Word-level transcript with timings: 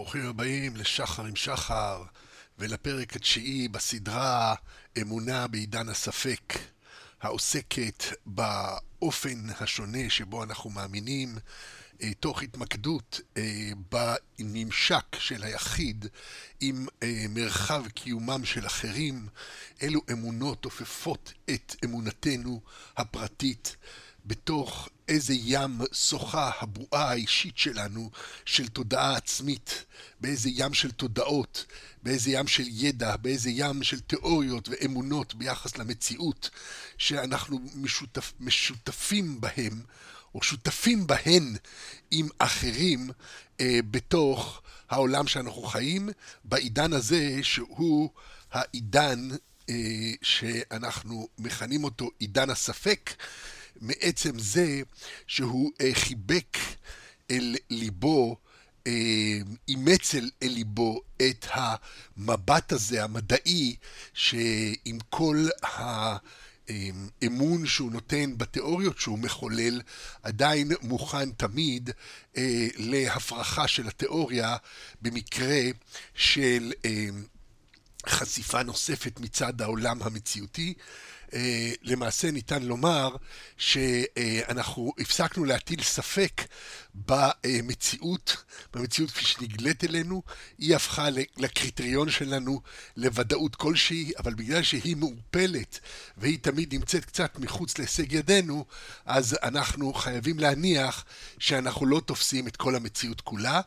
ברוכים 0.00 0.26
הבאים 0.26 0.76
לשחר 0.76 1.24
עם 1.24 1.36
שחר 1.36 2.02
ולפרק 2.58 3.16
התשיעי 3.16 3.68
בסדרה 3.68 4.54
אמונה 5.00 5.46
בעידן 5.46 5.88
הספק, 5.88 6.54
העוסקת 7.20 8.04
באופן 8.26 9.46
השונה 9.60 10.10
שבו 10.10 10.44
אנחנו 10.44 10.70
מאמינים, 10.70 11.38
אה, 12.02 12.14
תוך 12.20 12.42
התמקדות 12.42 13.20
אה, 13.36 13.70
בממשק 13.90 15.16
של 15.18 15.42
היחיד 15.42 16.06
עם 16.60 16.86
אה, 17.02 17.24
מרחב 17.28 17.88
קיומם 17.88 18.44
של 18.44 18.66
אחרים, 18.66 19.28
אילו 19.80 20.00
אמונות 20.12 20.64
עופפות 20.64 21.32
את 21.50 21.76
אמונתנו 21.84 22.60
הפרטית. 22.96 23.76
בתוך 24.26 24.88
איזה 25.08 25.34
ים 25.36 25.80
שוחה 25.92 26.50
הבועה 26.60 27.10
האישית 27.10 27.58
שלנו 27.58 28.10
של 28.44 28.68
תודעה 28.68 29.16
עצמית, 29.16 29.84
באיזה 30.20 30.50
ים 30.52 30.74
של 30.74 30.90
תודעות, 30.90 31.66
באיזה 32.02 32.30
ים 32.30 32.46
של 32.46 32.64
ידע, 32.66 33.16
באיזה 33.16 33.50
ים 33.50 33.82
של 33.82 34.00
תיאוריות 34.00 34.68
ואמונות 34.68 35.34
ביחס 35.34 35.78
למציאות 35.78 36.50
שאנחנו 36.98 37.60
משותף, 37.74 38.32
משותפים 38.40 39.40
בהם, 39.40 39.82
או 40.34 40.42
שותפים 40.42 41.06
בהן 41.06 41.56
עם 42.10 42.28
אחרים 42.38 43.10
אה, 43.60 43.78
בתוך 43.90 44.62
העולם 44.90 45.26
שאנחנו 45.26 45.62
חיים, 45.62 46.08
בעידן 46.44 46.92
הזה 46.92 47.38
שהוא 47.42 48.10
העידן 48.52 49.28
אה, 49.68 49.74
שאנחנו 50.22 51.28
מכנים 51.38 51.84
אותו 51.84 52.10
עידן 52.18 52.50
הספק. 52.50 53.10
מעצם 53.80 54.38
זה 54.38 54.80
שהוא 55.26 55.70
אה, 55.80 55.90
חיבק 55.92 56.56
אל 57.30 57.56
ליבו, 57.70 58.36
אה, 58.86 58.92
אימץ 59.68 60.14
אל, 60.14 60.30
ליבו 60.42 61.00
את 61.16 61.46
המבט 61.50 62.72
הזה, 62.72 63.04
המדעי, 63.04 63.76
שעם 64.14 64.98
כל 65.08 65.46
האמון 66.72 67.66
שהוא 67.66 67.92
נותן 67.92 68.38
בתיאוריות 68.38 68.98
שהוא 68.98 69.18
מחולל, 69.18 69.80
עדיין 70.22 70.72
מוכן 70.82 71.30
תמיד 71.30 71.90
אה, 72.36 72.68
להפרחה 72.76 73.68
של 73.68 73.88
התיאוריה 73.88 74.56
במקרה 75.02 75.60
של 76.14 76.72
חשיפה 78.08 78.62
נוספת 78.62 79.20
מצד 79.20 79.62
העולם 79.62 80.02
המציאותי. 80.02 80.74
אה, 81.34 81.70
למעשה 81.82 82.30
ניתן 82.30 82.62
לומר 82.62 83.16
שאנחנו 83.56 84.92
הפסקנו 84.98 85.44
להטיל 85.44 85.82
ספק 85.82 86.42
במציאות, 86.94 88.36
במציאות 88.74 89.10
כפי 89.10 89.24
שנגלית 89.24 89.84
אלינו, 89.84 90.22
היא 90.58 90.76
הפכה 90.76 91.08
לקריטריון 91.36 92.10
שלנו 92.10 92.60
לוודאות 92.96 93.56
כלשהי, 93.56 94.12
אבל 94.18 94.34
בגלל 94.34 94.62
שהיא 94.62 94.96
מעורפלת 94.96 95.80
והיא 96.16 96.38
תמיד 96.42 96.74
נמצאת 96.74 97.04
קצת 97.04 97.38
מחוץ 97.38 97.78
להישג 97.78 98.12
ידינו, 98.12 98.64
אז 99.06 99.36
אנחנו 99.42 99.94
חייבים 99.94 100.38
להניח 100.38 101.04
שאנחנו 101.38 101.86
לא 101.86 102.00
תופסים 102.06 102.48
את 102.48 102.56
כל 102.56 102.74
המציאות 102.74 103.20
כולה. 103.20 103.60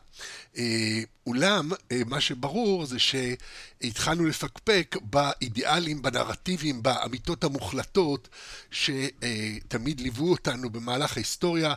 אה, 0.56 1.00
אולם, 1.26 1.70
אה, 1.92 2.00
מה 2.06 2.20
שברור 2.20 2.86
זה 2.86 2.96
שהתחלנו 2.98 4.26
לפקפק 4.26 4.96
באידיאלים, 5.02 6.02
בנרטיבים, 6.02 6.82
באמיתות 6.82 7.44
המוחלטות 7.44 8.28
שתמיד 8.70 10.00
ליוו 10.00 10.30
אותנו 10.30 10.70
במהלך 10.70 11.16
ההיסטוריה. 11.16 11.74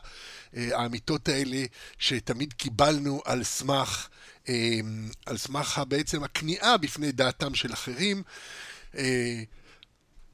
אה, 0.57 0.79
האמיתות 0.79 1.27
האלה 1.27 1.65
שתמיד 1.99 2.53
קיבלנו 2.53 3.21
על 3.25 3.43
סמך, 3.43 4.07
אה, 4.49 4.79
על 5.25 5.37
סמך 5.37 5.81
בעצם 5.87 6.23
הכניעה 6.23 6.77
בפני 6.77 7.11
דעתם 7.11 7.55
של 7.55 7.73
אחרים. 7.73 8.23
אה, 8.97 9.43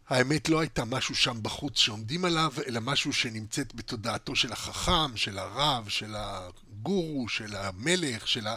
האמת 0.10 0.50
לא 0.50 0.60
הייתה 0.60 0.86
משהו 0.86 1.16
שם 1.16 1.44
בחוץ 1.44 1.78
שעומדים 1.78 2.26
עליו, 2.26 2.54
אלא 2.68 2.80
משהו 2.80 3.14
שנמצאת 3.14 3.76
בתודעתו 3.76 4.36
של 4.36 4.52
החכם, 4.52 5.18
של 5.18 5.40
הרב, 5.40 5.90
של 5.90 6.16
הגורו, 6.18 7.30
של 7.30 7.56
המלך, 7.56 8.28
של 8.28 8.48
ה... 8.48 8.56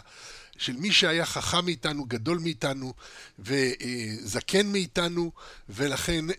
של 0.57 0.77
מי 0.77 0.91
שהיה 0.91 1.25
חכם 1.25 1.65
מאיתנו, 1.65 2.05
גדול 2.05 2.39
מאיתנו 2.39 2.93
וזקן 3.39 4.67
מאיתנו, 4.67 5.31
ולכן 5.69 6.29
אה, 6.29 6.35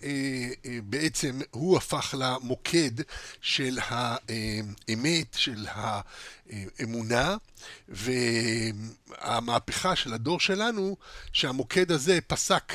אה, 0.65 0.79
בעצם 0.85 1.41
הוא 1.51 1.77
הפך 1.77 2.15
למוקד 2.19 2.91
של 3.41 3.79
האמת, 3.83 5.37
של 5.37 5.67
האמונה, 5.69 7.37
והמהפכה 7.89 9.97
של 9.97 10.15
הדור 10.15 10.41
שלנו, 10.41 10.97
שהמוקד 11.33 11.93
הזה 11.93 12.19
פסק, 12.27 12.73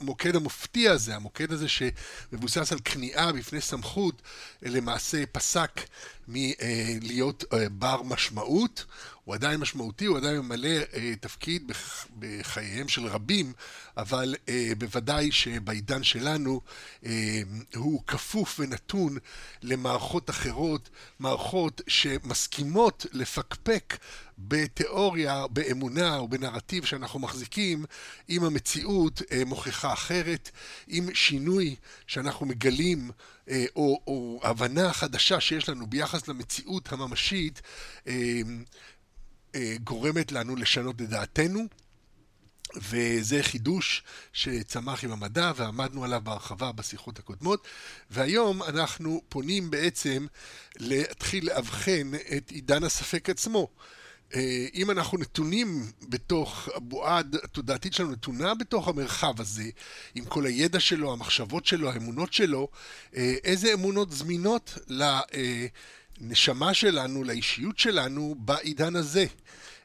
המוקד 0.00 0.36
המופתי 0.36 0.88
הזה, 0.88 1.16
המוקד 1.16 1.52
הזה 1.52 1.66
שמבוסס 1.68 2.72
על 2.72 2.78
כניעה 2.84 3.32
בפני 3.32 3.60
סמכות, 3.60 4.22
למעשה 4.62 5.26
פסק 5.32 5.80
מלהיות 6.28 7.44
אה, 7.52 7.68
בר 7.68 8.02
משמעות. 8.02 8.84
הוא 9.28 9.34
עדיין 9.34 9.60
משמעותי, 9.60 10.04
הוא 10.04 10.16
עדיין 10.16 10.38
ממלא 10.38 10.68
אה, 10.68 11.12
תפקיד 11.20 11.72
בחייהם 12.18 12.88
של 12.88 13.06
רבים, 13.06 13.52
אבל 13.96 14.34
אה, 14.48 14.72
בוודאי 14.78 15.32
שבעידן 15.32 16.02
שלנו 16.02 16.60
אה, 17.06 17.40
הוא 17.76 18.02
כפוף 18.06 18.60
ונתון 18.60 19.18
למערכות 19.62 20.30
אחרות, 20.30 20.88
מערכות 21.18 21.80
שמסכימות 21.88 23.06
לפקפק 23.12 23.96
בתיאוריה, 24.38 25.46
באמונה 25.50 26.16
או 26.16 26.28
בנרטיב 26.28 26.84
שאנחנו 26.84 27.20
מחזיקים, 27.20 27.84
אם 28.28 28.44
המציאות 28.44 29.22
אה, 29.32 29.44
מוכיחה 29.44 29.92
אחרת, 29.92 30.50
אם 30.90 31.08
שינוי 31.14 31.76
שאנחנו 32.06 32.46
מגלים 32.46 33.10
אה, 33.50 33.64
או, 33.76 34.00
או 34.06 34.40
הבנה 34.42 34.92
חדשה 34.92 35.40
שיש 35.40 35.68
לנו 35.68 35.86
ביחס 35.86 36.28
למציאות 36.28 36.92
הממשית, 36.92 37.62
אה, 38.06 38.40
גורמת 39.84 40.32
לנו 40.32 40.56
לשנות 40.56 41.02
את 41.02 41.08
דעתנו. 41.08 41.66
וזה 42.76 43.42
חידוש 43.42 44.02
שצמח 44.32 45.04
עם 45.04 45.12
המדע 45.12 45.52
ועמדנו 45.56 46.04
עליו 46.04 46.20
בהרחבה 46.24 46.72
בשיחות 46.72 47.18
הקודמות 47.18 47.66
והיום 48.10 48.62
אנחנו 48.62 49.22
פונים 49.28 49.70
בעצם 49.70 50.26
להתחיל 50.78 51.46
לאבחן 51.46 52.10
את 52.36 52.50
עידן 52.50 52.84
הספק 52.84 53.30
עצמו. 53.30 53.68
אה, 54.34 54.66
אם 54.74 54.90
אנחנו 54.90 55.18
נתונים 55.18 55.92
בתוך, 56.08 56.68
הבועה 56.74 57.20
התודעתית 57.44 57.92
שלנו 57.94 58.10
נתונה 58.10 58.54
בתוך 58.54 58.88
המרחב 58.88 59.40
הזה, 59.40 59.70
עם 60.14 60.24
כל 60.24 60.46
הידע 60.46 60.80
שלו, 60.80 61.12
המחשבות 61.12 61.66
שלו, 61.66 61.90
האמונות 61.90 62.32
שלו, 62.32 62.68
אה, 63.16 63.34
איזה 63.44 63.72
אמונות 63.72 64.12
זמינות 64.12 64.78
לנשמה 66.20 66.74
שלנו, 66.74 67.24
לאישיות 67.24 67.78
שלנו 67.78 68.34
בעידן 68.38 68.96
הזה. 68.96 69.26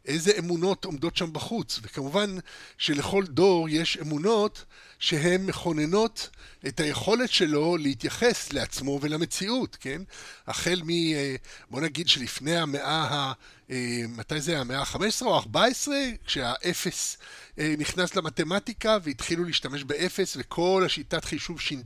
איזה 0.05 0.31
אמונות 0.39 0.85
עומדות 0.85 1.17
שם 1.17 1.33
בחוץ. 1.33 1.79
וכמובן 1.83 2.35
שלכל 2.77 3.25
דור 3.25 3.69
יש 3.69 3.97
אמונות 4.01 4.66
שהן 4.99 5.45
מכוננות 5.45 6.29
את 6.67 6.79
היכולת 6.79 7.29
שלו 7.31 7.77
להתייחס 7.77 8.53
לעצמו 8.53 8.99
ולמציאות, 9.01 9.77
כן? 9.79 10.01
החל 10.47 10.81
מ... 10.83 10.89
אה, 10.89 11.35
בוא 11.69 11.81
נגיד 11.81 12.07
שלפני 12.07 12.57
המאה 12.57 13.03
ה... 13.11 13.33
אה, 13.73 14.07
מתי 14.07 14.41
זה 14.41 14.51
היה? 14.51 14.61
המאה 14.61 14.79
ה-15 14.79 15.25
או 15.25 15.38
ה-14? 15.38 15.88
כשהאפס 16.25 17.17
אה, 17.59 17.75
נכנס 17.78 18.16
למתמטיקה 18.16 18.97
והתחילו 19.03 19.44
להשתמש 19.44 19.84
באפס 19.84 20.38
וכל 20.39 20.84
השיטת 20.85 21.25
חישוב 21.25 21.59
שינ... 21.59 21.81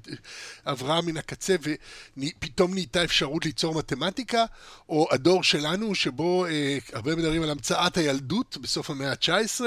עברה 0.65 1.01
מן 1.01 1.17
הקצה 1.17 1.55
ופתאום 2.17 2.73
נהייתה 2.73 3.03
אפשרות 3.03 3.45
ליצור 3.45 3.75
מתמטיקה, 3.75 4.45
או 4.89 5.07
הדור 5.11 5.43
שלנו 5.43 5.95
שבו 5.95 6.45
אה, 6.45 6.77
הרבה 6.93 7.15
מדברים 7.15 7.43
על 7.43 7.49
המצאת 7.49 7.97
הילדות 7.97 8.57
בסוף 8.61 8.89
המאה 8.89 9.11
ה-19, 9.11 9.61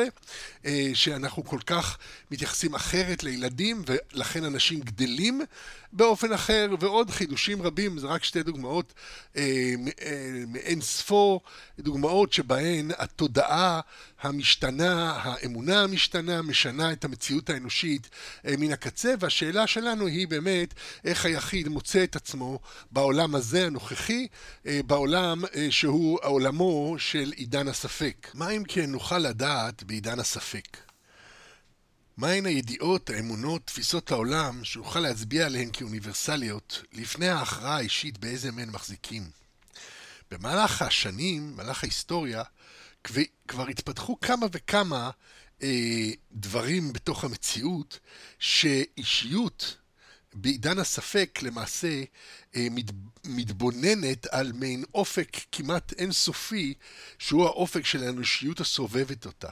אה, 0.66 0.90
שאנחנו 0.94 1.44
כל 1.44 1.60
כך 1.66 1.98
מתייחסים 2.30 2.74
אחרת 2.74 3.22
לילדים 3.22 3.82
ולכן 3.86 4.44
אנשים 4.44 4.80
גדלים 4.80 5.40
באופן 5.92 6.32
אחר, 6.32 6.68
ועוד 6.80 7.10
חידושים 7.10 7.62
רבים, 7.62 7.98
זה 7.98 8.06
רק 8.06 8.24
שתי 8.24 8.42
דוגמאות 8.42 8.92
אה, 9.36 9.74
מאין 10.46 10.80
ספור, 10.80 11.40
דוגמאות 11.78 12.09
שבהן 12.32 12.90
התודעה 12.98 13.80
המשתנה, 14.20 15.12
האמונה 15.22 15.82
המשתנה, 15.82 16.42
משנה 16.42 16.92
את 16.92 17.04
המציאות 17.04 17.50
האנושית 17.50 18.08
אה, 18.46 18.54
מן 18.58 18.72
הקצה, 18.72 19.14
והשאלה 19.20 19.66
שלנו 19.66 20.06
היא 20.06 20.28
באמת 20.28 20.74
איך 21.04 21.24
היחיד 21.24 21.68
מוצא 21.68 22.04
את 22.04 22.16
עצמו 22.16 22.58
בעולם 22.90 23.34
הזה 23.34 23.66
הנוכחי, 23.66 24.26
אה, 24.66 24.80
בעולם 24.86 25.44
אה, 25.44 25.66
שהוא 25.70 26.18
עולמו 26.22 26.94
של 26.98 27.32
עידן 27.36 27.68
הספק. 27.68 28.28
מה 28.34 28.50
אם 28.50 28.62
כן 28.68 28.90
נוכל 28.90 29.18
לדעת 29.18 29.82
בעידן 29.82 30.18
הספק? 30.20 30.76
מהן 32.16 32.46
הידיעות, 32.46 33.10
האמונות, 33.10 33.66
תפיסות 33.66 34.10
העולם, 34.10 34.64
שנוכל 34.64 35.00
להצביע 35.00 35.46
עליהן 35.46 35.68
כאוניברסליות, 35.72 36.82
לפני 36.92 37.28
ההכרעה 37.28 37.76
האישית 37.76 38.18
באיזה 38.18 38.52
מהן 38.52 38.70
מחזיקים? 38.70 39.39
במהלך 40.30 40.82
השנים, 40.82 41.52
במהלך 41.52 41.84
ההיסטוריה, 41.84 42.42
כבר 43.48 43.68
התפתחו 43.68 44.20
כמה 44.20 44.46
וכמה 44.52 45.10
אה, 45.62 46.10
דברים 46.32 46.92
בתוך 46.92 47.24
המציאות, 47.24 47.98
שאישיות 48.38 49.76
בעידן 50.34 50.78
הספק 50.78 51.38
למעשה 51.42 52.02
אה, 52.56 52.66
מת, 52.70 52.90
מתבוננת 53.24 54.26
על 54.26 54.52
מעין 54.52 54.84
אופק 54.94 55.36
כמעט 55.52 55.92
אינסופי, 55.92 56.74
שהוא 57.18 57.44
האופק 57.44 57.86
של 57.86 58.04
האנושיות 58.04 58.60
הסובבת 58.60 59.26
אותה. 59.26 59.50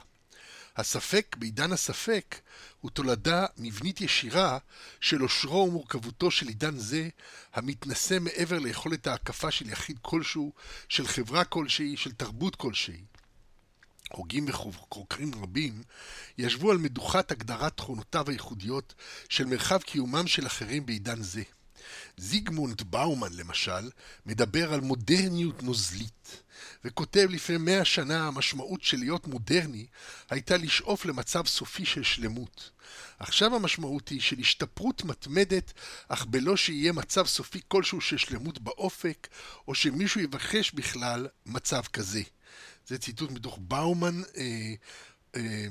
הספק 0.78 1.36
בעידן 1.38 1.72
הספק 1.72 2.40
הוא 2.80 2.90
תולדה 2.90 3.46
מבנית 3.56 4.00
ישירה 4.00 4.58
של 5.00 5.20
עושרו 5.20 5.68
ומורכבותו 5.68 6.30
של 6.30 6.48
עידן 6.48 6.76
זה, 6.76 7.08
המתנשא 7.54 8.18
מעבר 8.20 8.58
ליכולת 8.58 9.06
ההקפה 9.06 9.50
של 9.50 9.70
יחיד 9.70 9.98
כלשהו, 10.02 10.52
של 10.88 11.06
חברה 11.06 11.44
כלשהי, 11.44 11.96
של 11.96 12.12
תרבות 12.12 12.56
כלשהי. 12.56 13.02
הוגים 14.12 14.46
וחוקרים 14.48 15.34
רבים 15.42 15.82
ישבו 16.38 16.70
על 16.70 16.78
מדוכת 16.78 17.30
הגדרת 17.30 17.76
תכונותיו 17.76 18.30
הייחודיות 18.30 18.94
של 19.28 19.44
מרחב 19.44 19.78
קיומם 19.82 20.26
של 20.26 20.46
אחרים 20.46 20.86
בעידן 20.86 21.22
זה. 21.22 21.42
זיגמונד 22.16 22.82
באומן, 22.82 23.32
למשל, 23.32 23.90
מדבר 24.26 24.72
על 24.72 24.80
מודרניות 24.80 25.62
נוזלית, 25.62 26.42
וכותב 26.84 27.28
לפני 27.30 27.56
מאה 27.56 27.84
שנה 27.84 28.26
המשמעות 28.26 28.82
של 28.82 28.98
להיות 28.98 29.26
מודרני 29.26 29.86
הייתה 30.30 30.56
לשאוף 30.56 31.04
למצב 31.06 31.46
סופי 31.46 31.84
של 31.84 32.02
שלמות. 32.02 32.70
עכשיו 33.18 33.54
המשמעות 33.54 34.08
היא 34.08 34.20
של 34.20 34.38
השתפרות 34.38 35.04
מתמדת, 35.04 35.72
אך 36.08 36.26
בלא 36.26 36.56
שיהיה 36.56 36.92
מצב 36.92 37.26
סופי 37.26 37.60
כלשהו 37.68 38.00
של 38.00 38.16
שלמות 38.16 38.58
באופק, 38.58 39.28
או 39.68 39.74
שמישהו 39.74 40.20
יבקש 40.20 40.72
בכלל 40.72 41.26
מצב 41.46 41.82
כזה. 41.92 42.22
זה 42.86 42.98
ציטוט 42.98 43.30
מתוך 43.30 43.58
באומן, 43.62 44.22
אה, 44.36 44.74
אה, 45.36 45.66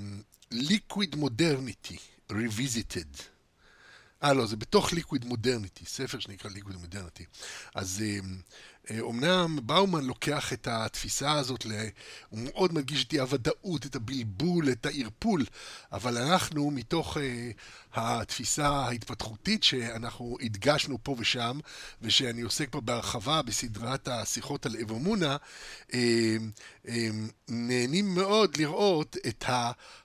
Liquid 0.54 1.16
Modernity, 1.16 2.00
Revisited. 2.32 3.37
אה, 4.24 4.34
לא, 4.34 4.46
זה 4.46 4.56
בתוך 4.56 4.94
ליקוויד 4.94 5.26
מודרניטי, 5.26 5.86
ספר 5.86 6.20
שנקרא 6.20 6.52
ליקוויד 6.52 6.78
מודרניטי. 6.78 7.26
אז 7.76 8.04
אומנם 9.00 9.60
באומן 9.64 10.06
לוקח 10.06 10.54
את 10.54 10.68
התפיסה 10.68 11.32
הזאת, 11.32 11.66
הוא 12.30 12.40
מאוד 12.40 12.74
מדגיש 12.74 13.06
את 13.06 13.14
הוודאות, 13.14 13.86
את 13.86 13.96
הבלבול, 13.96 14.72
את 14.72 14.86
הערפול, 14.86 15.46
אבל 15.92 16.18
אנחנו 16.18 16.72
מתוך 16.72 17.18
התפיסה 17.94 18.68
ההתפתחותית 18.68 19.64
שאנחנו 19.64 20.38
הדגשנו 20.42 20.98
פה 21.04 21.16
ושם, 21.20 21.60
ושאני 22.02 22.42
עוסק 22.42 22.68
פה 22.72 22.82
בהרחבה 22.82 23.42
בסדרת 23.42 24.08
השיחות 24.08 24.66
על 24.66 24.76
אבומונה, 24.82 25.38
נהנים 27.48 28.16
מאוד 28.16 28.58
לראות 28.58 29.18
את 29.28 29.46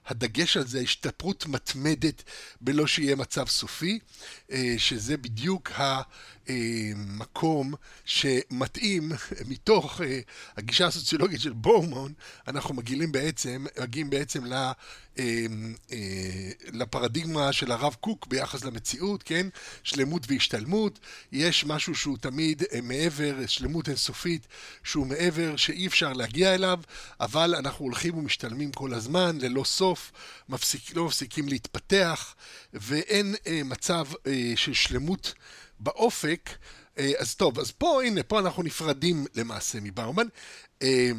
הדגש 0.07 0.57
על 0.57 0.67
זה, 0.67 0.79
השתפרות 0.79 1.45
מתמדת 1.47 2.23
בלא 2.61 2.87
שיהיה 2.87 3.15
מצב 3.15 3.47
סופי, 3.47 3.99
שזה 4.77 5.17
בדיוק 5.17 5.71
ה... 5.71 6.01
מקום 6.95 7.73
שמתאים 8.05 9.11
מתוך 9.49 10.01
הגישה 10.57 10.87
הסוציולוגית 10.87 11.41
של 11.41 11.53
בורמון, 11.53 12.13
אנחנו 12.47 12.73
מגיעים 12.75 13.11
בעצם, 13.11 13.65
מגיעים 13.81 14.09
בעצם 14.09 14.45
לפרדיגמה 16.71 17.53
של 17.53 17.71
הרב 17.71 17.95
קוק 17.99 18.27
ביחס 18.27 18.63
למציאות, 18.63 19.23
כן? 19.23 19.47
שלמות 19.83 20.25
והשתלמות. 20.27 20.99
יש 21.31 21.65
משהו 21.65 21.95
שהוא 21.95 22.17
תמיד 22.17 22.63
מעבר, 22.83 23.35
שלמות 23.47 23.89
אינסופית, 23.89 24.47
שהוא 24.83 25.07
מעבר 25.07 25.55
שאי 25.55 25.87
אפשר 25.87 26.13
להגיע 26.13 26.55
אליו, 26.55 26.79
אבל 27.19 27.55
אנחנו 27.55 27.85
הולכים 27.85 28.17
ומשתלמים 28.17 28.71
כל 28.71 28.93
הזמן, 28.93 29.37
ללא 29.41 29.63
סוף, 29.63 30.11
מפסיק, 30.49 30.95
לא 30.95 31.05
מפסיקים 31.05 31.47
להתפתח, 31.47 32.35
ואין 32.73 33.35
מצב 33.65 34.05
של 34.55 34.73
שלמות. 34.73 35.33
באופק, 35.83 36.49
אה, 36.97 37.11
אז 37.17 37.35
טוב, 37.35 37.59
אז 37.59 37.71
פה, 37.71 38.03
הנה, 38.03 38.23
פה 38.23 38.39
אנחנו 38.39 38.63
נפרדים 38.63 39.25
למעשה 39.35 39.79
מברמן. 39.81 40.27
אה, 40.81 41.11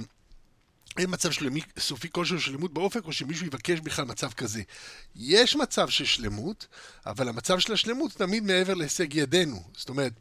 אין 0.99 1.11
מצב 1.11 1.31
שלמי, 1.31 1.61
סופי 1.79 2.09
כלשהו 2.13 2.41
של 2.41 2.51
שלמות 2.51 2.75
באופק, 2.75 3.05
או 3.05 3.13
שמישהו 3.13 3.47
יבקש 3.47 3.81
בכלל 3.81 4.05
מצב 4.05 4.33
כזה. 4.33 4.63
יש 5.17 5.57
מצב 5.57 5.89
של 5.89 6.05
שלמות, 6.05 6.67
אבל 7.07 7.29
המצב 7.29 7.59
של 7.59 7.73
השלמות 7.73 8.13
תמיד 8.13 8.43
מעבר 8.43 8.75
להישג 8.75 9.15
ידינו. 9.15 9.63
זאת 9.77 9.89
אומרת, 9.89 10.13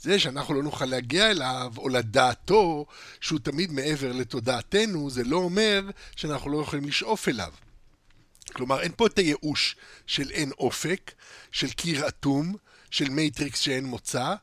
זה 0.00 0.18
שאנחנו 0.18 0.54
לא 0.54 0.62
נוכל 0.62 0.84
להגיע 0.84 1.30
אליו, 1.30 1.72
או 1.78 1.88
לדעתו, 1.88 2.86
שהוא 3.20 3.40
תמיד 3.40 3.72
מעבר 3.72 4.12
לתודעתנו, 4.12 5.10
זה 5.10 5.24
לא 5.24 5.36
אומר 5.36 5.90
שאנחנו 6.16 6.50
לא 6.50 6.62
יכולים 6.62 6.84
לשאוף 6.84 7.28
אליו. 7.28 7.52
כלומר, 8.52 8.80
אין 8.80 8.92
פה 8.96 9.06
את 9.06 9.18
הייאוש 9.18 9.76
של 10.06 10.30
אין 10.30 10.52
אופק, 10.58 11.12
של 11.52 11.70
קיר 11.70 12.08
אטום, 12.08 12.56
של 12.90 13.08
מטריקס 13.08 13.60
שאין 13.60 13.84
מוצא, 13.84 14.34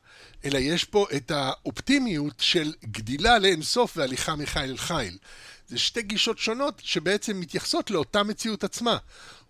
אלא 0.44 0.58
יש 0.58 0.84
פה 0.84 1.06
את 1.16 1.30
האופטימיות 1.30 2.34
של 2.40 2.72
גדילה 2.84 3.38
לאינסוף 3.38 3.96
והליכה 3.96 4.36
מחיל 4.36 4.62
אל 4.62 4.76
חיל. 4.76 5.18
זה 5.68 5.78
שתי 5.78 6.02
גישות 6.02 6.38
שונות 6.38 6.82
שבעצם 6.84 7.40
מתייחסות 7.40 7.90
לאותה 7.90 8.22
מציאות 8.22 8.64
עצמה. 8.64 8.96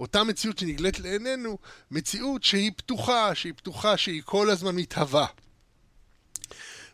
אותה 0.00 0.24
מציאות 0.24 0.58
שנגלית 0.58 1.00
לעינינו, 1.00 1.58
מציאות 1.90 2.44
שהיא 2.44 2.72
פתוחה, 2.76 3.34
שהיא 3.34 3.52
פתוחה, 3.56 3.96
שהיא 3.96 4.22
כל 4.24 4.50
הזמן 4.50 4.76
מתהווה. 4.76 5.26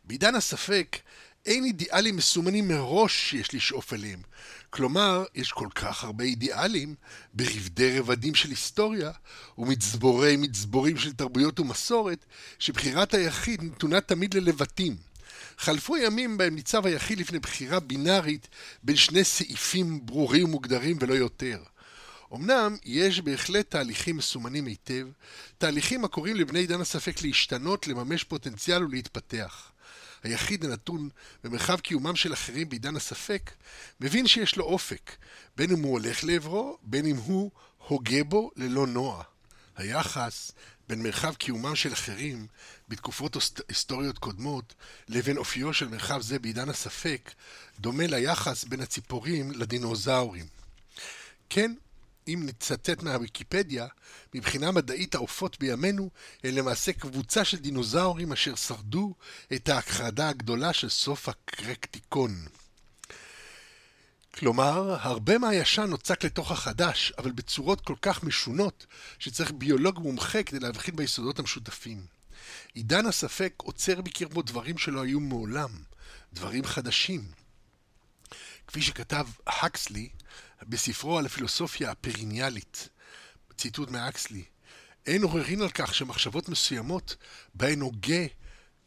בעידן 0.04 0.34
הספק, 0.34 0.98
אין 1.46 1.64
אידיאלים 1.64 2.16
מסומנים 2.16 2.69
מראש 2.69 3.30
שיש 3.30 3.54
לשאוף 3.54 3.92
אליהם. 3.92 4.22
כלומר, 4.70 5.24
יש 5.34 5.52
כל 5.52 5.69
כך 5.74 6.04
הרבה 6.04 6.24
אידיאלים 6.24 6.94
ברבדי 7.34 7.98
רבדים 7.98 8.34
של 8.34 8.50
היסטוריה 8.50 9.10
ומצבורי 9.58 10.36
מצבורים 10.36 10.98
של 10.98 11.12
תרבויות 11.12 11.60
ומסורת, 11.60 12.24
שבחירת 12.58 13.14
היחיד 13.14 13.62
נתונה 13.62 14.00
תמיד 14.00 14.34
ללבטים. 14.34 15.11
חלפו 15.58 15.96
ימים 15.96 16.38
בהם 16.38 16.54
ניצב 16.54 16.87
היחיד 16.87 17.19
לפני 17.19 17.38
בחירה 17.38 17.81
בינארית 17.81 18.49
בין 18.82 18.96
שני 18.96 19.25
סעיפים 19.25 20.06
ברורים 20.06 20.44
ומוגדרים 20.44 20.96
ולא 21.00 21.14
יותר. 21.14 21.62
אמנם 22.34 22.76
יש 22.84 23.20
בהחלט 23.20 23.70
תהליכים 23.70 24.16
מסומנים 24.16 24.66
היטב, 24.66 25.06
תהליכים 25.58 26.04
הקוראים 26.04 26.37
לבני 26.37 26.58
עידן 26.58 26.81
הספק 26.81 27.22
להשתנות, 27.22 27.87
לממש 27.87 28.25
פוטנציאל 28.25 28.84
ולהתפתח. 28.84 29.72
היחיד 30.22 30.64
הנתון 30.64 31.08
במרחב 31.44 31.81
קיומם 31.81 32.16
של 32.16 32.32
אחרים 32.32 32.69
בעידן 32.69 32.96
הספק, 32.96 33.50
מבין 34.00 34.26
שיש 34.26 34.56
לו 34.56 34.64
אופק, 34.64 35.10
בין 35.56 35.70
אם 35.70 35.82
הוא 35.82 35.93
הולך 35.93 36.25
לעברו, 36.25 36.78
בין 36.82 37.06
אם 37.06 37.16
הוא 37.16 37.50
הוגה 37.88 38.24
בו 38.24 38.50
ללא 38.56 38.86
נוע. 38.86 39.22
היחס 39.76 40.53
בין 40.93 41.03
מרחב 41.03 41.34
קיומם 41.34 41.77
של 41.77 41.93
אחרים 41.93 42.46
בתקופות 42.89 43.37
היסטוריות 43.69 44.19
קודמות 44.19 44.75
לבין 45.08 45.37
אופיו 45.37 45.75
של 45.75 45.89
מרחב 45.89 46.20
זה 46.20 46.39
בעידן 46.39 46.69
הספק 46.69 47.31
דומה 47.81 48.06
ליחס 48.06 48.65
בין 48.65 48.81
הציפורים 48.81 49.51
לדינוזאורים. 49.51 50.46
כן, 51.51 51.75
אם 52.29 52.43
נצטט 52.46 53.03
מהוויקיפדיה, 53.03 53.87
מבחינה 54.34 54.70
מדעית 54.70 55.15
העופות 55.15 55.58
בימינו 55.58 56.11
הן 56.44 56.55
למעשה 56.55 56.93
קבוצה 56.93 57.44
של 57.44 57.58
דינוזאורים 57.58 58.32
אשר 58.32 58.55
שרדו 58.55 59.15
את 59.55 59.69
ההכחדה 59.69 60.29
הגדולה 60.29 60.72
של 60.72 60.89
סוף 60.89 61.29
הקרקטיקון. 61.29 62.46
כלומר, 64.39 64.96
הרבה 65.01 65.39
מהישן 65.39 65.82
נוצק 65.82 66.24
לתוך 66.24 66.53
החדש, 66.53 67.12
אבל 67.19 67.31
בצורות 67.31 67.81
כל 67.81 67.94
כך 68.03 68.24
משונות, 68.24 68.86
שצריך 69.19 69.53
ביולוג 69.53 69.98
מומחה 69.98 70.43
כדי 70.43 70.58
להבחין 70.58 70.96
ביסודות 70.96 71.39
המשותפים. 71.39 72.06
עידן 72.74 73.06
הספק 73.06 73.55
עוצר 73.56 74.01
בקרבו 74.01 74.43
דברים 74.43 74.79
שלא 74.79 75.03
היו 75.03 75.20
מעולם, 75.20 75.70
דברים 76.32 76.65
חדשים. 76.65 77.24
כפי 78.67 78.82
שכתב 78.82 79.27
הקסלי, 79.46 80.08
בספרו 80.62 81.19
על 81.19 81.27
הפילוסופיה 81.27 81.91
הפריניאלית, 81.91 82.89
ציטוט 83.56 83.91
מאקסלי, 83.91 84.44
אין 85.06 85.22
עוררין 85.22 85.62
על 85.62 85.70
כך 85.70 85.94
שמחשבות 85.94 86.48
מסוימות 86.48 87.17
בהן 87.55 87.81
הוגה 87.81 88.24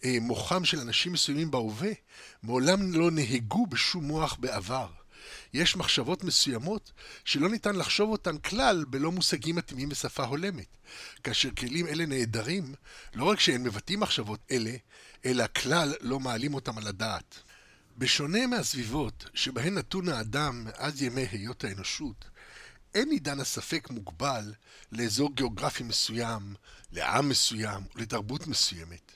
אה, 0.06 0.18
מוחם 0.22 0.66
של 0.66 0.80
אנשים 0.80 1.14
מסוימים 1.14 1.52
בהווה, 1.52 1.92
מעולם 2.44 2.94
לא 2.94 3.12
נהגו 3.12 3.68
בשום 3.68 4.06
מוח 4.06 4.38
בעבר. 4.40 4.88
יש 5.56 5.76
מחשבות 5.76 6.24
מסוימות 6.24 6.92
שלא 7.26 7.50
ניתן 7.50 7.76
לחשוב 7.76 8.10
אותן 8.10 8.38
כלל 8.38 8.86
בלא 8.88 9.12
מושגים 9.12 9.56
מתאימים 9.56 9.90
בשפה 9.90 10.24
הולמת. 10.24 10.78
כאשר 11.24 11.50
כלים 11.52 11.88
אלה 11.88 12.06
נעדרים, 12.06 12.74
לא 13.14 13.26
רק 13.26 13.40
שאין 13.40 13.64
מבטאים 13.64 14.00
מחשבות 14.00 14.40
אלה, 14.52 14.76
אלא 15.26 15.46
כלל 15.56 15.94
לא 16.02 16.20
מעלים 16.20 16.54
אותם 16.54 16.78
על 16.78 16.88
הדעת. 16.88 17.40
בשונה 17.98 18.48
מהסביבות 18.48 19.30
שבהן 19.34 19.78
נתון 19.78 20.10
האדם 20.10 20.66
מאז 20.66 21.02
ימי 21.02 21.28
היות 21.32 21.64
האנושות, 21.64 22.26
אין 22.94 23.12
עידן 23.12 23.40
הספק 23.40 23.90
מוגבל 23.90 24.54
לאזור 24.92 25.36
גיאוגרפי 25.36 25.84
מסוים, 25.84 26.56
לעם 26.92 27.30
מסוים 27.30 27.84
ולתרבות 27.96 28.48
מסוימת, 28.48 29.12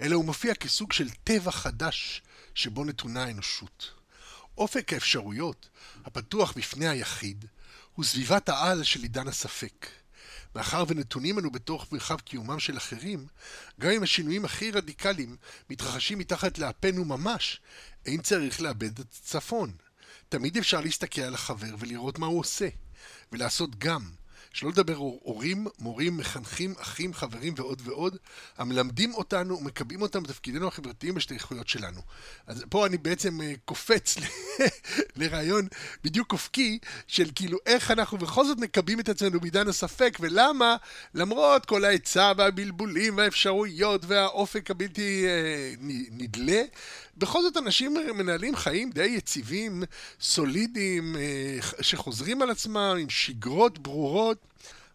אלא 0.00 0.16
הוא 0.16 0.24
מופיע 0.24 0.54
כסוג 0.54 0.92
של 0.92 1.10
טבע 1.24 1.50
חדש 1.50 2.22
שבו 2.54 2.84
נתונה 2.84 3.24
האנושות. 3.24 3.97
אופק 4.58 4.92
האפשרויות 4.92 5.68
הפתוח 6.04 6.52
בפני 6.56 6.88
היחיד 6.88 7.44
הוא 7.94 8.04
סביבת 8.04 8.48
העל 8.48 8.82
של 8.82 9.02
עידן 9.02 9.28
הספק. 9.28 9.86
מאחר 10.54 10.84
ונתונים 10.88 11.38
אנו 11.38 11.50
בתוך 11.50 11.92
מרחב 11.92 12.20
קיומם 12.20 12.60
של 12.60 12.76
אחרים, 12.76 13.26
גם 13.80 13.90
אם 13.90 14.02
השינויים 14.02 14.44
הכי 14.44 14.70
רדיקליים 14.70 15.36
מתרחשים 15.70 16.18
מתחת 16.18 16.58
לאפנו 16.58 17.04
ממש, 17.04 17.60
אין 18.06 18.22
צריך 18.22 18.60
לאבד 18.60 18.98
את 18.98 19.06
הצפון. 19.12 19.72
תמיד 20.28 20.56
אפשר 20.56 20.80
להסתכל 20.80 21.20
על 21.20 21.34
החבר 21.34 21.74
ולראות 21.78 22.18
מה 22.18 22.26
הוא 22.26 22.40
עושה, 22.40 22.68
ולעשות 23.32 23.78
גם. 23.78 24.10
שלא 24.58 24.70
לדבר 24.70 24.96
הורים, 24.96 25.66
מורים, 25.78 26.16
מחנכים, 26.16 26.74
אחים, 26.78 27.14
חברים 27.14 27.54
ועוד 27.56 27.82
ועוד, 27.84 28.16
המלמדים 28.56 29.14
אותנו 29.14 29.58
ומקבעים 29.58 30.02
אותם 30.02 30.22
בתפקידינו 30.22 30.68
החברתיים 30.68 31.14
בשתייכויות 31.14 31.68
שלנו. 31.68 32.00
אז 32.46 32.64
פה 32.70 32.86
אני 32.86 32.98
בעצם 32.98 33.40
אה, 33.40 33.52
קופץ 33.64 34.16
לרעיון 35.16 35.68
בדיוק 36.04 36.32
אופקי 36.32 36.78
של 37.06 37.30
כאילו 37.34 37.58
איך 37.66 37.90
אנחנו 37.90 38.18
בכל 38.18 38.44
זאת 38.44 38.58
מקבעים 38.58 39.00
את 39.00 39.08
עצמנו 39.08 39.40
בעידן 39.40 39.68
הספק 39.68 40.18
ולמה 40.20 40.76
למרות 41.14 41.66
כל 41.66 41.84
ההיצע 41.84 42.32
והבלבולים 42.36 43.16
והאפשרויות 43.16 44.04
והאופק 44.04 44.70
הבלתי 44.70 45.26
אה, 45.26 45.74
נדלה 46.10 46.62
בכל 47.18 47.42
זאת 47.42 47.56
אנשים 47.56 47.94
מנהלים 48.14 48.56
חיים 48.56 48.90
די 48.90 49.06
יציבים, 49.06 49.82
סולידיים, 50.20 51.16
אה, 51.16 51.58
שחוזרים 51.80 52.42
על 52.42 52.50
עצמם 52.50 52.96
עם 53.00 53.10
שגרות 53.10 53.78
ברורות. 53.78 54.38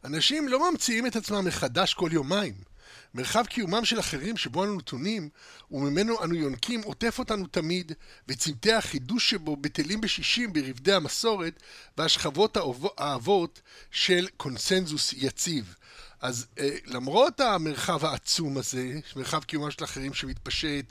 אנשים 0.06 0.48
לא 0.48 0.72
ממציאים 0.72 1.08
את 1.08 1.16
עצמם 1.16 1.46
מחדש 1.46 1.94
כל 1.94 2.10
יומיים. 2.12 2.73
מרחב 3.14 3.46
קיומם 3.46 3.86
של 3.86 4.00
אחרים 4.00 4.38
שבו 4.38 4.64
אנו 4.64 4.76
נתונים, 4.76 5.30
וממנו 5.72 6.24
אנו 6.24 6.36
יונקים, 6.36 6.82
עוטף 6.82 7.20
אותנו 7.20 7.48
תמיד, 7.48 7.92
וצמתי 8.28 8.74
החידוש 8.74 9.30
שבו 9.30 9.56
בטלים 9.56 10.02
בשישים 10.02 10.54
ברבדי 10.54 10.94
המסורת 10.94 11.60
והשכבות 11.98 12.58
האבות 12.98 13.62
של 13.92 14.28
קונסנזוס 14.38 15.14
יציב. 15.18 15.76
אז 16.24 16.46
אה, 16.60 16.70
למרות 16.86 17.40
המרחב 17.40 18.06
העצום 18.06 18.58
הזה, 18.58 19.00
מרחב 19.16 19.44
קיומם 19.44 19.72
של 19.72 19.84
אחרים 19.84 20.14
שמתפשט 20.14 20.86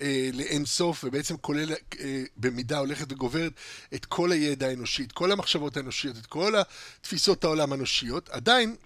אה, 0.00 0.30
לאין 0.32 0.64
סוף 0.64 1.04
ובעצם 1.04 1.36
כולל 1.36 1.72
אה, 1.72 2.22
במידה 2.36 2.78
הולכת 2.78 3.12
וגוברת 3.12 3.52
את 3.94 4.04
כל 4.04 4.32
הידע 4.32 4.66
האנושי, 4.66 5.04
את 5.04 5.12
כל 5.12 5.32
המחשבות 5.32 5.76
האנושיות, 5.76 6.16
את 6.16 6.26
כל 6.26 6.54
התפיסות 7.00 7.44
העולם 7.44 7.72
האנושיות, 7.72 8.28
עדיין 8.28 8.76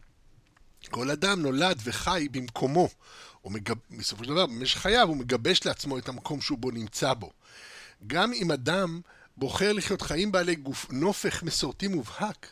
כל 0.89 1.11
אדם 1.11 1.43
נולד 1.43 1.81
וחי 1.85 2.29
במקומו, 2.31 2.89
או 3.45 3.51
מגב... 3.51 3.77
בסופו 3.91 4.25
של 4.25 4.31
דבר 4.31 4.47
במשך 4.47 4.79
חייו 4.79 5.09
הוא 5.09 5.17
מגבש 5.17 5.67
לעצמו 5.67 5.99
את 5.99 6.09
המקום 6.09 6.41
שהוא 6.41 6.59
בו 6.59 6.71
נמצא 6.71 7.15
בו. 7.15 7.33
גם 8.07 8.33
אם 8.33 8.53
אדם 8.53 9.01
בוחר 9.37 9.73
לחיות 9.73 10.03
חיים 10.03 10.33
בעלי 10.33 10.55
גוף 10.55 10.87
נופך 10.91 11.43
מסורתי 11.43 11.89
מובהק, 11.89 12.47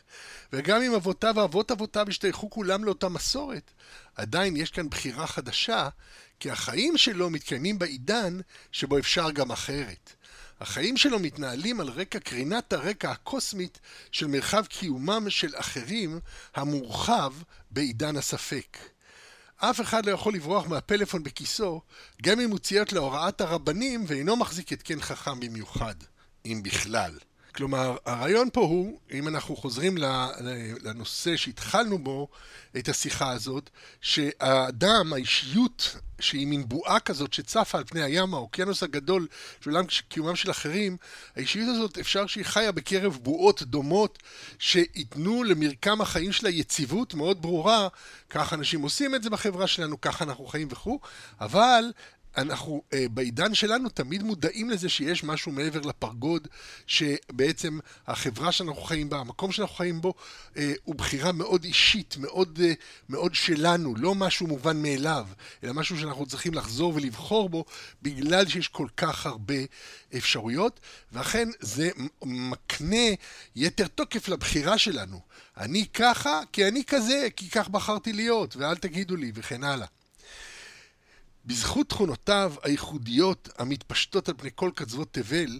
וגם 0.53 0.81
אם 0.81 0.93
אבותיו 0.93 1.33
ואבות 1.35 1.71
אבותיו 1.71 2.05
השתייכו 2.09 2.49
כולם 2.49 2.83
לאותה 2.83 3.09
מסורת, 3.09 3.71
עדיין 4.15 4.55
יש 4.55 4.71
כאן 4.71 4.89
בחירה 4.89 5.27
חדשה, 5.27 5.89
כי 6.39 6.51
החיים 6.51 6.97
שלו 6.97 7.29
מתקיימים 7.29 7.79
בעידן 7.79 8.39
שבו 8.71 8.97
אפשר 8.97 9.31
גם 9.31 9.51
אחרת. 9.51 10.13
החיים 10.61 10.97
שלו 10.97 11.19
מתנהלים 11.19 11.79
על 11.79 11.89
רקע 11.89 12.19
קרינת 12.19 12.73
הרקע 12.73 13.11
הקוסמית 13.11 13.79
של 14.11 14.27
מרחב 14.27 14.65
קיומם 14.65 15.25
של 15.29 15.51
אחרים 15.55 16.19
המורחב 16.55 17.33
בעידן 17.71 18.15
הספק. 18.17 18.77
אף 19.57 19.81
אחד 19.81 20.05
לא 20.05 20.11
יכול 20.11 20.33
לברוח 20.33 20.67
מהפלאפון 20.67 21.23
בכיסו, 21.23 21.81
גם 22.21 22.39
אם 22.39 22.49
הוא 22.49 22.59
ציית 22.59 22.93
להוראת 22.93 23.41
הרבנים 23.41 24.03
ואינו 24.07 24.35
מחזיק 24.35 24.73
התקן 24.73 25.01
חכם 25.01 25.39
במיוחד. 25.39 25.95
אם 26.45 26.61
בכלל. 26.63 27.11
כלומר, 27.55 27.97
הרעיון 28.05 28.49
פה 28.53 28.61
הוא, 28.61 28.99
אם 29.11 29.27
אנחנו 29.27 29.55
חוזרים 29.55 29.97
לנושא 30.83 31.35
שהתחלנו 31.35 31.97
בו 31.97 32.27
את 32.77 32.89
השיחה 32.89 33.31
הזאת, 33.31 33.69
שהאדם, 34.01 35.13
האישיות 35.13 35.95
שהיא 36.19 36.47
מין 36.47 36.69
בועה 36.69 36.99
כזאת 36.99 37.33
שצפה 37.33 37.77
על 37.77 37.83
פני 37.83 38.01
הים, 38.01 38.33
האוקיינוס 38.33 38.83
הגדול 38.83 39.27
של 39.61 39.69
עולם 39.69 39.85
קיומם 40.07 40.35
של 40.35 40.51
אחרים, 40.51 40.97
האישיות 41.35 41.67
הזאת 41.75 41.97
אפשר 41.97 42.27
שהיא 42.27 42.45
חיה 42.45 42.71
בקרב 42.71 43.17
בועות 43.21 43.63
דומות 43.63 44.23
שייתנו 44.59 45.43
למרקם 45.43 46.01
החיים 46.01 46.31
שלה 46.31 46.49
יציבות 46.49 47.13
מאוד 47.13 47.41
ברורה, 47.41 47.87
כך 48.29 48.53
אנשים 48.53 48.81
עושים 48.81 49.15
את 49.15 49.23
זה 49.23 49.29
בחברה 49.29 49.67
שלנו, 49.67 50.01
ככה 50.01 50.23
אנחנו 50.23 50.45
חיים 50.45 50.67
וכו', 50.71 50.99
אבל 51.41 51.83
אנחנו 52.37 52.83
uh, 52.89 52.95
בעידן 53.11 53.53
שלנו 53.53 53.89
תמיד 53.89 54.23
מודעים 54.23 54.69
לזה 54.69 54.89
שיש 54.89 55.23
משהו 55.23 55.51
מעבר 55.51 55.79
לפרגוד, 55.79 56.47
שבעצם 56.87 57.79
החברה 58.07 58.51
שאנחנו 58.51 58.81
חיים 58.81 59.09
בה, 59.09 59.17
המקום 59.17 59.51
שאנחנו 59.51 59.75
חיים 59.75 60.01
בו, 60.01 60.13
uh, 60.53 60.57
הוא 60.83 60.95
בחירה 60.95 61.31
מאוד 61.31 61.63
אישית, 61.63 62.17
מאוד, 62.17 62.59
uh, 62.61 62.75
מאוד 63.09 63.35
שלנו, 63.35 63.95
לא 63.95 64.15
משהו 64.15 64.47
מובן 64.47 64.81
מאליו, 64.81 65.27
אלא 65.63 65.73
משהו 65.73 65.99
שאנחנו 65.99 66.25
צריכים 66.25 66.53
לחזור 66.53 66.95
ולבחור 66.95 67.49
בו, 67.49 67.65
בגלל 68.01 68.47
שיש 68.47 68.67
כל 68.67 68.87
כך 68.97 69.25
הרבה 69.25 69.55
אפשרויות, 70.17 70.79
ואכן 71.11 71.49
זה 71.59 71.89
מקנה 72.23 73.05
יתר 73.55 73.87
תוקף 73.87 74.27
לבחירה 74.27 74.77
שלנו. 74.77 75.19
אני 75.57 75.85
ככה, 75.87 76.41
כי 76.51 76.67
אני 76.67 76.83
כזה, 76.83 77.27
כי 77.35 77.49
כך 77.49 77.69
בחרתי 77.69 78.13
להיות, 78.13 78.55
ואל 78.55 78.75
תגידו 78.75 79.15
לי, 79.15 79.31
וכן 79.35 79.63
הלאה. 79.63 79.87
בזכות 81.49 81.89
תכונותיו 81.89 82.53
הייחודיות 82.63 83.49
המתפשטות 83.57 84.29
על 84.29 84.35
פני 84.37 84.49
כל 84.55 84.71
קצוות 84.75 85.07
תבל, 85.13 85.59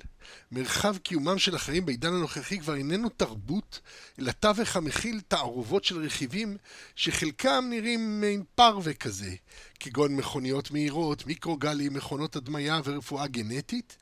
מרחב 0.52 0.98
קיומם 0.98 1.38
של 1.40 1.56
אחרים 1.56 1.86
בעידן 1.86 2.14
הנוכחי 2.14 2.60
כבר 2.60 2.76
איננו 2.76 3.10
תרבות, 3.10 3.80
אלא 4.20 4.32
תווך 4.32 4.76
המכיל 4.76 5.22
תערובות 5.28 5.84
של 5.84 6.06
רכיבים 6.06 6.58
שחלקם 6.96 7.66
נראים 7.70 8.22
מעין 8.22 8.44
פרווה 8.56 8.94
כזה, 8.94 9.36
כגון 9.80 10.16
מכוניות 10.16 10.72
מהירות, 10.72 11.26
מיקרוגלים, 11.26 11.94
מכונות 11.94 12.36
הדמיה 12.36 12.82
ורפואה 12.84 13.28
גנטית, 13.28 13.98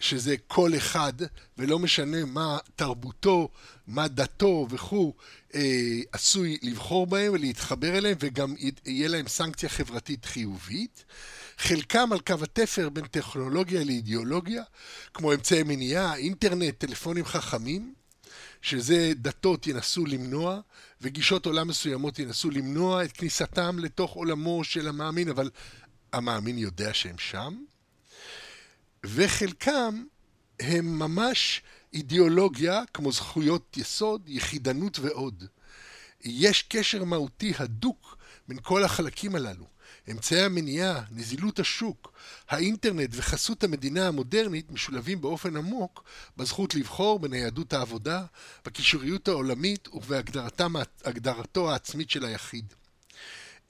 שזה 0.00 0.34
כל 0.46 0.76
אחד, 0.76 1.12
ולא 1.58 1.78
משנה 1.78 2.24
מה 2.24 2.58
תרבותו, 2.76 3.48
מה 3.86 4.08
דתו 4.08 4.66
וכו', 4.70 5.14
אה, 5.54 6.00
עשוי 6.12 6.58
לבחור 6.62 7.06
בהם 7.06 7.32
ולהתחבר 7.32 7.98
אליהם, 7.98 8.16
וגם 8.20 8.54
יהיה 8.86 9.08
להם 9.08 9.28
סנקציה 9.28 9.68
חברתית 9.68 10.24
חיובית. 10.24 11.04
חלקם 11.58 12.12
על 12.12 12.20
קו 12.20 12.34
התפר 12.42 12.88
בין 12.88 13.06
טכנולוגיה 13.06 13.84
לאידיאולוגיה, 13.84 14.62
כמו 15.14 15.32
אמצעי 15.32 15.62
מניעה, 15.62 16.16
אינטרנט, 16.16 16.78
טלפונים 16.78 17.24
חכמים, 17.24 17.94
שזה 18.62 19.12
דתות 19.16 19.66
ינסו 19.66 20.06
למנוע, 20.06 20.60
וגישות 21.00 21.46
עולם 21.46 21.68
מסוימות 21.68 22.18
ינסו 22.18 22.50
למנוע 22.50 23.04
את 23.04 23.12
כניסתם 23.12 23.78
לתוך 23.78 24.12
עולמו 24.12 24.64
של 24.64 24.88
המאמין, 24.88 25.28
אבל 25.28 25.50
המאמין 26.12 26.58
יודע 26.58 26.94
שהם 26.94 27.18
שם. 27.18 27.64
וחלקם 29.06 30.04
הם 30.60 30.98
ממש 30.98 31.62
אידיאולוגיה 31.92 32.82
כמו 32.94 33.12
זכויות 33.12 33.76
יסוד, 33.76 34.22
יחידנות 34.26 34.98
ועוד. 34.98 35.44
יש 36.24 36.62
קשר 36.62 37.04
מהותי 37.04 37.52
הדוק 37.58 38.16
בין 38.48 38.58
כל 38.62 38.84
החלקים 38.84 39.34
הללו. 39.34 39.66
אמצעי 40.10 40.42
המניעה, 40.42 41.02
נזילות 41.10 41.58
השוק, 41.58 42.12
האינטרנט 42.48 43.10
וחסות 43.12 43.64
המדינה 43.64 44.08
המודרנית 44.08 44.70
משולבים 44.70 45.20
באופן 45.20 45.56
עמוק 45.56 46.04
בזכות 46.36 46.74
לבחור 46.74 47.18
בניידות 47.18 47.72
העבודה, 47.72 48.24
בקישוריות 48.64 49.28
העולמית 49.28 49.88
ובהגדרתו 49.92 51.70
העצמית 51.72 52.10
של 52.10 52.24
היחיד. 52.24 52.74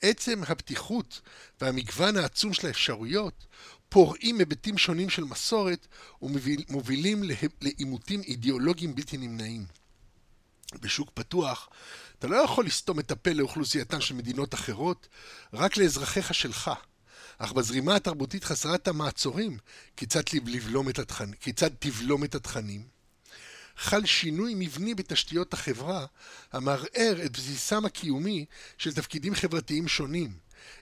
עצם 0.02 0.42
הפתיחות 0.48 1.20
והמגוון 1.60 2.16
העצום 2.16 2.52
של 2.52 2.66
האפשרויות 2.66 3.46
פורעים 3.90 4.38
היבטים 4.38 4.78
שונים 4.78 5.10
של 5.10 5.24
מסורת 5.24 5.86
ומובילים 6.22 7.22
לעימותים 7.60 8.22
אידיאולוגיים 8.22 8.94
בלתי 8.94 9.16
נמנעים. 9.16 9.66
בשוק 10.80 11.10
פתוח, 11.14 11.68
אתה 12.18 12.26
לא 12.26 12.36
יכול 12.36 12.66
לסתום 12.66 12.98
את 12.98 13.10
הפה 13.10 13.32
לאוכלוסייתן 13.32 14.00
של 14.00 14.14
מדינות 14.14 14.54
אחרות, 14.54 15.08
רק 15.52 15.76
לאזרחיך 15.76 16.34
שלך. 16.34 16.70
אך 17.38 17.52
בזרימה 17.52 17.96
התרבותית 17.96 18.44
חסרת 18.44 18.88
המעצורים, 18.88 19.58
כיצד, 19.96 20.22
לבלום 20.46 20.88
את 20.88 20.98
התכנים, 20.98 21.32
כיצד 21.32 21.70
תבלום 21.78 22.24
את 22.24 22.34
התכנים? 22.34 22.82
חל 23.76 24.06
שינוי 24.06 24.54
מבני 24.56 24.94
בתשתיות 24.94 25.52
החברה, 25.52 26.06
המערער 26.52 27.24
את 27.24 27.32
בסיסם 27.32 27.84
הקיומי 27.84 28.44
של 28.78 28.92
תפקידים 28.92 29.34
חברתיים 29.34 29.88
שונים, 29.88 30.32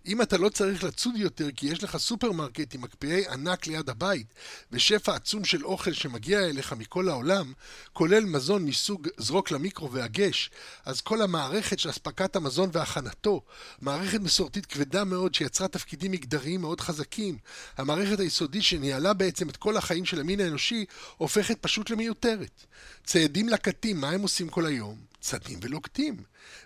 אם 0.07 0.23
אתה 0.23 0.37
לא 0.37 0.49
צריך 0.49 0.85
לצוד 0.85 1.17
יותר 1.17 1.51
כי 1.57 1.67
יש 1.67 1.85
לך 1.85 1.97
סופרמרקט 1.97 2.75
עם 2.75 2.81
מקפיאי 2.81 3.29
ענק 3.29 3.67
ליד 3.67 3.91
הבית 3.91 4.27
ושפע 4.73 5.15
עצום 5.15 5.45
של 5.45 5.65
אוכל 5.65 5.93
שמגיע 5.93 6.41
אליך 6.41 6.73
מכל 6.73 7.09
העולם, 7.09 7.53
כולל 7.93 8.25
מזון 8.25 8.65
מסוג 8.65 9.09
זרוק 9.19 9.51
למיקרו 9.51 9.93
והגש, 9.93 10.51
אז 10.85 11.01
כל 11.01 11.23
המערכת 11.23 11.79
של 11.79 11.91
אספקת 11.91 12.37
המזון 12.37 12.71
והכנתו, 12.73 13.43
מערכת 13.81 14.21
מסורתית 14.21 14.67
כבדה 14.67 15.05
מאוד 15.05 15.35
שיצרה 15.35 15.69
תפקידים 15.69 16.13
מגדריים 16.13 16.61
מאוד 16.61 16.81
חזקים, 16.81 17.39
המערכת 17.77 18.21
היסודית 18.21 18.63
שניהלה 18.63 19.13
בעצם 19.13 19.49
את 19.49 19.57
כל 19.57 19.77
החיים 19.77 20.05
של 20.05 20.21
המין 20.21 20.41
האנושי, 20.41 20.85
הופכת 21.17 21.59
פשוט 21.61 21.91
למיותרת. 21.91 22.65
ציידים 23.05 23.49
לקטים, 23.49 24.01
מה 24.01 24.11
הם 24.11 24.21
עושים 24.21 24.49
כל 24.49 24.67
היום? 24.67 25.08
צדים 25.21 25.59
ולוקטים. 25.63 26.17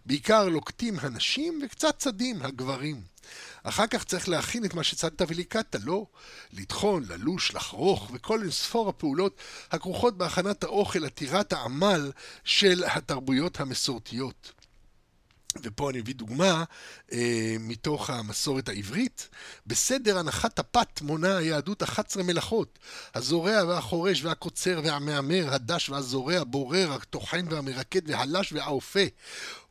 בעיקר 0.06 0.48
לוקטים 0.48 0.98
הנשים 1.00 1.60
וקצת 1.64 1.98
צדים 1.98 2.42
הגברים. 2.42 3.02
אחר 3.62 3.86
כך 3.86 4.04
צריך 4.04 4.28
להכין 4.28 4.64
את 4.64 4.74
מה 4.74 4.84
שצדת 4.84 5.22
וליקטת, 5.28 5.80
לא? 5.84 6.06
לטחון, 6.52 7.04
ללוש, 7.08 7.54
לחרוך 7.54 8.10
וכל 8.14 8.50
ספור 8.50 8.88
הפעולות 8.88 9.36
הכרוכות 9.70 10.18
בהכנת 10.18 10.64
האוכל 10.64 11.04
עתירת 11.04 11.52
העמל 11.52 12.12
של 12.44 12.84
התרבויות 12.86 13.60
המסורתיות. 13.60 14.61
ופה 15.62 15.90
אני 15.90 16.00
מביא 16.00 16.14
דוגמה 16.14 16.64
אה, 17.12 17.56
מתוך 17.60 18.10
המסורת 18.10 18.68
העברית. 18.68 19.28
בסדר 19.66 20.18
הנחת 20.18 20.58
הפת 20.58 21.02
מונה 21.02 21.36
היהדות 21.36 21.82
11 21.82 22.22
מלאכות. 22.22 22.78
הזורע 23.14 23.64
והחורש 23.68 24.24
והקוצר 24.24 24.80
והמהמר, 24.84 25.54
הדש 25.54 25.88
והזורע, 25.90 26.44
בורר, 26.44 26.92
הטוחן 26.92 27.44
והמרקד 27.50 28.10
והלש 28.10 28.52
והאופה. 28.52 29.04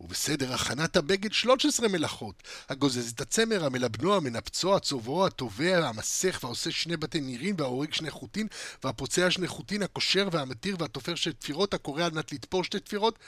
ובסדר 0.01 0.53
הכנת 0.53 0.95
הבגד 0.95 1.33
13 1.33 1.87
מלאכות. 1.87 2.43
הגוזז 2.69 3.11
את 3.11 3.21
הצמר, 3.21 3.65
המלבנו, 3.65 4.15
המנפצו, 4.15 4.75
הצוברו, 4.75 5.25
התובע, 5.25 5.87
המסך, 5.87 6.39
והעושה 6.43 6.71
שני 6.71 6.97
בתי 6.97 7.21
נירין, 7.21 7.55
וההורג 7.57 7.93
שני 7.93 8.11
חוטין, 8.11 8.47
והפוצע 8.83 9.31
שני 9.31 9.47
חוטין, 9.47 9.83
הקושר 9.83 10.27
והמתיר 10.31 10.75
והתופר 10.79 11.15
שתי 11.15 11.33
תפירות, 11.33 11.73
הקורא 11.73 12.03
על 12.03 12.11
מנת 12.11 12.31
לתפור 12.31 12.63
שתי 12.63 12.79
תפירות. 12.79 13.19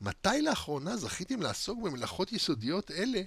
מתי 0.00 0.42
לאחרונה 0.42 0.96
זכיתם 0.96 1.42
לעסוק 1.42 1.82
במלאכות 1.82 2.32
יסודיות 2.32 2.90
אלה, 2.90 3.22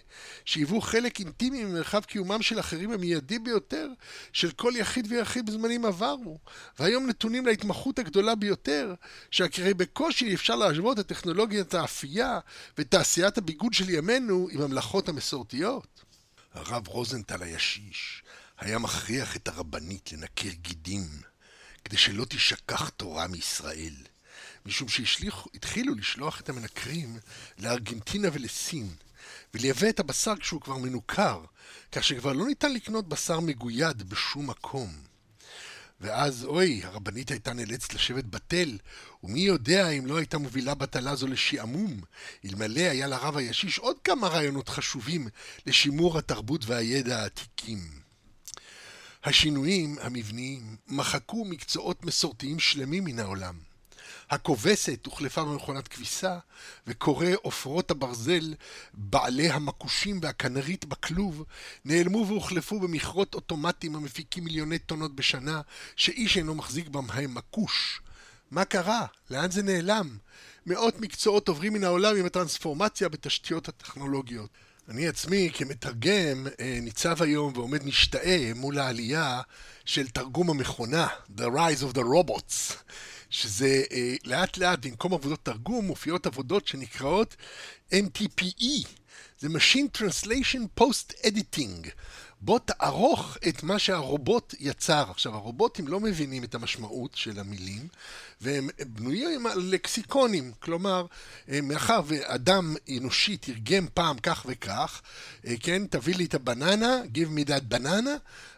שהיוו 0.46 0.82
חלק 0.82 1.20
אינטימי 1.20 1.64
ממרחב 1.64 2.04
קיומם 2.04 2.42
של 2.42 2.60
אחרים 2.60 2.92
המיידי 2.92 3.40
ביותר, 3.40 3.88
של 4.34 4.52
כל 4.52 4.74
יחיד 4.76 5.08
ויחיד 5.10 5.46
בזמנים 5.46 5.86
עברו, 5.86 6.40
והיום 6.80 7.08
נתונים 7.08 7.46
להתמחות 7.46 8.00
הגדולה 8.00 8.36
ביותר, 8.36 8.94
שהקרי 9.32 9.74
בקושי 9.74 10.34
אפשר 10.36 10.56
להשוות 10.56 11.00
את 11.00 11.08
טכנולוגיית 11.08 11.74
האפייה 11.74 12.40
ותעשיית 12.78 13.38
הביגוד 13.38 13.74
של 13.74 13.90
ימינו 13.90 14.48
עם 14.52 14.62
המלאכות 14.62 15.10
המסורתיות? 15.10 16.04
הרב 16.54 16.88
רוזנטל 16.88 17.44
הישיש 17.44 18.24
היה 18.58 18.80
מכריח 18.80 19.36
את 19.36 19.48
הרבנית 19.48 20.12
לנקר 20.12 20.50
גידים, 20.50 21.08
כדי 21.86 21.98
שלא 21.98 22.26
תשכח 22.30 22.90
תורה 22.90 23.28
מישראל. 23.28 23.96
משום 24.66 24.88
שהתחילו 24.90 25.96
לשלוח 25.96 26.42
את 26.42 26.50
המנקרים 26.50 27.18
לארגנטינה 27.60 28.28
ולסין, 28.34 28.90
ולייבא 29.54 29.90
את 29.90 30.00
הבשר 30.00 30.36
כשהוא 30.36 30.62
כבר 30.62 30.78
מנוכר, 30.78 31.44
כך 31.92 32.04
שכבר 32.04 32.34
לא 32.34 32.46
ניתן 32.46 32.74
לקנות 32.74 33.10
בשר 33.10 33.40
מגויד 33.40 34.10
בשום 34.10 34.50
מקום. 34.50 35.10
ואז, 36.02 36.46
אוי, 36.46 36.82
הרבנית 36.84 37.32
הייתה 37.32 37.54
נאלצת 37.54 37.94
לשבת 37.94 38.26
בתל, 38.26 38.78
ומי 39.24 39.40
יודע 39.40 39.90
אם 39.90 40.06
לא 40.06 40.18
הייתה 40.18 40.38
מובילה 40.38 40.76
בטלה 40.76 41.16
זו 41.16 41.28
לשעמום, 41.28 42.02
אלמלא 42.46 42.82
היה 42.82 43.08
לרב 43.08 43.38
הישיש 43.38 43.80
עוד 43.80 43.98
כמה 44.04 44.28
רעיונות 44.28 44.70
חשובים 44.70 45.28
לשימור 45.66 46.18
התרבות 46.18 46.66
והידע 46.66 47.20
העתיקים. 47.20 47.80
השינויים 49.24 49.96
המבניים 50.02 50.76
מחקו 50.88 51.46
מקצועות 51.46 52.06
מסורתיים 52.06 52.60
שלמים 52.60 53.04
מן 53.04 53.20
העולם. 53.20 53.69
הכובסת 54.30 55.06
הוחלפה 55.06 55.44
במכונת 55.44 55.88
כביסה, 55.88 56.38
וקוראי 56.88 57.34
עופרות 57.34 57.92
הברזל, 57.92 58.54
בעלי 58.94 59.50
המקושים 59.50 60.20
והכנרית 60.22 60.86
בכלוב, 60.86 61.44
נעלמו 61.86 62.28
והוחלפו 62.28 62.80
במכרות 62.80 63.34
אוטומטיים 63.34 63.96
המפיקים 63.96 64.44
מיליוני 64.44 64.80
טונות 64.80 65.16
בשנה, 65.16 65.62
שאיש 65.96 66.38
אינו 66.38 66.56
מחזיק 66.56 66.88
בהם 66.88 67.34
מקוש. 67.34 68.02
מה 68.52 68.66
קרה? 68.66 69.06
לאן 69.30 69.52
זה 69.52 69.64
נעלם? 69.64 70.18
מאות 70.66 71.00
מקצועות 71.00 71.48
עוברים 71.48 71.74
מן 71.74 71.84
העולם 71.84 72.16
עם 72.16 72.26
הטרנספורמציה 72.26 73.10
בתשתיות 73.10 73.68
הטכנולוגיות. 73.70 74.50
אני 74.90 75.08
עצמי 75.08 75.50
כמתרגם 75.54 76.48
אה, 76.60 76.80
ניצב 76.82 77.22
היום 77.22 77.54
ועומד 77.56 77.86
משתאה 77.86 78.52
מול 78.56 78.80
העלייה 78.80 79.42
של 79.86 80.08
תרגום 80.08 80.50
המכונה, 80.50 81.08
The 81.38 81.42
Rise 81.42 81.84
of 81.84 81.96
the 81.96 82.02
Robots. 82.02 82.74
שזה 83.30 83.84
אה, 83.92 84.16
לאט 84.26 84.58
לאט 84.58 84.86
במקום 84.86 85.14
עבודות 85.14 85.40
תרגום 85.46 85.86
מופיעות 85.86 86.26
עבודות 86.26 86.68
שנקראות 86.68 87.36
MTPE, 87.94 88.88
זה 89.40 89.48
Machine 89.48 89.98
Translation 89.98 90.82
Post 90.82 91.14
Editing. 91.26 91.90
בוא 92.42 92.60
תערוך 92.60 93.38
את 93.48 93.64
מה 93.64 93.80
שהרובוט 93.80 94.56
יצר. 94.60 95.06
עכשיו, 95.12 95.36
הרובוטים 95.36 95.88
לא 95.88 96.00
מבינים 96.00 96.44
את 96.44 96.56
המשמעות 96.56 97.12
של 97.16 97.40
המילים, 97.40 97.88
והם 98.42 98.70
בנויים 98.88 99.48
על 99.48 99.60
לקסיקונים. 99.60 100.52
כלומר, 100.60 101.06
אה, 101.50 101.62
מאחר 101.62 102.02
ואדם 102.06 102.76
אנושי 102.98 103.38
תרגם 103.38 103.88
פעם 103.94 104.20
כך 104.20 104.46
וכך, 104.50 105.02
אה, 105.48 105.54
כן, 105.60 105.86
תביא 105.88 106.16
לי 106.16 106.26
את 106.26 106.34
הבננה, 106.34 107.02
give 107.14 107.38
me 107.38 107.50
that 107.50 107.74
banana, 107.74 108.10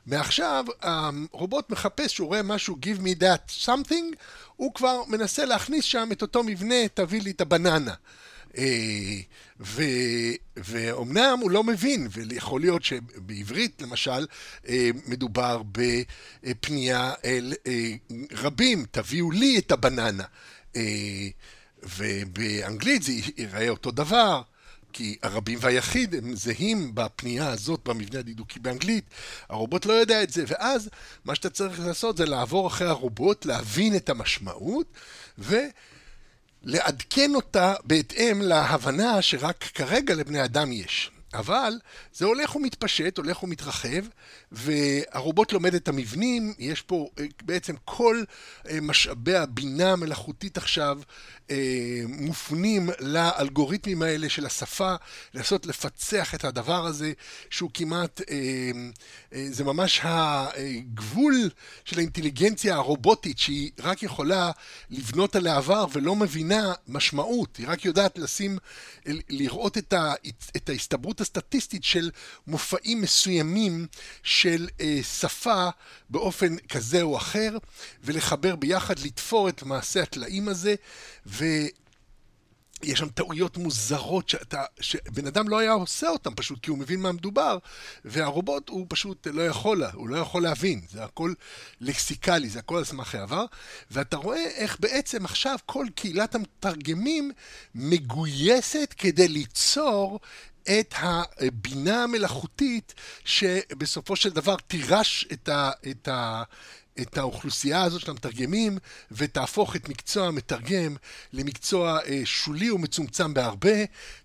מעכשיו 0.05 0.65
הרובוט 0.81 1.69
מחפש 1.69 2.13
שהוא 2.13 2.27
רואה 2.27 2.41
משהו 2.41 2.77
give 2.85 2.99
me 2.99 3.21
that 3.21 3.65
something, 3.65 4.15
הוא 4.55 4.73
כבר 4.73 5.03
מנסה 5.07 5.45
להכניס 5.45 5.85
שם 5.85 6.09
את 6.11 6.21
אותו 6.21 6.43
מבנה, 6.43 6.87
תביא 6.93 7.21
לי 7.21 7.31
את 7.31 7.41
הבננה. 7.41 7.93
אה, 8.57 9.19
ו, 9.59 9.83
ואומנם 10.57 11.37
הוא 11.41 11.51
לא 11.51 11.63
מבין, 11.63 12.07
ויכול 12.11 12.61
להיות 12.61 12.83
שבעברית 12.83 13.81
למשל 13.81 14.25
אה, 14.67 14.89
מדובר 15.07 15.61
בפנייה 16.43 17.13
אל 17.25 17.53
אה, 17.67 17.93
רבים, 18.31 18.85
תביאו 18.91 19.31
לי 19.31 19.57
את 19.57 19.71
הבננה. 19.71 20.23
ובאנגלית 21.97 23.03
זה 23.03 23.11
ייראה 23.37 23.69
אותו 23.69 23.91
דבר. 23.91 24.41
כי 24.93 25.17
הרבים 25.23 25.59
והיחיד 25.61 26.15
הם 26.15 26.35
זהים 26.35 26.95
בפנייה 26.95 27.49
הזאת 27.49 27.79
במבנה 27.87 28.19
הדידוקי 28.19 28.59
באנגלית, 28.59 29.05
הרובוט 29.49 29.85
לא 29.85 29.93
יודע 29.93 30.23
את 30.23 30.29
זה, 30.29 30.43
ואז 30.47 30.89
מה 31.25 31.35
שאתה 31.35 31.49
צריך 31.49 31.79
לעשות 31.79 32.17
זה 32.17 32.25
לעבור 32.25 32.67
אחרי 32.67 32.87
הרובוט, 32.87 33.45
להבין 33.45 33.95
את 33.95 34.09
המשמעות, 34.09 34.87
ולעדכן 36.63 37.35
אותה 37.35 37.73
בהתאם 37.83 38.41
להבנה 38.41 39.21
שרק 39.21 39.63
כרגע 39.63 40.15
לבני 40.15 40.43
אדם 40.43 40.71
יש. 40.71 41.11
אבל 41.33 41.73
זה 42.13 42.25
הולך 42.25 42.55
ומתפשט, 42.55 43.17
הולך 43.17 43.43
ומתרחב, 43.43 44.05
והרובוט 44.51 45.51
לומד 45.53 45.75
את 45.75 45.87
המבנים, 45.87 46.53
יש 46.59 46.81
פה 46.81 47.09
אה, 47.19 47.25
בעצם 47.43 47.75
כל 47.85 48.23
אה, 48.69 48.81
משאבי 48.81 49.35
הבינה 49.35 49.91
המלאכותית 49.91 50.57
עכשיו 50.57 50.99
אה, 51.51 51.55
מופנים 52.07 52.89
לאלגוריתמים 52.99 54.01
האלה 54.01 54.29
של 54.29 54.45
השפה, 54.45 54.95
לנסות 55.33 55.65
לפצח 55.65 56.35
את 56.35 56.45
הדבר 56.45 56.85
הזה, 56.85 57.13
שהוא 57.49 57.69
כמעט, 57.73 58.21
זה 59.49 59.63
ממש 59.63 59.99
הגבול 60.03 61.49
של 61.85 61.97
האינטליגנציה 61.97 62.75
הרובוטית, 62.75 63.37
שהיא 63.37 63.71
רק 63.79 64.03
יכולה 64.03 64.51
לבנות 64.89 65.35
על 65.35 65.47
העבר 65.47 65.85
ולא 65.93 66.15
מבינה 66.15 66.73
משמעות, 66.87 67.57
היא 67.57 67.67
רק 67.69 67.85
יודעת 67.85 68.17
לשים, 68.17 68.57
לראות 69.29 69.77
את 70.55 70.69
ההסתברות 70.69 71.20
הסטטיסטית 71.21 71.83
של 71.83 72.11
מופעים 72.47 73.01
מסוימים 73.01 73.87
של 74.23 74.67
אה, 74.81 74.99
שפה 75.19 75.69
באופן 76.09 76.57
כזה 76.57 77.01
או 77.01 77.17
אחר, 77.17 77.57
ולחבר 78.03 78.55
ביחד, 78.55 78.99
לתפור 78.99 79.49
את 79.49 79.63
מעשה 79.63 80.03
הטלאים 80.03 80.47
הזה, 80.47 80.75
ו... 81.25 81.45
יש 82.83 82.99
שם 82.99 83.09
טעויות 83.09 83.57
מוזרות 83.57 84.29
שאתה, 84.29 84.63
שבן 84.79 85.27
אדם 85.27 85.49
לא 85.49 85.59
היה 85.59 85.71
עושה 85.71 86.09
אותן 86.09 86.29
פשוט 86.35 86.59
כי 86.61 86.69
הוא 86.69 86.77
מבין 86.77 86.99
מה 86.99 87.11
מדובר, 87.11 87.57
והרובוט 88.05 88.69
הוא 88.69 88.85
פשוט 88.89 89.27
לא 89.27 89.41
יכול, 89.41 89.83
הוא 89.93 90.09
לא 90.09 90.17
יכול 90.17 90.43
להבין, 90.43 90.81
זה 90.89 91.03
הכל 91.03 91.33
לקסיקלי, 91.81 92.49
זה 92.49 92.59
הכל 92.59 92.77
על 92.77 92.83
סמך 92.83 93.15
העבר, 93.15 93.45
ואתה 93.91 94.17
רואה 94.17 94.45
איך 94.55 94.77
בעצם 94.79 95.25
עכשיו 95.25 95.57
כל 95.65 95.85
קהילת 95.95 96.35
המתרגמים 96.35 97.31
מגויסת 97.75 98.93
כדי 98.97 99.27
ליצור 99.27 100.19
את 100.63 100.93
הבינה 100.97 102.03
המלאכותית 102.03 102.93
שבסופו 103.25 104.15
של 104.15 104.29
דבר 104.29 104.55
תירש 104.67 105.27
את, 105.33 105.49
ה, 105.49 105.71
את, 105.91 106.07
ה, 106.07 106.43
את 107.01 107.17
האוכלוסייה 107.17 107.83
הזאת 107.83 108.01
של 108.01 108.11
המתרגמים 108.11 108.77
ותהפוך 109.11 109.75
את 109.75 109.89
מקצוע 109.89 110.27
המתרגם 110.27 110.95
למקצוע 111.33 111.99
אה, 112.05 112.21
שולי 112.25 112.71
ומצומצם 112.71 113.33
בהרבה, 113.33 113.77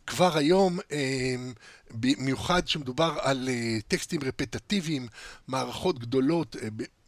כבר 0.06 0.36
היום, 0.36 0.78
במיוחד 1.90 2.64
כשמדובר 2.64 3.18
על 3.20 3.48
טקסטים 3.88 4.20
רפטטיביים, 4.24 5.08
מערכות 5.48 5.98
גדולות, 5.98 6.56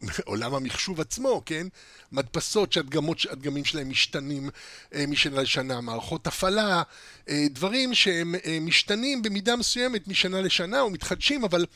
עולם 0.25 0.55
המחשוב 0.55 1.01
עצמו, 1.01 1.43
כן? 1.47 1.67
מדפסות 2.13 2.73
שהדגמים 2.73 3.65
שלהם 3.65 3.89
משתנים 3.89 4.51
אה, 4.95 5.05
משנה 5.09 5.43
לשנה, 5.43 5.81
מערכות 5.81 6.27
הפעלה, 6.27 6.83
אה, 7.29 7.47
דברים 7.51 7.95
שהם 7.95 8.35
אה, 8.35 8.59
משתנים 8.61 9.23
במידה 9.23 9.57
מסוימת 9.57 10.09
משנה 10.09 10.41
לשנה 10.41 10.85
ומתחדשים, 10.85 11.45
אבל 11.45 11.67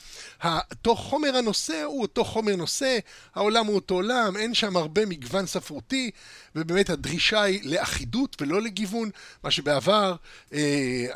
אותו 0.45 0.97
חומר 0.97 1.37
הנושא 1.37 1.83
הוא 1.83 2.03
אותו 2.03 2.25
חומר 2.25 2.57
נושא, 2.57 2.99
העולם 3.35 3.67
הוא 3.67 3.75
אותו 3.75 3.95
עולם, 3.95 4.37
אין 4.37 4.55
שם 4.55 4.77
הרבה 4.77 5.07
מגוון 5.07 5.47
ספרותי, 5.47 6.11
ובאמת 6.57 6.91
הדרישה 6.91 7.43
היא 7.43 7.61
לאחידות 7.65 8.37
ולא 8.43 8.63
לגיוון, 8.63 9.11
מה 9.45 9.51
שבעבר 9.51 10.15
אה, 10.53 11.07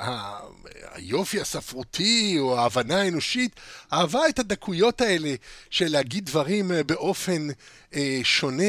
היופי 0.94 1.40
הספרותי 1.40 2.36
או 2.38 2.58
ההבנה 2.58 3.00
האנושית 3.00 3.52
אהבה 3.92 4.28
את 4.28 4.38
הדקויות 4.38 5.00
האלה 5.00 5.34
של 5.70 5.88
להגיד 5.88 6.26
דברים 6.26 6.70
באופן 6.86 7.48
אה, 7.94 8.20
שונה, 8.22 8.62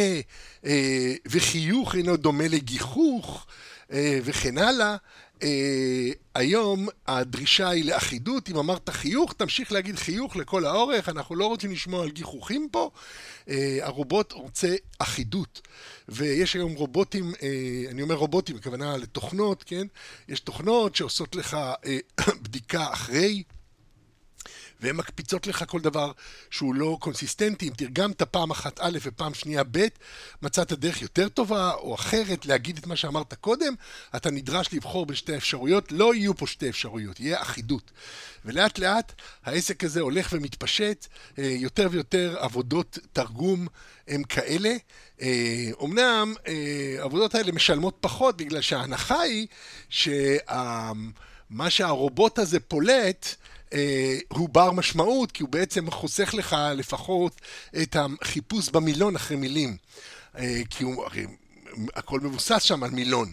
אה, 0.66 1.14
וחיוך 1.26 1.96
אינו 1.96 2.18
דומה 2.18 2.48
לגיחוך, 2.48 3.48
אה, 3.92 4.20
וכן 4.24 4.58
הלאה. 4.58 4.96
אה, 5.44 6.10
היום 6.36 6.88
הדרישה 7.08 7.70
היא 7.70 7.86
לאחידות, 7.86 8.50
אם 8.50 8.58
אמרת 8.58 8.90
חיוך, 8.90 9.34
תמשיך 9.34 9.72
להגיד 9.72 9.96
חיוך 9.96 10.36
לכל 10.36 10.66
האורך, 10.66 11.10
אנחנו 11.10 11.36
לא 11.36 11.48
רוצים 11.48 11.72
לשמוע 11.72 12.04
על 12.04 12.10
גיחוכים 12.10 12.68
פה. 12.72 12.90
אה, 13.50 13.78
הרובוט 13.82 14.32
רוצה 14.32 14.76
אחידות, 15.00 15.62
ויש 16.10 16.54
היום 16.54 16.74
רובוטים, 16.74 17.32
אה, 17.44 17.92
אני 17.92 18.02
אומר 18.02 18.16
רובוטים, 18.16 18.56
הכוונה 18.56 18.98
לתוכנות, 18.98 19.64
כן? 19.64 19.88
יש 20.30 20.40
תוכנות 20.40 20.96
שעושות 20.96 21.36
לך 21.36 21.58
אה, 21.86 21.98
בדיקה 22.44 22.94
אחרי. 22.94 23.44
והן 24.82 24.96
מקפיצות 24.96 25.48
לך 25.48 25.64
כל 25.68 25.80
דבר 25.80 26.12
שהוא 26.50 26.76
לא 26.76 26.98
קונסיסטנטי. 27.00 27.68
אם 27.68 27.74
תרגמת 27.74 28.22
פעם 28.24 28.52
אחת 28.52 28.80
א' 28.80 28.98
ופעם 29.02 29.34
שנייה 29.34 29.64
ב', 29.72 29.88
מצאת 30.42 30.74
דרך 30.74 31.02
יותר 31.02 31.30
טובה 31.30 31.74
או 31.74 31.96
אחרת 31.96 32.46
להגיד 32.46 32.78
את 32.78 32.88
מה 32.88 32.96
שאמרת 32.96 33.34
קודם, 33.34 33.74
אתה 34.16 34.32
נדרש 34.32 34.74
לבחור 34.74 35.06
בין 35.06 35.16
שתי 35.16 35.38
אפשרויות. 35.38 35.92
לא 35.92 36.16
יהיו 36.16 36.38
פה 36.38 36.48
שתי 36.48 36.70
אפשרויות, 36.70 37.20
יהיה 37.20 37.42
אחידות. 37.42 37.92
ולאט 38.46 38.80
לאט 38.80 39.14
העסק 39.44 39.84
הזה 39.84 40.02
הולך 40.02 40.30
ומתפשט, 40.32 41.08
אה, 41.40 41.44
יותר 41.44 41.88
ויותר 41.92 42.36
עבודות 42.40 42.98
תרגום 43.14 43.68
הם 44.08 44.24
כאלה. 44.24 44.76
אומנם 45.72 46.34
אה, 46.48 46.96
העבודות 47.00 47.36
האלה 47.36 47.52
משלמות 47.52 47.98
פחות 48.00 48.38
בגלל 48.38 48.62
שההנחה 48.62 49.22
היא 49.22 49.48
שמה 49.90 51.70
שהרובוט 51.70 52.40
הזה 52.40 52.60
פולט 52.60 53.26
אה, 53.26 53.47
הוא 54.28 54.50
בר 54.50 54.72
משמעות, 54.72 55.32
כי 55.32 55.44
הוא 55.44 55.50
בעצם 55.50 55.92
חוסך 55.92 56.34
לך 56.34 56.56
לפחות 56.76 57.42
את 57.82 57.96
החיפוש 58.00 58.70
במילון 58.70 59.16
אחרי 59.16 59.38
מילים. 59.38 59.78
אה, 60.38 60.62
כי 60.70 60.84
הוא, 60.84 61.06
הרי 61.06 61.26
הכל 61.96 62.20
מבוסס 62.20 62.62
שם 62.64 62.84
על 62.84 62.92
מילון. 62.92 63.32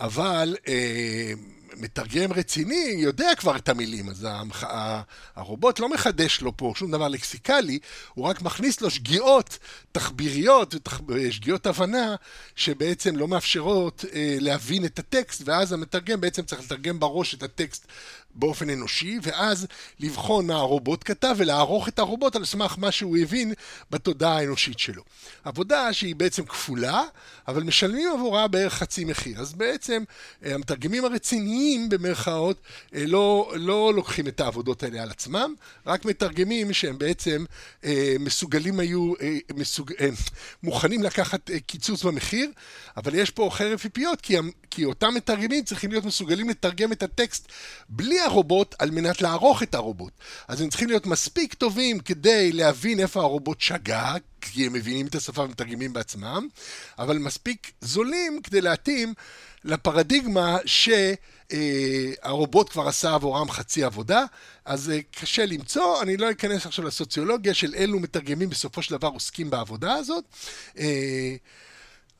אבל 0.00 0.56
אה, 0.68 1.32
מתרגם 1.76 2.32
רציני 2.32 2.94
יודע 2.98 3.30
כבר 3.36 3.56
את 3.56 3.68
המילים, 3.68 4.08
אז 4.08 4.26
הרובוט 5.36 5.80
לא 5.80 5.88
מחדש 5.88 6.40
לו 6.40 6.56
פה 6.56 6.72
שום 6.76 6.90
דבר 6.90 7.08
לקסיקלי, 7.08 7.78
הוא 8.14 8.24
רק 8.24 8.42
מכניס 8.42 8.80
לו 8.80 8.90
שגיאות 8.90 9.58
תחביריות 9.92 10.74
ושגיאות 11.08 11.66
הבנה 11.66 12.16
שבעצם 12.56 13.16
לא 13.16 13.28
מאפשרות 13.28 14.04
אה, 14.14 14.36
להבין 14.40 14.84
את 14.84 14.98
הטקסט, 14.98 15.42
ואז 15.44 15.72
המתרגם 15.72 16.20
בעצם 16.20 16.42
צריך 16.42 16.60
לתרגם 16.60 17.00
בראש 17.00 17.34
את 17.34 17.42
הטקסט 17.42 17.86
באופן 18.34 18.70
אנושי, 18.70 19.18
ואז 19.22 19.66
לבחון 20.00 20.46
מה 20.46 20.54
הרובוט 20.54 21.02
כתב 21.04 21.34
ולערוך 21.38 21.88
את 21.88 21.98
הרובוט 21.98 22.36
על 22.36 22.44
סמך 22.44 22.74
מה 22.78 22.92
שהוא 22.92 23.16
הבין 23.16 23.54
בתודעה 23.90 24.38
האנושית 24.38 24.78
שלו. 24.78 25.02
עבודה 25.44 25.92
שהיא 25.92 26.16
בעצם 26.16 26.44
כפולה, 26.44 27.02
אבל 27.48 27.62
משלמים 27.62 28.08
עבורה 28.12 28.48
בערך 28.48 28.74
חצי 28.74 29.04
מחיר. 29.04 29.40
אז 29.40 29.52
בעצם 29.52 30.04
אה, 30.44 30.54
המתרגמים 30.54 31.04
הרציניים 31.04 31.88
במרכאות 31.88 32.60
אה, 32.94 33.06
לא, 33.06 33.52
לא 33.56 33.94
לוקחים 33.94 34.28
את 34.28 34.40
העבודות 34.40 34.82
האלה 34.82 35.02
על 35.02 35.10
עצמם, 35.10 35.54
רק 35.86 36.04
מתרגמים 36.04 36.72
שהם 36.72 36.98
בעצם 36.98 37.44
אה, 37.84 38.16
מסוגלים 38.20 38.80
היו, 38.80 39.12
מסוג, 39.54 39.92
מוכנים 40.62 41.02
לקחת 41.02 41.50
קיצוץ 41.66 42.04
במחיר, 42.04 42.50
אבל 42.96 43.14
יש 43.14 43.30
פה 43.30 43.48
חרב 43.52 43.78
פיפיות, 43.78 44.20
כי, 44.20 44.36
כי 44.70 44.84
אותם 44.84 45.14
מתרגמים 45.14 45.64
צריכים 45.64 45.90
להיות 45.90 46.04
מסוגלים 46.04 46.48
לתרגם 46.48 46.92
את 46.92 47.02
הטקסט 47.02 47.48
בלי 47.88 48.20
הרובוט 48.20 48.74
על 48.78 48.90
מנת 48.90 49.22
לערוך 49.22 49.62
את 49.62 49.74
הרובוט. 49.74 50.12
אז 50.48 50.60
הם 50.60 50.68
צריכים 50.68 50.88
להיות 50.88 51.06
מספיק 51.06 51.54
טובים 51.54 52.00
כדי 52.00 52.52
להבין 52.52 53.00
איפה 53.00 53.20
הרובוט 53.20 53.60
שגה, 53.60 54.14
כי 54.40 54.66
הם 54.66 54.72
מבינים 54.72 55.06
את 55.06 55.14
השפה 55.14 55.42
ומתרגמים 55.42 55.92
בעצמם, 55.92 56.48
אבל 56.98 57.18
מספיק 57.18 57.72
זולים 57.80 58.40
כדי 58.42 58.60
להתאים 58.60 59.14
לפרדיגמה 59.64 60.58
שהרובוט 61.50 62.68
כבר 62.70 62.88
עשה 62.88 63.14
עבורם 63.14 63.50
חצי 63.50 63.84
עבודה, 63.84 64.24
אז 64.64 64.90
אה, 64.90 64.98
קשה 65.20 65.46
למצוא, 65.46 66.02
אני 66.02 66.16
לא 66.16 66.30
אכנס 66.30 66.66
עכשיו 66.66 66.84
לסוציולוגיה 66.84 67.54
של 67.54 67.74
אילו 67.74 68.00
מתרגמים 68.00 68.50
בסופו 68.50 68.82
של 68.82 68.96
דבר 68.96 69.08
עוסקים 69.08 69.50
בעבודה 69.50 69.92
הזאת. 69.94 70.24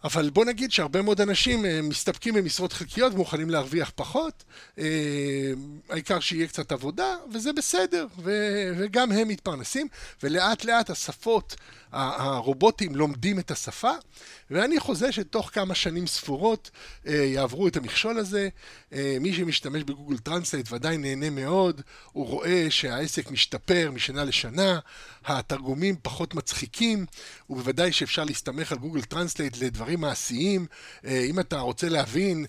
אבל 0.04 0.30
בוא 0.30 0.44
נגיד 0.44 0.72
שהרבה 0.72 1.02
מאוד 1.02 1.20
אנשים 1.20 1.64
אה, 1.64 1.82
מסתפקים 1.82 2.34
במשרות 2.34 2.72
חלקיות 2.72 3.14
ומוכנים 3.14 3.50
להרוויח 3.50 3.92
פחות, 3.94 4.44
אה, 4.78 4.84
העיקר 5.90 6.20
שיהיה 6.20 6.46
קצת 6.46 6.72
עבודה, 6.72 7.16
וזה 7.32 7.52
בסדר, 7.52 8.06
וגם 8.76 9.12
הם 9.12 9.28
מתפרנסים, 9.28 9.88
ולאט 10.22 10.64
לאט 10.64 10.90
השפות 10.90 11.56
הרובוטים 11.92 12.94
לומדים 12.94 13.38
את 13.38 13.50
השפה, 13.50 13.92
ואני 14.50 14.80
חוזה 14.80 15.12
שתוך 15.12 15.50
כמה 15.52 15.74
שנים 15.74 16.06
ספורות 16.06 16.70
אה, 17.06 17.14
יעברו 17.14 17.68
את 17.68 17.76
המכשול 17.76 18.18
הזה. 18.18 18.48
מי 19.20 19.34
שמשתמש 19.34 19.82
ב 19.82 19.87
Google 19.87 20.18
Translate 20.18 20.72
ודאי 20.72 20.96
נהנה 20.96 21.30
מאוד, 21.30 21.82
הוא 22.12 22.26
רואה 22.26 22.66
שהעסק 22.70 23.30
משתפר 23.30 23.90
משנה 23.94 24.24
לשנה, 24.24 24.78
התרגומים 25.24 25.96
פחות 26.02 26.34
מצחיקים, 26.34 27.06
ובוודאי 27.50 27.92
שאפשר 27.92 28.24
להסתמך 28.24 28.72
על 28.72 28.78
Google 28.78 29.02
Translate 29.02 29.56
לדברים 29.62 29.87
מעשיים. 29.96 30.66
אה, 31.04 31.24
אם 31.30 31.40
אתה 31.40 31.58
רוצה 31.58 31.88
להבין 31.88 32.46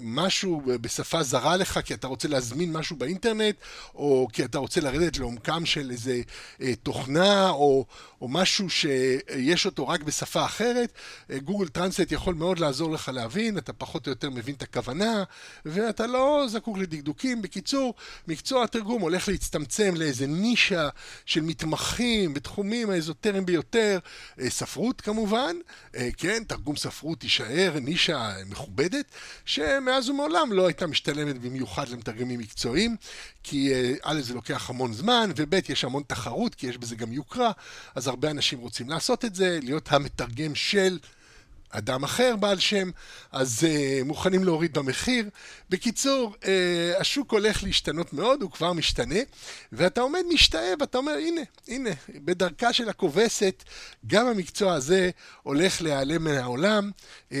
משהו 0.00 0.62
בשפה 0.66 1.22
זרה 1.22 1.56
לך, 1.56 1.80
כי 1.84 1.94
אתה 1.94 2.06
רוצה 2.06 2.28
להזמין 2.28 2.72
משהו 2.72 2.96
באינטרנט, 2.96 3.54
או 3.94 4.28
כי 4.32 4.44
אתה 4.44 4.58
רוצה 4.58 4.80
לרדת 4.80 5.18
לעומקם 5.18 5.66
של 5.66 5.90
איזה 5.90 6.20
תוכנה, 6.82 7.50
או... 7.50 7.86
או 8.22 8.28
משהו 8.28 8.70
שיש 8.70 9.66
אותו 9.66 9.88
רק 9.88 10.02
בשפה 10.02 10.44
אחרת, 10.44 10.92
Google 11.44 11.68
Translate 11.68 12.12
יכול 12.12 12.34
מאוד 12.34 12.58
לעזור 12.58 12.92
לך 12.92 13.10
להבין, 13.14 13.58
אתה 13.58 13.72
פחות 13.72 14.06
או 14.06 14.12
יותר 14.12 14.30
מבין 14.30 14.54
את 14.54 14.62
הכוונה, 14.62 15.24
ואתה 15.64 16.06
לא 16.06 16.44
זקוק 16.48 16.78
לדקדוקים. 16.78 17.42
בקיצור, 17.42 17.94
מקצוע 18.28 18.64
התרגום 18.64 19.02
הולך 19.02 19.28
להצטמצם 19.28 19.94
לאיזה 19.96 20.26
נישה 20.26 20.88
של 21.26 21.40
מתמחים 21.40 22.34
בתחומים 22.34 22.90
האזוטריים 22.90 23.46
ביותר, 23.46 23.98
אה, 24.40 24.50
ספרות 24.50 25.00
כמובן, 25.00 25.56
אה, 25.96 26.08
כן, 26.16 26.44
תרגום 26.44 26.76
ספרות 26.76 27.20
תישאר 27.20 27.72
נישה 27.80 28.32
מכובדת, 28.46 29.06
שמאז 29.44 30.08
ומעולם 30.08 30.52
לא 30.52 30.66
הייתה 30.66 30.86
משתלמת 30.86 31.38
במיוחד 31.38 31.88
למתרגמים 31.88 32.40
מקצועיים, 32.40 32.96
כי 33.42 33.74
אה, 33.74 33.94
א' 34.02 34.20
זה 34.20 34.34
לוקח 34.34 34.70
המון 34.70 34.92
זמן, 34.92 35.30
וב' 35.36 35.54
יש 35.68 35.84
המון 35.84 36.02
תחרות, 36.06 36.54
כי 36.54 36.66
יש 36.66 36.78
בזה 36.78 36.96
גם 36.96 37.12
יוקרה, 37.12 37.50
אז 37.94 38.11
הרבה 38.12 38.30
אנשים 38.30 38.58
רוצים 38.58 38.90
לעשות 38.90 39.24
את 39.24 39.34
זה, 39.34 39.58
להיות 39.62 39.92
המתרגם 39.92 40.54
של 40.54 40.98
אדם 41.72 42.04
אחר 42.04 42.36
בעל 42.36 42.58
שם, 42.58 42.90
אז 43.32 43.60
uh, 43.60 44.04
מוכנים 44.04 44.44
להוריד 44.44 44.78
במחיר. 44.78 45.28
בקיצור, 45.70 46.34
uh, 46.40 46.46
השוק 47.00 47.32
הולך 47.32 47.64
להשתנות 47.64 48.12
מאוד, 48.12 48.42
הוא 48.42 48.50
כבר 48.50 48.72
משתנה, 48.72 49.18
ואתה 49.72 50.00
עומד 50.00 50.22
משתאה 50.32 50.74
ואתה 50.80 50.98
אומר, 50.98 51.12
הנה, 51.12 51.40
הנה, 51.68 51.90
בדרכה 52.08 52.72
של 52.72 52.88
הכובסת, 52.88 53.64
גם 54.06 54.26
המקצוע 54.26 54.74
הזה 54.74 55.10
הולך 55.42 55.82
להיעלם 55.82 56.24
מן 56.24 56.36
העולם, 56.36 56.90
uh, 57.30 57.34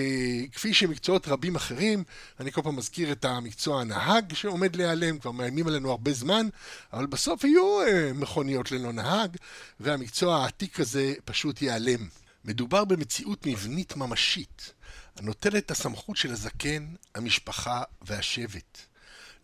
כפי 0.52 0.74
שמקצועות 0.74 1.28
רבים 1.28 1.56
אחרים, 1.56 2.04
אני 2.40 2.52
כל 2.52 2.62
פעם 2.62 2.76
מזכיר 2.76 3.12
את 3.12 3.24
המקצוע 3.24 3.80
הנהג 3.80 4.34
שעומד 4.34 4.76
להיעלם, 4.76 5.18
כבר 5.18 5.30
מאיימים 5.30 5.66
עלינו 5.66 5.90
הרבה 5.90 6.12
זמן, 6.12 6.48
אבל 6.92 7.06
בסוף 7.06 7.44
יהיו 7.44 7.80
uh, 7.82 7.88
מכוניות 8.14 8.72
ללא 8.72 8.92
נהג, 8.92 9.36
והמקצוע 9.80 10.36
העתיק 10.36 10.80
הזה 10.80 11.14
פשוט 11.24 11.62
ייעלם. 11.62 12.21
מדובר 12.44 12.84
במציאות 12.84 13.46
מבנית 13.46 13.96
ממשית, 13.96 14.72
הנוטלת 15.16 15.64
את 15.66 15.70
הסמכות 15.70 16.16
של 16.16 16.32
הזקן, 16.32 16.94
המשפחה 17.14 17.82
והשבט. 18.02 18.78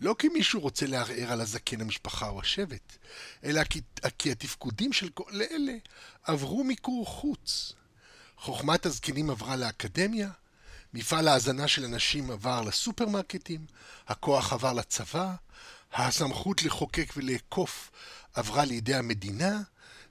לא 0.00 0.16
כי 0.18 0.28
מישהו 0.28 0.60
רוצה 0.60 0.86
לערער 0.86 1.32
על 1.32 1.40
הזקן, 1.40 1.80
המשפחה 1.80 2.28
או 2.28 2.40
השבט, 2.40 2.96
אלא 3.44 3.64
כי, 3.64 3.80
כי 4.18 4.32
התפקודים 4.32 4.92
של 4.92 5.08
כל 5.08 5.42
אלה 5.50 5.72
עברו 6.24 6.64
מיקור 6.64 7.06
חוץ. 7.06 7.72
חוכמת 8.36 8.86
הזקנים 8.86 9.30
עברה 9.30 9.56
לאקדמיה, 9.56 10.30
מפעל 10.94 11.28
ההזנה 11.28 11.68
של 11.68 11.84
אנשים 11.84 12.30
עבר 12.30 12.62
לסופרמרקטים, 12.62 13.66
הכוח 14.08 14.52
עבר 14.52 14.72
לצבא, 14.72 15.34
הסמכות 15.92 16.62
לחוקק 16.62 17.12
ולאכוף 17.16 17.90
עברה 18.34 18.64
לידי 18.64 18.94
המדינה, 18.94 19.62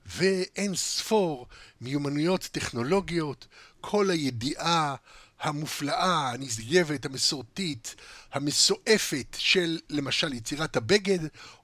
ואין 0.08 0.74
ספור 0.74 1.46
מיומנויות 1.80 2.42
טכנולוגיות, 2.52 3.46
כל 3.80 4.10
הידיעה 4.10 4.94
המופלאה, 5.40 6.30
הנשגבת, 6.30 7.06
המסורתית, 7.06 7.94
המסועפת 8.32 9.36
של 9.38 9.78
למשל 9.88 10.32
יצירת 10.32 10.76
הבגד 10.76 11.18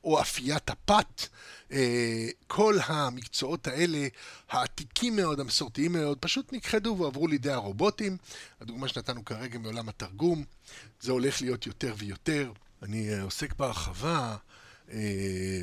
או 0.04 0.20
אפיית 0.20 0.70
הפת, 0.70 1.28
אה, 1.72 2.28
כל 2.46 2.78
המקצועות 2.86 3.66
האלה, 3.66 4.08
העתיקים 4.50 5.16
מאוד, 5.16 5.40
המסורתיים 5.40 5.92
מאוד, 5.92 6.18
פשוט 6.18 6.52
נכחדו 6.52 6.96
ועברו 6.98 7.26
לידי 7.26 7.52
הרובוטים. 7.52 8.16
הדוגמה 8.60 8.88
שנתנו 8.88 9.24
כרגע 9.24 9.58
מעולם 9.58 9.88
התרגום, 9.88 10.44
זה 11.00 11.12
הולך 11.12 11.42
להיות 11.42 11.66
יותר 11.66 11.94
ויותר. 11.98 12.52
אני 12.82 13.20
עוסק 13.20 13.56
בהרחבה 13.56 14.18
אה, 14.18 14.36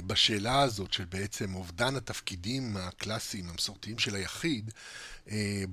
בשאלה 0.07 0.61
הזאת 0.61 0.93
של 0.93 1.05
בעצם 1.05 1.55
אובדן 1.55 1.95
התפקידים 1.95 2.77
הקלאסיים, 2.77 3.49
המסורתיים 3.49 3.99
של 3.99 4.15
היחיד, 4.15 4.71
אה, 5.29 5.63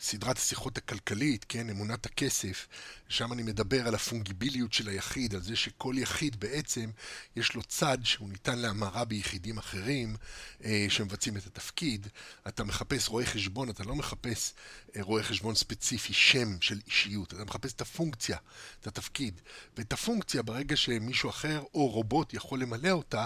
בסדרת 0.00 0.38
השיחות 0.38 0.78
הכלכלית, 0.78 1.44
כן, 1.48 1.70
אמונת 1.70 2.06
הכסף, 2.06 2.68
שם 3.08 3.32
אני 3.32 3.42
מדבר 3.42 3.88
על 3.88 3.94
הפונגיביליות 3.94 4.72
של 4.72 4.88
היחיד, 4.88 5.34
על 5.34 5.42
זה 5.42 5.56
שכל 5.56 5.94
יחיד 5.98 6.40
בעצם 6.40 6.90
יש 7.36 7.54
לו 7.54 7.62
צד 7.62 7.98
שהוא 8.04 8.28
ניתן 8.28 8.58
להמרה 8.58 9.04
ביחידים 9.04 9.58
אחרים 9.58 10.16
אה, 10.64 10.86
שמבצעים 10.88 11.36
את 11.36 11.46
התפקיד. 11.46 12.06
אתה 12.48 12.64
מחפש 12.64 13.08
רואה 13.08 13.26
חשבון, 13.26 13.70
אתה 13.70 13.84
לא 13.84 13.94
מחפש 13.94 14.54
רואה 15.00 15.22
חשבון 15.22 15.54
ספציפי, 15.54 16.12
שם 16.12 16.60
של 16.60 16.80
אישיות, 16.86 17.34
אתה 17.34 17.44
מחפש 17.44 17.72
את 17.72 17.80
הפונקציה, 17.80 18.36
את 18.80 18.86
התפקיד. 18.86 19.40
ואת 19.76 19.92
הפונקציה, 19.92 20.42
ברגע 20.42 20.76
שמישהו 20.76 21.30
אחר 21.30 21.62
או 21.74 21.86
רובוט 21.86 22.34
יכול 22.34 22.60
למלא 22.60 22.90
אותה, 22.90 23.24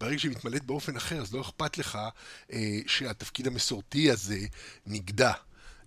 ברגע 0.00 0.18
שהיא 0.18 0.30
מתמלאת 0.30 0.64
באופן 0.64 0.96
אחר, 0.96 1.20
אז 1.20 1.34
לא 1.34 1.40
אכפת 1.40 1.78
לך 1.78 1.98
אה, 2.52 2.78
שהתפקיד 2.86 3.46
המסורתי 3.46 4.10
הזה 4.10 4.19
נגדע. 4.86 5.32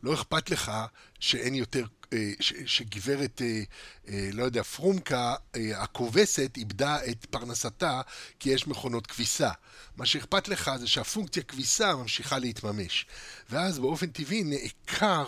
לא 0.03 0.13
אכפת 0.13 0.49
לך 0.49 0.71
שאין 1.19 1.55
יותר, 1.55 1.85
אה, 2.13 2.31
ש, 2.39 2.53
שגברת, 2.65 3.41
אה, 3.41 3.63
אה, 4.07 4.29
לא 4.33 4.43
יודע, 4.43 4.63
פרומקה, 4.63 5.35
הכובסת, 5.75 6.51
איבדה 6.57 7.05
את 7.05 7.25
פרנסתה 7.25 8.01
כי 8.39 8.49
יש 8.49 8.67
מכונות 8.67 9.07
כביסה. 9.07 9.51
מה 9.97 10.05
שאכפת 10.05 10.47
לך 10.47 10.71
זה 10.79 10.87
שהפונקציה 10.87 11.43
כביסה 11.43 11.95
ממשיכה 11.95 12.39
להתממש. 12.39 13.05
ואז 13.49 13.79
באופן 13.79 14.07
טבעי 14.07 14.43
נעקר 14.43 15.25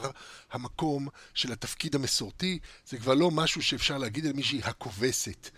המקום 0.52 1.08
של 1.34 1.52
התפקיד 1.52 1.96
המסורתי, 1.96 2.60
זה 2.88 2.98
כבר 2.98 3.14
לא 3.14 3.32
משהו 3.32 3.62
שאפשר 3.62 3.98
להגיד 3.98 4.26
על 4.26 4.34
מישהי 4.34 4.62
הכובסת. 4.64 5.50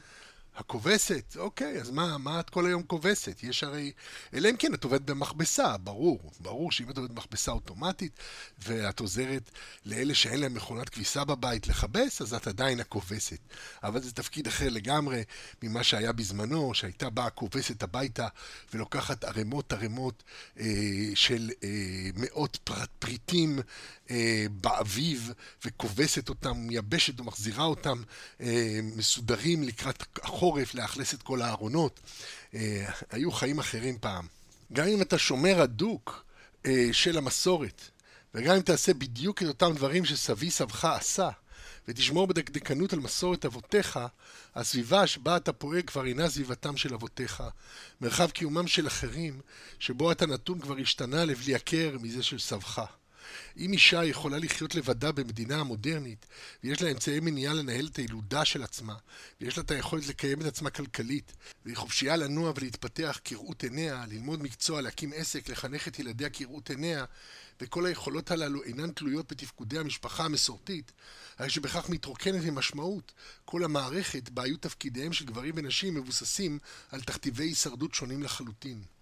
הכובסת, 0.57 1.37
אוקיי, 1.39 1.81
אז 1.81 1.89
מה, 1.89 2.17
מה 2.17 2.39
את 2.39 2.49
כל 2.49 2.65
היום 2.65 2.83
כובסת? 2.83 3.43
יש 3.43 3.63
הרי... 3.63 3.91
אלא 4.33 4.49
אם 4.49 4.57
כן 4.57 4.73
את 4.73 4.83
עובדת 4.83 5.01
במכבסה, 5.01 5.77
ברור. 5.77 6.31
ברור 6.39 6.71
שאם 6.71 6.89
את 6.89 6.97
עובדת 6.97 7.11
במכבסה 7.13 7.51
אוטומטית, 7.51 8.19
ואת 8.59 8.99
עוזרת 8.99 9.51
לאלה 9.85 10.15
שאין 10.15 10.39
להם 10.39 10.53
מכונת 10.53 10.89
כביסה 10.89 11.23
בבית 11.23 11.67
לכבס, 11.67 12.21
אז 12.21 12.33
את 12.33 12.47
עדיין 12.47 12.79
הכובסת. 12.79 13.39
אבל 13.83 14.01
זה 14.01 14.11
תפקיד 14.11 14.47
אחר 14.47 14.69
לגמרי 14.69 15.23
ממה 15.63 15.83
שהיה 15.83 16.11
בזמנו, 16.11 16.73
שהייתה 16.73 17.09
באה 17.09 17.25
הכובסת 17.25 17.83
הביתה 17.83 18.27
ולוקחת 18.73 19.23
ערימות 19.23 19.73
ערימות 19.73 20.23
אה, 20.59 20.65
של 21.15 21.51
אה, 21.63 21.69
מאות 22.15 22.69
פריטים 22.99 23.59
אה, 24.11 24.45
באביב, 24.51 25.31
וכובסת 25.65 26.29
אותם, 26.29 26.57
מייבשת 26.57 27.19
ומחזירה 27.19 27.63
אותם 27.63 28.01
אה, 28.41 28.79
מסודרים 28.83 29.63
לקראת 29.63 30.03
החורף, 30.23 30.75
לאכלס 30.75 31.13
את 31.13 31.23
כל 31.23 31.41
הארונות. 31.41 31.99
אה, 32.53 32.91
היו 33.11 33.31
חיים 33.31 33.59
אחרים 33.59 33.97
פעם. 33.99 34.27
גם 34.73 34.87
אם 34.87 35.01
אתה 35.01 35.17
שומר 35.17 35.61
הדוק 35.61 36.23
של 36.91 37.17
המסורת, 37.17 37.81
וגם 38.33 38.55
אם 38.55 38.61
תעשה 38.61 38.93
בדיוק 38.93 39.43
את 39.43 39.47
אותם 39.47 39.73
דברים 39.75 40.05
שסבי 40.05 40.51
סבך 40.51 40.85
עשה, 40.85 41.29
ותשמור 41.87 42.27
בדקדקנות 42.27 42.93
על 42.93 42.99
מסורת 42.99 43.45
אבותיך, 43.45 43.99
הסביבה 44.55 45.07
שבה 45.07 45.37
אתה 45.37 45.53
פועל 45.53 45.81
כבר 45.81 46.05
אינה 46.05 46.29
סביבתם 46.29 46.77
של 46.77 46.93
אבותיך. 46.93 47.43
מרחב 48.01 48.31
קיומם 48.31 48.67
של 48.67 48.87
אחרים, 48.87 49.41
שבו 49.79 50.11
אתה 50.11 50.25
נתון 50.25 50.59
כבר 50.59 50.77
השתנה 50.77 51.25
לבלי 51.25 51.55
הכר 51.55 51.97
מזה 52.01 52.23
של 52.23 52.39
סבך. 52.39 52.85
אם 53.57 53.73
אישה 53.73 54.03
יכולה 54.03 54.37
לחיות 54.39 54.75
לבדה 54.75 55.11
במדינה 55.11 55.59
המודרנית, 55.59 56.25
ויש 56.63 56.81
לה 56.81 56.91
אמצעי 56.91 57.19
מניעה 57.19 57.53
לנהל 57.53 57.87
את 57.87 57.95
הילודה 57.95 58.45
של 58.45 58.63
עצמה, 58.63 58.95
ויש 59.41 59.57
לה 59.57 59.63
את 59.63 59.71
היכולת 59.71 60.07
לקיים 60.07 60.41
את 60.41 60.45
עצמה 60.45 60.69
כלכלית, 60.69 61.33
והיא 61.65 61.77
חופשייה 61.77 62.15
לנוע 62.15 62.53
ולהתפתח 62.55 63.19
כראות 63.23 63.63
עיניה, 63.63 64.05
ללמוד 64.09 64.43
מקצוע, 64.43 64.81
להקים 64.81 65.13
עסק, 65.15 65.49
לחנך 65.49 65.87
את 65.87 65.99
ילדיה 65.99 66.29
כראות 66.29 66.69
עיניה, 66.69 67.05
וכל 67.61 67.85
היכולות 67.85 68.31
הללו 68.31 68.63
אינן 68.63 68.91
תלויות 68.91 69.31
בתפקודי 69.31 69.79
המשפחה 69.79 70.25
המסורתית, 70.25 70.91
הרי 71.37 71.49
שבכך 71.49 71.89
מתרוקנת 71.89 72.43
ממשמעות 72.43 73.13
כל 73.45 73.63
המערכת 73.63 74.29
בה 74.29 74.43
היו 74.43 74.57
תפקידיהם 74.57 75.13
של 75.13 75.25
גברים 75.25 75.53
ונשים 75.57 75.95
מבוססים 75.95 76.59
על 76.91 77.01
תכתיבי 77.01 77.43
הישרדות 77.43 77.93
שונים 77.93 78.23
לחלוטין. 78.23 78.96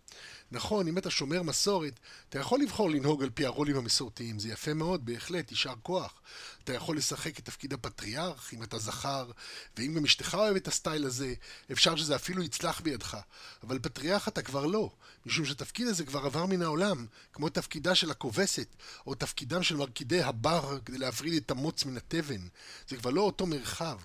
נכון, 0.51 0.87
אם 0.87 0.97
אתה 0.97 1.09
שומר 1.09 1.41
מסורת, 1.41 1.99
אתה 2.29 2.39
יכול 2.39 2.59
לבחור 2.61 2.89
לנהוג 2.89 3.23
על 3.23 3.29
פי 3.29 3.45
הרולים 3.45 3.75
המסורתיים, 3.75 4.39
זה 4.39 4.49
יפה 4.49 4.73
מאוד, 4.73 5.05
בהחלט, 5.05 5.51
יישר 5.51 5.73
כוח. 5.83 6.21
אתה 6.63 6.73
יכול 6.73 6.97
לשחק 6.97 7.39
את 7.39 7.45
תפקיד 7.45 7.73
הפטריארך, 7.73 8.53
אם 8.53 8.63
אתה 8.63 8.77
זכר, 8.77 9.31
ואם 9.77 9.93
גם 9.93 10.03
אשתך 10.03 10.35
אוהב 10.35 10.55
את 10.55 10.67
הסטייל 10.67 11.05
הזה, 11.05 11.33
אפשר 11.71 11.95
שזה 11.95 12.15
אפילו 12.15 12.43
יצלח 12.43 12.81
בידך. 12.81 13.17
אבל 13.63 13.79
פטריארך 13.79 14.27
אתה 14.27 14.41
כבר 14.41 14.65
לא, 14.65 14.91
משום 15.25 15.45
שהתפקיד 15.45 15.87
הזה 15.87 16.05
כבר 16.05 16.25
עבר 16.25 16.45
מן 16.45 16.61
העולם, 16.61 17.05
כמו 17.33 17.49
תפקידה 17.49 17.95
של 17.95 18.11
הכובסת, 18.11 18.67
או 19.07 19.15
תפקידם 19.15 19.63
של 19.63 19.75
מרקידי 19.75 20.21
הבר 20.21 20.79
כדי 20.85 20.97
להפריד 20.97 21.33
את 21.33 21.51
המוץ 21.51 21.85
מן 21.85 21.97
התבן. 21.97 22.47
זה 22.87 22.97
כבר 22.97 23.09
לא 23.09 23.21
אותו 23.21 23.45
מרחב. 23.45 23.99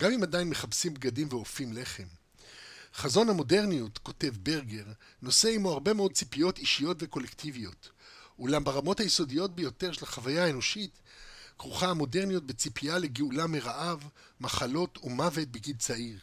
גם 0.00 0.12
אם 0.12 0.22
עדיין 0.22 0.48
מחפשים 0.48 0.94
בגדים 0.94 1.28
ואופים 1.30 1.72
לחם. 1.72 2.25
חזון 2.96 3.28
המודרניות, 3.28 3.98
כותב 3.98 4.32
ברגר, 4.42 4.84
נושא 5.22 5.48
עמו 5.48 5.72
הרבה 5.72 5.92
מאוד 5.92 6.12
ציפיות 6.12 6.58
אישיות 6.58 6.96
וקולקטיביות. 7.00 7.90
אולם 8.38 8.64
ברמות 8.64 9.00
היסודיות 9.00 9.54
ביותר 9.54 9.92
של 9.92 10.04
החוויה 10.04 10.44
האנושית, 10.44 11.00
כרוכה 11.58 11.90
המודרניות 11.90 12.46
בציפייה 12.46 12.98
לגאולה 12.98 13.46
מרעב, 13.46 14.04
מחלות 14.40 14.98
ומוות 15.02 15.48
בגיל 15.48 15.76
צעיר. 15.76 16.18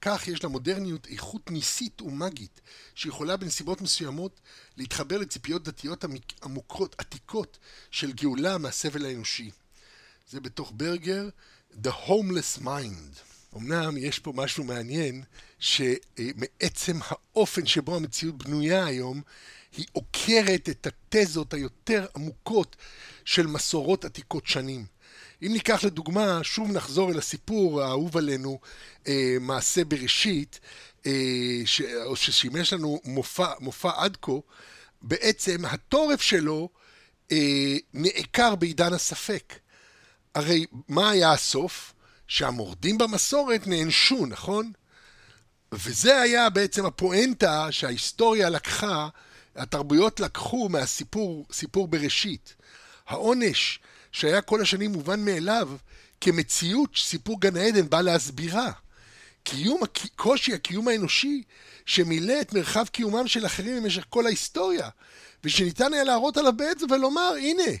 כך 0.00 0.28
יש 0.28 0.44
למודרניות 0.44 1.06
איכות 1.06 1.50
ניסית 1.50 2.02
ומאגית, 2.02 2.60
שיכולה 2.94 3.36
בנסיבות 3.36 3.80
מסוימות 3.80 4.40
להתחבר 4.76 5.18
לציפיות 5.18 5.64
דתיות 5.64 6.04
עמוקות, 6.42 6.94
עתיקות, 6.98 7.58
של 7.90 8.12
גאולה 8.12 8.58
מהסבל 8.58 9.06
האנושי. 9.06 9.50
זה 10.30 10.40
בתוך 10.40 10.72
ברגר, 10.76 11.28
The 11.82 11.90
Homeless 12.06 12.62
Mind. 12.62 13.33
אמנם 13.56 13.96
יש 13.96 14.18
פה 14.18 14.32
משהו 14.36 14.64
מעניין, 14.64 15.22
שמעצם 15.58 16.98
האופן 17.08 17.66
שבו 17.66 17.96
המציאות 17.96 18.38
בנויה 18.38 18.86
היום, 18.86 19.22
היא 19.76 19.86
עוקרת 19.92 20.68
את 20.68 20.86
התזות 20.86 21.54
היותר 21.54 22.06
עמוקות 22.16 22.76
של 23.24 23.46
מסורות 23.46 24.04
עתיקות 24.04 24.46
שנים. 24.46 24.84
אם 25.42 25.52
ניקח 25.52 25.84
לדוגמה, 25.84 26.40
שוב 26.42 26.72
נחזור 26.72 27.12
אל 27.12 27.18
הסיפור 27.18 27.82
האהוב 27.82 28.16
עלינו, 28.16 28.58
אה, 29.08 29.36
מעשה 29.40 29.84
בראשית, 29.84 30.60
אה, 31.06 31.62
ש, 31.64 31.80
או 31.80 32.16
ששימש 32.16 32.72
לנו 32.72 33.00
מופע, 33.04 33.52
מופע 33.60 33.90
עד 33.96 34.16
כה, 34.22 34.32
בעצם 35.02 35.64
התורף 35.64 36.22
שלו 36.22 36.68
אה, 37.32 37.76
נעקר 37.94 38.54
בעידן 38.54 38.92
הספק. 38.92 39.54
הרי 40.34 40.66
מה 40.88 41.10
היה 41.10 41.32
הסוף? 41.32 41.93
שהמורדים 42.28 42.98
במסורת 42.98 43.66
נענשו, 43.66 44.26
נכון? 44.26 44.72
וזה 45.72 46.20
היה 46.20 46.50
בעצם 46.50 46.86
הפואנטה 46.86 47.72
שההיסטוריה 47.72 48.50
לקחה, 48.50 49.08
התרבויות 49.56 50.20
לקחו 50.20 50.68
מהסיפור, 50.68 51.46
סיפור 51.52 51.88
בראשית. 51.88 52.54
העונש 53.06 53.78
שהיה 54.12 54.40
כל 54.40 54.60
השנים 54.60 54.92
מובן 54.92 55.24
מאליו, 55.24 55.70
כמציאות 56.20 56.90
שסיפור 56.92 57.40
גן 57.40 57.56
העדן 57.56 57.88
בא 57.88 58.00
להסבירה. 58.00 58.72
קיום, 59.42 59.80
קושי 60.16 60.54
הקיום 60.54 60.88
האנושי 60.88 61.42
שמילא 61.86 62.40
את 62.40 62.52
מרחב 62.52 62.86
קיומם 62.86 63.28
של 63.28 63.46
אחרים 63.46 63.82
במשך 63.82 64.04
כל 64.08 64.26
ההיסטוריה, 64.26 64.88
ושניתן 65.44 65.92
היה 65.92 66.04
להראות 66.04 66.36
עליו 66.36 66.52
בעצם 66.52 66.86
ולומר, 66.90 67.34
הנה, 67.38 67.72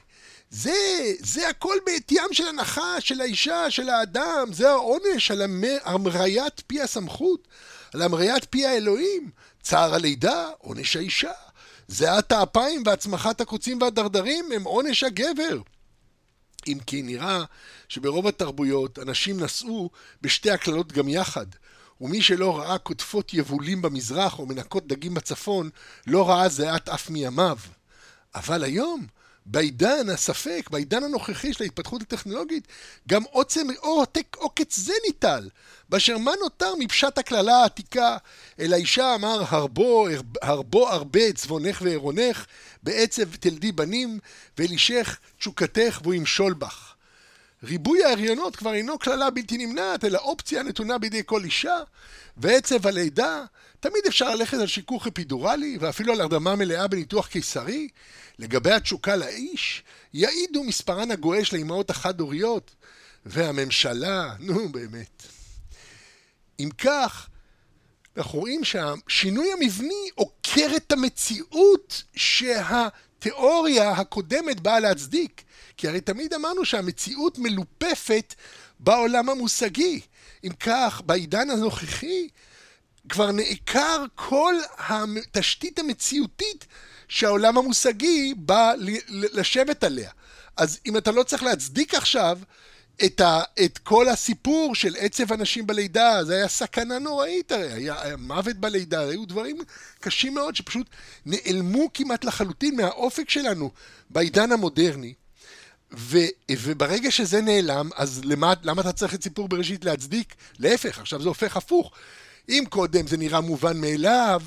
זה, 0.54 1.12
זה 1.20 1.48
הכל 1.48 1.76
בעטיים 1.86 2.32
של 2.32 2.48
הנחה, 2.48 3.00
של 3.00 3.20
האישה, 3.20 3.70
של 3.70 3.88
האדם, 3.88 4.48
זה 4.52 4.70
העונש 4.70 5.30
על 5.30 5.42
המריית 5.84 6.62
פי 6.66 6.82
הסמכות, 6.82 7.48
על 7.94 8.02
המריית 8.02 8.44
פי 8.44 8.66
האלוהים, 8.66 9.30
צער 9.62 9.94
הלידה, 9.94 10.48
עונש 10.58 10.96
האישה. 10.96 11.32
זיעת 11.88 12.32
האפיים 12.32 12.82
והצמחת 12.86 13.40
הקוצים 13.40 13.82
והדרדרים 13.82 14.52
הם 14.52 14.64
עונש 14.64 15.02
הגבר. 15.04 15.60
אם 16.66 16.78
כי 16.86 17.02
נראה 17.02 17.44
שברוב 17.88 18.26
התרבויות 18.26 18.98
אנשים 18.98 19.40
נסעו 19.40 19.90
בשתי 20.22 20.50
הקללות 20.50 20.92
גם 20.92 21.08
יחד, 21.08 21.46
ומי 22.00 22.22
שלא 22.22 22.58
ראה 22.58 22.78
קוטפות 22.78 23.34
יבולים 23.34 23.82
במזרח 23.82 24.38
או 24.38 24.46
מנקות 24.46 24.86
דגים 24.86 25.14
בצפון, 25.14 25.70
לא 26.06 26.28
ראה 26.28 26.48
זיעת 26.48 26.88
אף 26.88 27.10
מימיו. 27.10 27.58
אבל 28.34 28.64
היום, 28.64 29.06
בעידן 29.46 30.08
הספק, 30.08 30.68
בעידן 30.70 31.04
הנוכחי 31.04 31.52
של 31.52 31.62
ההתפתחות 31.64 32.02
הטכנולוגית, 32.02 32.68
גם 33.08 33.22
עוצם 33.30 33.66
עותק 33.80 34.36
עוקץ 34.36 34.76
זה 34.76 34.92
ניטל, 35.06 35.48
באשר 35.88 36.18
מה 36.18 36.32
נותר 36.42 36.74
מפשט 36.78 37.18
הקללה 37.18 37.56
העתיקה, 37.56 38.16
אל 38.60 38.72
האישה 38.72 39.14
אמר 39.14 39.42
הרבו, 39.48 40.08
הרבו 40.42 40.88
הרבה 40.88 41.32
צבונך 41.32 41.82
ועירונך, 41.82 42.46
בעצב 42.82 43.36
תלדי 43.36 43.72
בנים, 43.72 44.18
ואל 44.58 44.70
אישך 44.70 45.18
תשוקתך 45.38 46.00
והוא 46.02 46.14
ימשול 46.14 46.52
בך. 46.52 46.94
ריבוי 47.64 48.04
ההריונות 48.04 48.56
כבר 48.56 48.74
אינו 48.74 48.98
קללה 48.98 49.30
בלתי 49.30 49.58
נמנעת, 49.58 50.04
אלא 50.04 50.18
אופציה 50.18 50.62
נתונה 50.62 50.98
בידי 50.98 51.22
כל 51.26 51.44
אישה, 51.44 51.76
ועצב 52.36 52.86
הלידה, 52.86 53.44
תמיד 53.84 54.06
אפשר 54.08 54.34
ללכת 54.34 54.58
על 54.58 54.66
שיכוך 54.66 55.06
אפידורלי, 55.06 55.78
ואפילו 55.80 56.12
על 56.12 56.20
הרדמה 56.20 56.56
מלאה 56.56 56.88
בניתוח 56.88 57.26
קיסרי. 57.26 57.88
לגבי 58.38 58.70
התשוקה 58.70 59.16
לאיש, 59.16 59.82
יעידו 60.14 60.64
מספרן 60.64 61.10
הגועש 61.10 61.52
לאמהות 61.52 61.90
החד-הוריות, 61.90 62.74
והממשלה, 63.26 64.34
נו 64.38 64.68
באמת. 64.68 65.22
אם 66.60 66.68
כך, 66.78 67.28
אנחנו 68.16 68.38
רואים 68.38 68.64
שהשינוי 68.64 69.52
המבני 69.52 70.08
עוקר 70.14 70.76
את 70.76 70.92
המציאות 70.92 72.02
שהתיאוריה 72.16 73.90
הקודמת 73.90 74.60
באה 74.60 74.80
להצדיק. 74.80 75.42
כי 75.76 75.88
הרי 75.88 76.00
תמיד 76.00 76.34
אמרנו 76.34 76.64
שהמציאות 76.64 77.38
מלופפת 77.38 78.34
בעולם 78.80 79.28
המושגי. 79.28 80.00
אם 80.44 80.52
כך, 80.60 81.02
בעידן 81.06 81.50
הנוכחי 81.50 82.28
כבר 83.08 83.32
נעקר 83.32 84.04
כל 84.14 84.54
התשתית 84.78 85.78
המציאותית 85.78 86.66
שהעולם 87.08 87.58
המושגי 87.58 88.34
בא 88.36 88.72
לשבת 89.08 89.84
עליה. 89.84 90.10
אז 90.56 90.78
אם 90.86 90.96
אתה 90.96 91.10
לא 91.10 91.22
צריך 91.22 91.42
להצדיק 91.42 91.94
עכשיו 91.94 92.38
את, 93.04 93.20
ה, 93.20 93.42
את 93.64 93.78
כל 93.78 94.08
הסיפור 94.08 94.74
של 94.74 94.94
עצב 94.98 95.32
אנשים 95.32 95.66
בלידה, 95.66 96.24
זה 96.24 96.34
היה 96.34 96.48
סכנה 96.48 96.98
נוראית 96.98 97.52
הרי, 97.52 97.72
היה, 97.72 98.02
היה 98.02 98.16
מוות 98.16 98.56
בלידה, 98.56 99.00
היו 99.00 99.26
דברים 99.26 99.58
קשים 100.00 100.34
מאוד 100.34 100.56
שפשוט 100.56 100.86
נעלמו 101.26 101.92
כמעט 101.94 102.24
לחלוטין 102.24 102.76
מהאופק 102.76 103.30
שלנו 103.30 103.70
בעידן 104.10 104.52
המודרני. 104.52 105.14
ו, 105.96 106.18
וברגע 106.50 107.10
שזה 107.10 107.40
נעלם, 107.40 107.90
אז 107.96 108.20
למה, 108.24 108.52
למה 108.62 108.82
אתה 108.82 108.92
צריך 108.92 109.14
את 109.14 109.22
סיפור 109.22 109.48
בראשית 109.48 109.84
להצדיק? 109.84 110.34
להפך, 110.58 110.98
עכשיו 110.98 111.22
זה 111.22 111.28
הופך 111.28 111.56
הפוך. 111.56 111.92
אם 112.48 112.64
קודם 112.68 113.06
זה 113.06 113.16
נראה 113.16 113.40
מובן 113.40 113.80
מאליו, 113.80 114.42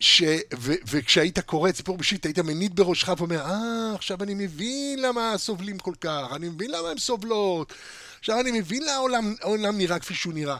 ש... 0.00 0.22
ו... 0.58 0.72
וכשהיית 0.90 1.38
קורא 1.38 1.68
את 1.68 1.76
סיפור 1.76 1.96
בראשית, 1.96 2.26
היית 2.26 2.38
מניד 2.38 2.76
בראשך 2.76 3.08
ואומר, 3.18 3.40
אה, 3.40 3.94
עכשיו 3.94 4.22
אני 4.22 4.34
מבין 4.34 5.02
למה 5.02 5.34
סובלים 5.36 5.78
כל 5.78 5.94
כך, 6.00 6.26
אני 6.36 6.48
מבין 6.48 6.70
למה 6.70 6.88
הם 6.88 6.98
סובלות, 6.98 7.72
עכשיו 8.18 8.40
אני 8.40 8.50
מבין 8.50 8.82
למה 8.82 9.28
העולם 9.40 9.78
נראה 9.78 9.98
כפי 9.98 10.14
שהוא 10.14 10.34
נראה. 10.34 10.56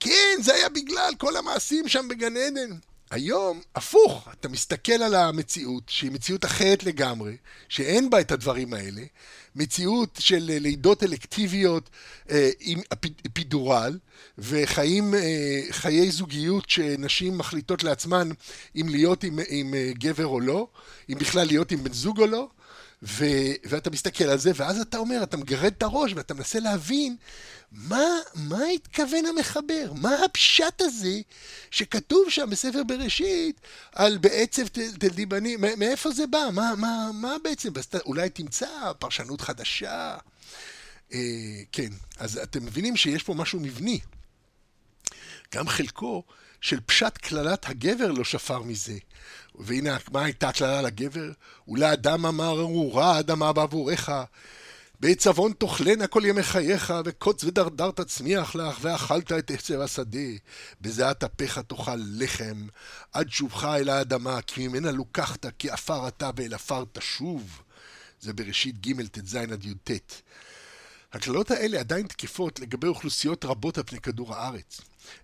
כן, 0.00 0.36
זה 0.42 0.54
היה 0.54 0.68
בגלל 0.68 1.12
כל 1.18 1.36
המעשים 1.36 1.88
שם 1.88 2.08
בגן 2.08 2.36
עדן. 2.36 2.70
היום, 3.10 3.60
הפוך, 3.74 4.28
אתה 4.40 4.48
מסתכל 4.48 4.92
על 4.92 5.14
המציאות, 5.14 5.82
שהיא 5.86 6.10
מציאות 6.10 6.44
אחרת 6.44 6.84
לגמרי, 6.84 7.36
שאין 7.68 8.10
בה 8.10 8.20
את 8.20 8.32
הדברים 8.32 8.74
האלה, 8.74 9.02
מציאות 9.56 10.18
של 10.18 10.42
לידות 10.42 11.02
אלקטיביות 11.02 11.90
אה, 12.30 12.50
עם 12.60 12.80
אפידורל, 13.26 13.98
וחיים, 14.38 15.14
אה, 15.14 15.60
חיי 15.70 16.10
זוגיות 16.10 16.70
שנשים 16.70 17.38
מחליטות 17.38 17.82
לעצמן 17.82 18.28
אם 18.76 18.88
להיות 18.88 19.24
עם, 19.24 19.38
עם 19.48 19.74
אה, 19.74 19.90
גבר 19.94 20.26
או 20.26 20.40
לא, 20.40 20.68
אם 21.10 21.18
בכלל 21.18 21.46
להיות 21.46 21.72
עם 21.72 21.84
בן 21.84 21.92
זוג 21.92 22.20
או 22.20 22.26
לא, 22.26 22.48
ו, 23.02 23.24
ואתה 23.64 23.90
מסתכל 23.90 24.24
על 24.24 24.38
זה, 24.38 24.50
ואז 24.54 24.80
אתה 24.80 24.98
אומר, 24.98 25.22
אתה 25.22 25.36
מגרד 25.36 25.72
את 25.76 25.82
הראש 25.82 26.12
ואתה 26.14 26.34
מנסה 26.34 26.60
להבין 26.60 27.16
מה, 27.72 28.04
מה 28.34 28.64
התכוון 28.74 29.26
המחבר? 29.26 29.92
מה 29.94 30.24
הפשט 30.24 30.80
הזה 30.80 31.20
שכתוב 31.70 32.30
שם 32.30 32.50
בספר 32.50 32.82
בראשית 32.82 33.60
על 33.92 34.18
בעצב 34.18 34.66
תלדי 34.98 35.26
בנים? 35.26 35.60
מאיפה 35.76 36.10
זה 36.10 36.26
בא? 36.26 36.48
מה, 36.52 36.74
מה, 36.76 37.10
מה 37.14 37.36
בעצם? 37.44 37.72
אולי 38.06 38.30
תמצא 38.30 38.68
פרשנות 38.98 39.40
חדשה? 39.40 40.16
אה, 41.12 41.18
כן, 41.72 41.88
אז 42.18 42.38
אתם 42.38 42.66
מבינים 42.66 42.96
שיש 42.96 43.22
פה 43.22 43.34
משהו 43.34 43.60
מבני. 43.60 44.00
גם 45.54 45.68
חלקו 45.68 46.24
של 46.60 46.80
פשט 46.86 47.18
קללת 47.18 47.68
הגבר 47.68 48.12
לא 48.12 48.24
שפר 48.24 48.62
מזה. 48.62 48.98
והנה, 49.54 49.96
מה 50.12 50.24
הייתה 50.24 50.48
הקללה 50.48 50.82
לגבר? 50.82 51.30
אולי 51.68 51.92
אדם 51.92 52.26
אמר 52.26 52.60
ארורה 52.60 53.18
אדמה 53.18 53.52
בעבורך, 53.52 54.10
בעת 55.00 55.18
צבון 55.18 55.52
תאכלנה 55.52 56.06
כל 56.06 56.22
ימי 56.24 56.42
חייך, 56.42 56.94
וקוץ 57.04 57.44
ודרדר 57.44 57.90
תצמיח 57.90 58.54
לך, 58.54 58.78
ואכלת 58.80 59.32
את 59.32 59.50
עצב 59.50 59.80
השדה. 59.80 60.28
בזיעת 60.80 61.24
אפיך 61.24 61.58
תאכל 61.58 61.96
לחם, 61.96 62.66
עד 63.12 63.30
שובך 63.30 63.64
אל 63.64 63.88
האדמה, 63.88 64.42
כי 64.42 64.68
ממנה 64.68 64.90
לוקחת, 64.90 65.46
כי 65.58 65.70
עפר 65.70 66.08
אתה 66.08 66.30
ואל 66.36 66.54
עפר 66.54 66.84
תשוב. 66.92 67.62
זה 68.20 68.32
בראשית 68.32 68.86
ג' 68.86 69.06
ט"ז 69.06 69.34
עד 69.34 69.64
י"ט. 69.64 69.90
הקללות 71.12 71.50
האלה 71.50 71.80
עדיין 71.80 72.06
תקפות 72.06 72.60
לגבי 72.60 72.86
אוכלוסיות 72.86 73.44
רבות 73.44 73.78
על 73.78 73.84
פני 73.86 74.00
כדור 74.00 74.34
הארץ. 74.34 74.80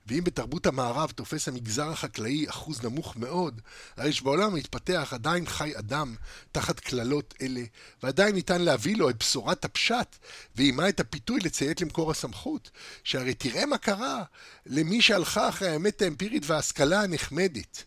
ואם 0.07 0.25
בתרבות 0.25 0.67
המערב 0.67 1.11
תופס 1.11 1.49
המגזר 1.49 1.91
החקלאי 1.91 2.49
אחוז 2.49 2.85
נמוך 2.85 3.17
מאוד, 3.17 3.61
הרי 3.97 4.13
שבעולם 4.13 4.53
המתפתח 4.53 5.09
עדיין 5.13 5.47
חי 5.47 5.73
אדם 5.79 6.15
תחת 6.53 6.81
קללות 6.81 7.35
אלה, 7.43 7.63
ועדיין 8.03 8.35
ניתן 8.35 8.63
להביא 8.63 8.97
לו 8.97 9.11
את 9.11 9.19
בשורת 9.19 9.65
הפשט, 9.65 10.17
ועימה 10.57 10.89
את 10.89 11.01
הפיתוי 11.01 11.41
לציית 11.41 11.81
למקור 11.81 12.11
הסמכות, 12.11 12.71
שהרי 13.05 13.35
תראה 13.35 13.67
מה 13.67 13.79
קרה 13.79 14.25
למי 14.67 15.03
שהלכה 15.03 15.49
אחרי 15.49 15.69
האמת 15.69 16.03
האמפירית 16.03 16.43
וההשכלה 16.47 17.03
הנחמדת. 17.03 17.85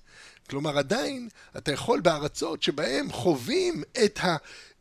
כלומר, 0.49 0.77
עדיין 0.77 1.29
אתה 1.57 1.71
יכול 1.71 1.99
בארצות 1.99 2.63
שבהם 2.63 3.11
חווים 3.11 3.83
את, 4.05 4.19
ה, 4.23 4.35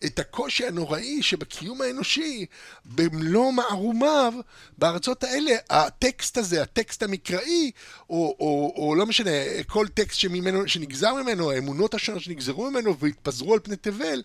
את 0.04 0.18
הקושי 0.18 0.66
הנוראי 0.66 1.22
שבקיום 1.22 1.82
האנושי 1.82 2.46
במלוא 2.84 3.52
מערומיו, 3.52 4.34
בארצות 4.78 5.24
האלה 5.24 5.52
הטקסט 5.70 6.38
הזה, 6.38 6.62
הטקסט 6.62 7.02
המקראי, 7.02 7.70
או, 8.10 8.36
או, 8.40 8.74
או 8.76 8.94
לא 8.94 9.06
משנה, 9.06 9.30
כל 9.66 9.88
טקסט 9.88 10.18
שממנו, 10.18 10.68
שנגזר 10.68 11.14
ממנו, 11.14 11.50
האמונות 11.50 11.94
השונות 11.94 12.22
שנגזרו 12.22 12.70
ממנו 12.70 12.98
והתפזרו 12.98 13.54
על 13.54 13.60
פני 13.60 13.76
תבל, 13.76 14.22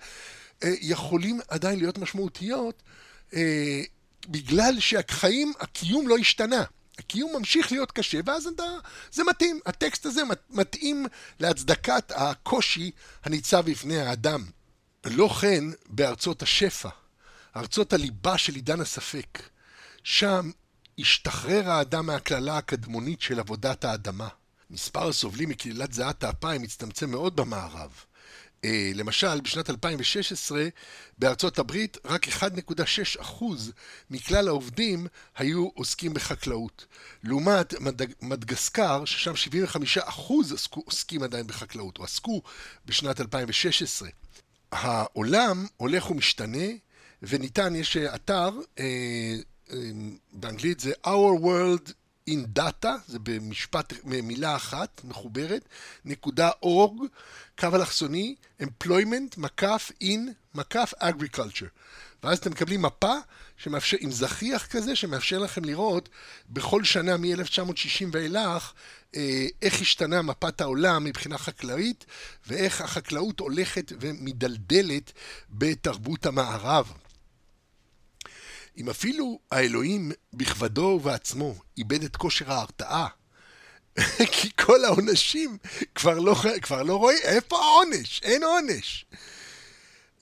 אה, 0.63 0.73
יכולים 0.81 1.39
עדיין 1.47 1.79
להיות 1.79 1.97
משמעותיות 1.97 2.83
אה, 3.33 3.81
בגלל 4.27 4.79
שהחיים, 4.79 5.53
הקיום 5.59 6.07
לא 6.07 6.17
השתנה. 6.17 6.63
הקיום 7.01 7.35
ממשיך 7.37 7.71
להיות 7.71 7.91
קשה, 7.91 8.19
ואז 8.25 8.47
אתה, 8.47 8.63
זה 9.11 9.23
מתאים. 9.23 9.59
הטקסט 9.65 10.05
הזה 10.05 10.21
מתאים 10.49 11.05
להצדקת 11.39 12.11
הקושי 12.15 12.91
הניצב 13.23 13.71
בפני 13.71 13.99
האדם. 14.01 14.45
לא 15.05 15.27
כן 15.27 15.63
בארצות 15.89 16.41
השפע, 16.41 16.89
ארצות 17.55 17.93
הליבה 17.93 18.37
של 18.37 18.55
עידן 18.55 18.81
הספק. 18.81 19.39
שם 20.03 20.51
השתחרר 20.99 21.69
האדם 21.69 22.05
מהקללה 22.05 22.57
הקדמונית 22.57 23.21
של 23.21 23.39
עבודת 23.39 23.85
האדמה. 23.85 24.27
מספר 24.69 25.07
הסובלים 25.07 25.49
מקללת 25.49 25.93
זיעת 25.93 26.23
האפיים 26.23 26.63
הצטמצם 26.63 27.11
מאוד 27.11 27.35
במערב. 27.35 27.91
אה, 28.65 28.91
למשל, 28.95 29.41
בשנת 29.41 29.69
2016 29.69 30.67
בארצות 31.17 31.59
הברית 31.59 31.97
רק 32.05 32.27
1.6% 32.27 33.43
מכלל 34.09 34.47
העובדים 34.47 35.07
היו 35.37 35.69
עוסקים 35.73 36.13
בחקלאות. 36.13 36.85
לעומת 37.23 37.73
מד... 37.79 38.01
מדגסקר, 38.21 39.05
ששם 39.05 39.33
75% 39.97 39.99
עסקו, 40.53 40.81
עוסקים 40.85 41.23
עדיין 41.23 41.47
בחקלאות, 41.47 41.97
או 41.97 42.03
עסקו 42.03 42.41
בשנת 42.85 43.21
2016. 43.21 44.09
העולם 44.71 45.65
הולך 45.77 46.11
ומשתנה, 46.11 46.67
וניתן, 47.23 47.75
יש 47.75 47.97
אתר, 47.97 48.49
אה, 48.79 49.35
אה, 49.71 49.77
באנגלית 50.31 50.79
זה 50.79 50.91
Our 51.05 51.41
World 51.41 51.91
in 52.29 52.59
data, 52.59 52.87
זה 53.07 53.19
במשפט, 53.19 53.93
מילה 54.03 54.55
אחת, 54.55 55.01
מחוברת, 55.03 55.65
נקודה 56.05 56.49
אורג, 56.63 57.07
קו 57.59 57.67
אלכסוני, 57.75 58.35
employment, 58.61 59.37
מקף, 59.37 59.91
in, 60.03 60.19
מקף, 60.55 60.93
agriculture. 60.99 61.69
ואז 62.23 62.37
אתם 62.37 62.51
מקבלים 62.51 62.81
מפה 62.81 63.13
שמאפשר, 63.57 63.97
עם 63.99 64.11
זכיח 64.11 64.65
כזה, 64.65 64.95
שמאפשר 64.95 65.39
לכם 65.39 65.65
לראות 65.65 66.09
בכל 66.49 66.83
שנה 66.83 67.17
מ-1960 67.17 68.05
ואילך 68.11 68.73
אה, 69.15 69.47
איך 69.61 69.81
השתנה 69.81 70.21
מפת 70.21 70.61
העולם 70.61 71.03
מבחינה 71.03 71.37
חקלאית, 71.37 72.05
ואיך 72.47 72.81
החקלאות 72.81 73.39
הולכת 73.39 73.91
ומדלדלת 73.99 75.11
בתרבות 75.49 76.25
המערב. 76.25 76.93
אם 78.77 78.89
אפילו 78.89 79.39
האלוהים 79.51 80.11
בכבדו 80.33 80.81
ובעצמו 80.81 81.55
איבד 81.77 82.03
את 82.03 82.15
כושר 82.15 82.51
ההרתעה, 82.51 83.07
כי 84.31 84.49
כל 84.65 84.85
העונשים 84.85 85.57
כבר 85.95 86.19
לא, 86.19 86.35
כבר 86.61 86.83
לא 86.83 86.95
רואים, 86.95 87.19
איפה 87.23 87.57
העונש? 87.57 88.21
אין 88.23 88.43
עונש. 88.43 89.05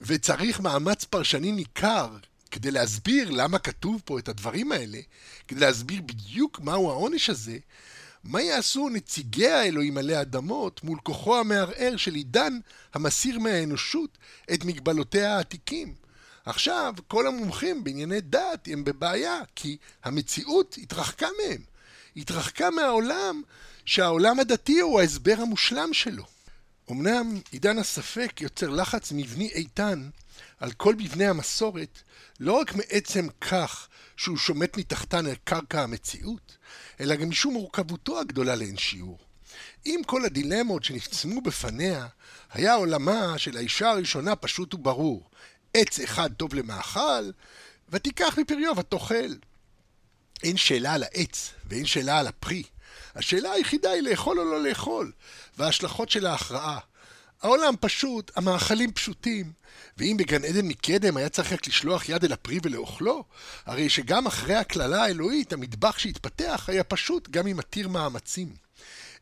וצריך 0.00 0.60
מאמץ 0.60 1.04
פרשני 1.04 1.52
ניכר 1.52 2.16
כדי 2.50 2.70
להסביר 2.70 3.30
למה 3.30 3.58
כתוב 3.58 4.02
פה 4.04 4.18
את 4.18 4.28
הדברים 4.28 4.72
האלה, 4.72 4.98
כדי 5.48 5.60
להסביר 5.60 6.02
בדיוק 6.02 6.60
מהו 6.60 6.90
העונש 6.90 7.30
הזה, 7.30 7.58
מה 8.24 8.42
יעשו 8.42 8.88
נציגי 8.88 9.48
האלוהים 9.48 9.98
עלי 9.98 10.20
אדמות 10.20 10.84
מול 10.84 10.98
כוחו 11.02 11.38
המערער 11.38 11.96
של 11.96 12.14
עידן 12.14 12.58
המסיר 12.94 13.38
מהאנושות 13.38 14.18
את 14.52 14.64
מגבלותיה 14.64 15.36
העתיקים? 15.36 15.94
עכשיו, 16.44 16.94
כל 17.08 17.26
המומחים 17.26 17.84
בענייני 17.84 18.20
דת 18.20 18.68
הם 18.72 18.84
בבעיה, 18.84 19.40
כי 19.56 19.76
המציאות 20.04 20.78
התרחקה 20.82 21.28
מהם. 21.42 21.62
התרחקה 22.16 22.70
מהעולם 22.70 23.42
שהעולם 23.84 24.40
הדתי 24.40 24.80
הוא 24.80 25.00
ההסבר 25.00 25.34
המושלם 25.38 25.92
שלו. 25.92 26.24
אמנם 26.90 27.40
עידן 27.50 27.78
הספק 27.78 28.40
יוצר 28.40 28.68
לחץ 28.68 29.12
מבני 29.12 29.48
איתן 29.48 30.10
על 30.58 30.72
כל 30.72 30.94
מבני 30.94 31.26
המסורת, 31.26 32.02
לא 32.40 32.52
רק 32.52 32.74
מעצם 32.74 33.26
כך 33.40 33.88
שהוא 34.16 34.36
שומט 34.36 34.76
מתחתן 34.76 35.26
על 35.26 35.34
קרקע 35.44 35.82
המציאות, 35.82 36.56
אלא 37.00 37.14
גם 37.14 37.28
משום 37.28 37.52
מורכבותו 37.52 38.20
הגדולה 38.20 38.56
לאין 38.56 38.76
שיעור. 38.76 39.18
אם 39.86 40.00
כל 40.06 40.24
הדילמות 40.24 40.84
שנפצמו 40.84 41.40
בפניה, 41.40 42.06
היה 42.52 42.74
עולמה 42.74 43.38
של 43.38 43.56
האישה 43.56 43.90
הראשונה 43.90 44.36
פשוט 44.36 44.74
וברור. 44.74 45.29
עץ 45.74 46.00
אחד 46.00 46.32
טוב 46.32 46.54
למאכל, 46.54 47.30
ותיקח 47.88 48.38
מפריו 48.38 48.76
ותאכל. 48.76 49.34
אין 50.42 50.56
שאלה 50.56 50.94
על 50.94 51.02
העץ, 51.02 51.50
ואין 51.64 51.86
שאלה 51.86 52.18
על 52.18 52.26
הפרי. 52.26 52.62
השאלה 53.14 53.52
היחידה 53.52 53.90
היא 53.90 54.02
לאכול 54.02 54.40
או 54.40 54.44
לא 54.44 54.62
לאכול, 54.62 55.12
וההשלכות 55.58 56.10
של 56.10 56.26
ההכרעה. 56.26 56.78
העולם 57.42 57.74
פשוט, 57.80 58.30
המאכלים 58.36 58.92
פשוטים, 58.92 59.52
ואם 59.96 60.16
בגן 60.18 60.44
עדן 60.44 60.66
מקדם 60.66 61.16
היה 61.16 61.28
צריך 61.28 61.52
רק 61.52 61.66
לשלוח 61.66 62.08
יד 62.08 62.24
אל 62.24 62.32
הפרי 62.32 62.58
ולאוכלו, 62.62 63.24
הרי 63.66 63.88
שגם 63.88 64.26
אחרי 64.26 64.54
הקללה 64.54 65.02
האלוהית, 65.02 65.52
המטבח 65.52 65.98
שהתפתח 65.98 66.64
היה 66.68 66.84
פשוט 66.84 67.28
גם 67.28 67.46
אם 67.46 67.58
עתיר 67.58 67.88
מאמצים. 67.88 68.69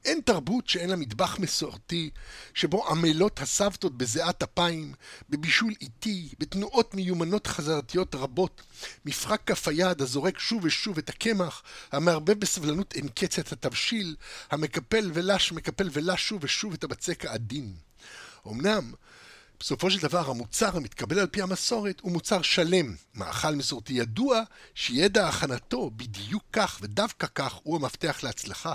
אין 0.04 0.20
תרבות 0.20 0.68
שאין 0.68 0.90
לה 0.90 0.96
מטבח 0.96 1.38
מסורתי, 1.38 2.10
שבו 2.54 2.88
עמלות 2.88 3.40
הסבתות 3.40 3.98
בזיעת 3.98 4.42
אפיים, 4.42 4.94
בבישול 5.30 5.74
איטי, 5.80 6.28
בתנועות 6.38 6.94
מיומנות 6.94 7.46
חזרתיות 7.46 8.14
רבות, 8.14 8.62
מפרק 9.04 9.40
כף 9.46 9.68
היד 9.68 10.02
הזורק 10.02 10.38
שוב 10.38 10.64
ושוב 10.64 10.98
את 10.98 11.08
הקמח, 11.08 11.62
המערבב 11.92 12.40
בסבלנות 12.40 12.94
אין 12.94 13.08
קץ 13.08 13.38
את 13.38 13.52
התבשיל, 13.52 14.16
המקפל 14.50 15.10
ולש 15.14 15.52
מקפל 15.52 15.88
ולש 15.92 16.28
שוב 16.28 16.44
ושוב 16.44 16.72
את 16.72 16.84
הבצק 16.84 17.24
העדין. 17.24 17.74
אמנם, 18.46 18.92
בסופו 19.60 19.90
של 19.90 20.02
דבר 20.02 20.30
המוצר 20.30 20.76
המתקבל 20.76 21.18
על 21.18 21.26
פי 21.26 21.42
המסורת 21.42 22.00
הוא 22.00 22.12
מוצר 22.12 22.42
שלם, 22.42 22.94
מאכל 23.14 23.54
מסורתי 23.54 23.92
ידוע 23.92 24.42
שידע 24.74 25.28
הכנתו 25.28 25.90
בדיוק 25.96 26.42
כך 26.52 26.78
ודווקא 26.82 27.26
כך 27.34 27.52
הוא 27.52 27.76
המפתח 27.76 28.20
להצלחה. 28.22 28.74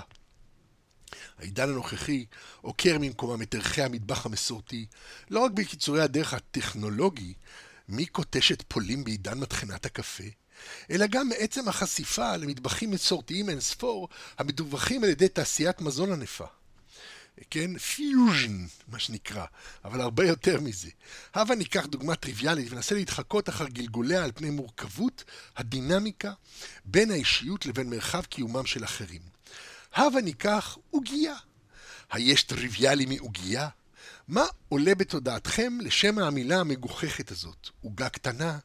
העידן 1.38 1.68
הנוכחי 1.68 2.24
עוקר 2.60 2.96
ממקומם 3.00 3.42
את 3.42 3.54
ערכי 3.54 3.82
המטבח 3.82 4.26
המסורתי, 4.26 4.86
לא 5.30 5.40
רק 5.40 5.50
בקיצורי 5.50 6.02
הדרך 6.02 6.34
הטכנולוגי, 6.34 7.34
מי 7.88 8.06
כותש 8.06 8.52
את 8.52 8.62
פוליו 8.68 9.04
בעידן 9.04 9.38
מטחנת 9.38 9.86
הקפה, 9.86 10.24
אלא 10.90 11.06
גם 11.06 11.28
מעצם 11.28 11.68
החשיפה 11.68 12.36
למטבחים 12.36 12.90
מסורתיים 12.90 13.50
אין 13.50 13.60
ספור, 13.60 14.08
המתווכים 14.38 15.04
על 15.04 15.10
ידי 15.10 15.28
תעשיית 15.28 15.80
מזון 15.80 16.12
ענפה. 16.12 16.46
כן? 17.50 17.78
פיוז'ן, 17.78 18.66
מה 18.88 18.98
שנקרא, 18.98 19.44
אבל 19.84 20.00
הרבה 20.00 20.26
יותר 20.26 20.60
מזה. 20.60 20.88
הבה 21.34 21.54
ניקח 21.54 21.86
דוגמה 21.86 22.16
טריוויאלית 22.16 22.72
וננסה 22.72 22.94
להתחקות 22.94 23.48
אחר 23.48 23.68
גלגוליה 23.68 24.24
על 24.24 24.32
פני 24.34 24.50
מורכבות 24.50 25.24
הדינמיקה 25.56 26.32
בין 26.84 27.10
האישיות 27.10 27.66
לבין 27.66 27.90
מרחב 27.90 28.22
קיומם 28.24 28.66
של 28.66 28.84
אחרים. 28.84 29.33
הבה 29.94 30.20
ניקח 30.20 30.78
עוגייה. 30.90 31.34
היש 32.10 32.42
טריוויאלי 32.42 33.06
מעוגייה? 33.06 33.68
מה 34.28 34.44
עולה 34.68 34.94
בתודעתכם 34.94 35.78
לשם 35.80 36.18
המילה 36.18 36.60
המגוחכת 36.60 37.30
הזאת? 37.30 37.68
עוגה 37.82 38.08
קטנה? 38.08 38.58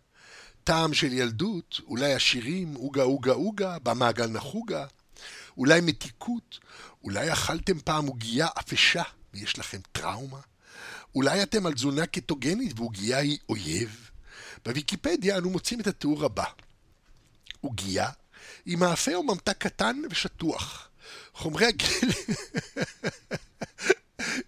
טעם 0.63 0.93
של 0.93 1.13
ילדות? 1.13 1.81
אולי 1.87 2.13
השירים 2.13 2.73
עוגה 2.73 3.03
עוגה 3.03 3.31
עוגה? 3.31 3.79
במעגל 3.79 4.27
נחוגה? 4.27 4.85
אולי 5.57 5.81
מתיקות? 5.81 6.59
אולי 7.03 7.33
אכלתם 7.33 7.79
פעם 7.79 8.07
עוגייה 8.07 8.47
אפשה 8.59 9.03
ויש 9.33 9.59
לכם 9.59 9.79
טראומה? 9.91 10.39
אולי 11.15 11.43
אתם 11.43 11.65
על 11.65 11.73
תזונה 11.73 12.05
קטוגנית 12.05 12.79
ועוגייה 12.79 13.17
היא 13.17 13.37
אויב? 13.49 14.09
בוויקיפדיה 14.65 15.37
אנו 15.37 15.49
מוצאים 15.49 15.79
את 15.79 15.87
התיאור 15.87 16.25
הבא: 16.25 16.45
עוגייה 17.61 18.09
היא 18.65 18.77
מאפה 18.77 19.15
או 19.15 19.23
ממתק 19.23 19.57
קטן 19.57 20.01
ושטוח. 20.09 20.88
חומרי 21.33 21.65
הגלם... 21.65 22.11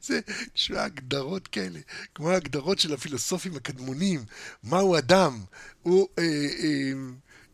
זה, 0.01 0.20
תשמע, 0.53 0.84
הגדרות 0.84 1.47
כאלה, 1.47 1.80
כמו 2.16 2.30
ההגדרות 2.30 2.80
של 2.80 2.93
הפילוסופים 2.93 3.55
הקדמונים, 3.55 4.24
מהו 4.64 4.97
אדם? 4.97 5.43
הוא 5.84 6.07
אה, 6.20 6.24
אה, 6.24 6.91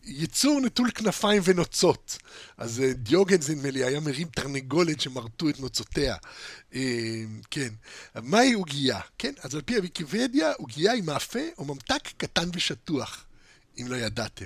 יצור 0.08 0.60
נטול 0.62 0.92
כנפיים 0.92 1.42
ונוצות. 1.46 2.18
אז 2.58 2.80
אה, 2.80 2.94
דיוגנס, 2.94 3.50
נדמה 3.50 3.72
לי, 3.72 3.84
היה 3.84 4.00
מרים 4.00 4.28
תרנגולת 4.28 5.02
שמרטו 5.02 5.50
את 5.50 5.60
נוצותיה. 5.60 6.16
אה, 6.76 7.24
כן. 7.52 7.70
מהי 8.16 8.54
עוגייה? 8.54 9.00
כן, 9.18 9.34
אז 9.42 9.56
על 9.56 9.62
פי 9.62 9.76
הוויקיפדיה, 9.76 10.52
עוגייה 10.58 10.92
היא 10.92 11.04
מאפה 11.04 11.40
או 11.58 11.66
ממתק 11.66 12.08
קטן 12.18 12.50
ושטוח, 12.54 13.26
אם 13.82 13.88
לא 13.88 13.96
ידעתם. 13.96 14.46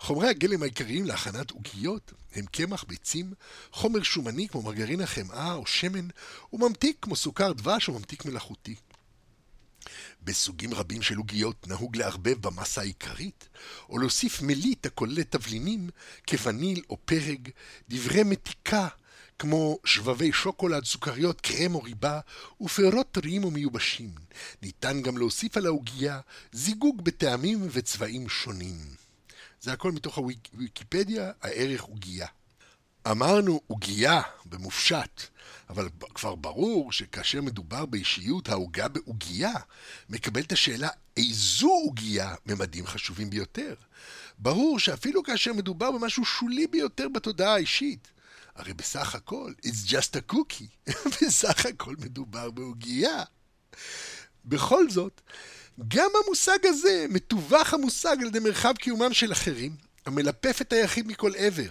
חומרי 0.00 0.28
הגלם 0.28 0.62
העיקריים 0.62 1.04
להכנת 1.04 1.50
עוגיות 1.50 2.12
הם 2.34 2.46
קמח, 2.46 2.84
ביצים, 2.88 3.32
חומר 3.72 4.02
שומני 4.02 4.48
כמו 4.48 4.62
מרגרינה 4.62 5.06
חמאה 5.06 5.52
או 5.52 5.66
שמן, 5.66 6.08
וממתיק 6.52 6.96
כמו 7.02 7.16
סוכר 7.16 7.52
דבש 7.52 7.88
או 7.88 7.92
ממתיק 7.92 8.24
מלאכותי. 8.24 8.74
בסוגים 10.22 10.74
רבים 10.74 11.02
של 11.02 11.16
עוגיות 11.16 11.68
נהוג 11.68 11.96
לערבב 11.96 12.46
במסה 12.46 12.80
העיקרית, 12.80 13.48
או 13.88 13.98
להוסיף 13.98 14.42
מליט 14.42 14.86
הכוללת 14.86 15.30
תבלינים 15.30 15.90
כווניל 16.28 16.82
או 16.90 16.98
פרג, 17.04 17.48
דברי 17.88 18.22
מתיקה 18.22 18.88
כמו 19.38 19.78
שבבי 19.84 20.32
שוקולד, 20.32 20.84
סוכריות, 20.84 21.40
קרם 21.40 21.74
או 21.74 21.82
ריבה, 21.82 22.20
ופירות 22.60 23.12
טריים 23.12 23.44
ומיובשים. 23.44 24.10
ניתן 24.62 25.02
גם 25.02 25.18
להוסיף 25.18 25.56
על 25.56 25.66
העוגייה 25.66 26.20
זיגוג 26.52 27.04
בטעמים 27.04 27.68
וצבעים 27.70 28.28
שונים. 28.28 29.03
זה 29.64 29.72
הכל 29.72 29.92
מתוך 29.92 30.18
הוויקיפדיה, 30.18 31.32
הערך 31.42 31.82
עוגייה. 31.82 32.26
אמרנו 33.10 33.60
עוגייה 33.66 34.22
במופשט, 34.46 35.22
אבל 35.70 35.88
כבר 36.14 36.34
ברור 36.34 36.92
שכאשר 36.92 37.42
מדובר 37.42 37.86
באישיות 37.86 38.48
העוגה 38.48 38.88
בעוגייה, 38.88 39.52
מקבלת 40.08 40.52
השאלה 40.52 40.88
איזו 41.16 41.68
עוגייה 41.68 42.34
ממדים 42.46 42.86
חשובים 42.86 43.30
ביותר. 43.30 43.74
ברור 44.38 44.78
שאפילו 44.78 45.22
כאשר 45.22 45.52
מדובר 45.52 45.90
במשהו 45.90 46.24
שולי 46.24 46.66
ביותר 46.66 47.08
בתודעה 47.08 47.54
האישית, 47.54 48.12
הרי 48.54 48.74
בסך 48.74 49.14
הכל, 49.14 49.52
it's 49.66 49.88
just 49.88 50.16
a 50.16 50.32
cookie, 50.34 50.92
בסך 51.22 51.66
הכל 51.66 51.94
מדובר 51.98 52.50
בעוגייה. 52.50 53.22
בכל 54.44 54.90
זאת, 54.90 55.20
גם 55.88 56.10
המושג 56.24 56.58
הזה 56.64 57.06
מתווך 57.08 57.74
המושג 57.74 58.16
על 58.20 58.26
ידי 58.26 58.38
מרחב 58.38 58.74
קיומם 58.78 59.12
של 59.12 59.32
אחרים, 59.32 59.72
המלפף 60.06 60.58
את 60.60 60.72
היחיד 60.72 61.06
מכל 61.06 61.32
עבר, 61.36 61.68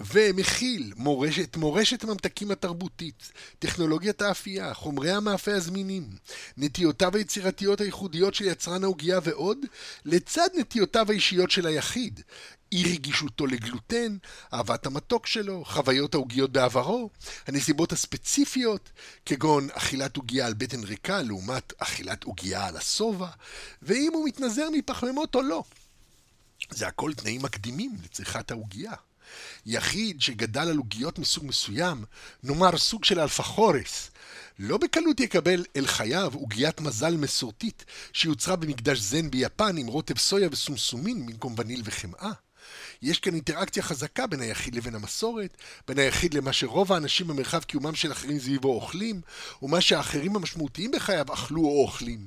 ומכיל 0.00 0.92
מורשת, 0.96 1.56
מורשת 1.56 2.04
הממתקים 2.04 2.50
התרבותית, 2.50 3.32
טכנולוגיית 3.58 4.22
האפייה, 4.22 4.74
חומרי 4.74 5.10
המאפה 5.10 5.54
הזמינים, 5.54 6.08
נטיותיו 6.56 7.16
היצירתיות 7.16 7.80
הייחודיות 7.80 8.34
של 8.34 8.44
יצרן 8.44 8.84
העוגייה 8.84 9.18
ועוד, 9.22 9.58
לצד 10.04 10.48
נטיותיו 10.58 11.10
האישיות 11.10 11.50
של 11.50 11.66
היחיד, 11.66 12.20
אי 12.72 12.92
רגישותו 12.92 13.46
לגלוטן, 13.46 14.16
אהבת 14.54 14.86
המתוק 14.86 15.26
שלו, 15.26 15.64
חוויות 15.64 16.14
העוגיות 16.14 16.52
בעברו, 16.52 17.10
הנסיבות 17.46 17.92
הספציפיות, 17.92 18.90
כגון 19.26 19.68
אכילת 19.72 20.16
עוגיה 20.16 20.46
על 20.46 20.54
בטן 20.54 20.84
ריקה 20.84 21.22
לעומת 21.22 21.72
אכילת 21.78 22.24
עוגיה 22.24 22.66
על 22.66 22.76
השובע, 22.76 23.28
ואם 23.82 24.10
הוא 24.14 24.28
מתנזר 24.28 24.68
מפחמימות 24.72 25.34
או 25.34 25.42
לא. 25.42 25.62
זה 26.70 26.86
הכל 26.86 27.12
תנאים 27.14 27.42
מקדימים 27.42 27.96
לצריכת 28.04 28.50
העוגיה. 28.50 28.92
יחיד 29.66 30.20
שגדל 30.20 30.68
על 30.68 30.76
עוגיות 30.76 31.18
מסוג 31.18 31.44
מסוים, 31.44 32.04
נאמר 32.42 32.78
סוג 32.78 33.04
של 33.04 33.20
אלפחורס, 33.20 34.10
לא 34.58 34.76
בקלות 34.76 35.20
יקבל 35.20 35.64
אל 35.76 35.86
חייו 35.86 36.32
עוגיית 36.34 36.80
מזל 36.80 37.16
מסורתית 37.16 37.84
שיוצרה 38.12 38.56
במקדש 38.56 38.98
זן 38.98 39.30
ביפן 39.30 39.76
עם 39.76 39.86
רוטב 39.86 40.18
סויה 40.18 40.48
וסומסומין 40.52 41.26
במקום 41.26 41.54
וניל 41.58 41.82
וחמאה. 41.84 42.32
יש 43.02 43.18
כאן 43.18 43.34
אינטראקציה 43.34 43.82
חזקה 43.82 44.26
בין 44.26 44.40
היחיד 44.40 44.74
לבין 44.74 44.94
המסורת, 44.94 45.56
בין 45.88 45.98
היחיד 45.98 46.34
למה 46.34 46.52
שרוב 46.52 46.92
האנשים 46.92 47.26
במרחב 47.26 47.62
קיומם 47.62 47.94
של 47.94 48.12
אחרים 48.12 48.38
סביבו 48.38 48.74
אוכלים, 48.74 49.20
ומה 49.62 49.80
שהאחרים 49.80 50.36
המשמעותיים 50.36 50.90
בחייו 50.90 51.34
אכלו 51.34 51.60
או 51.60 51.82
אוכלים. 51.82 52.26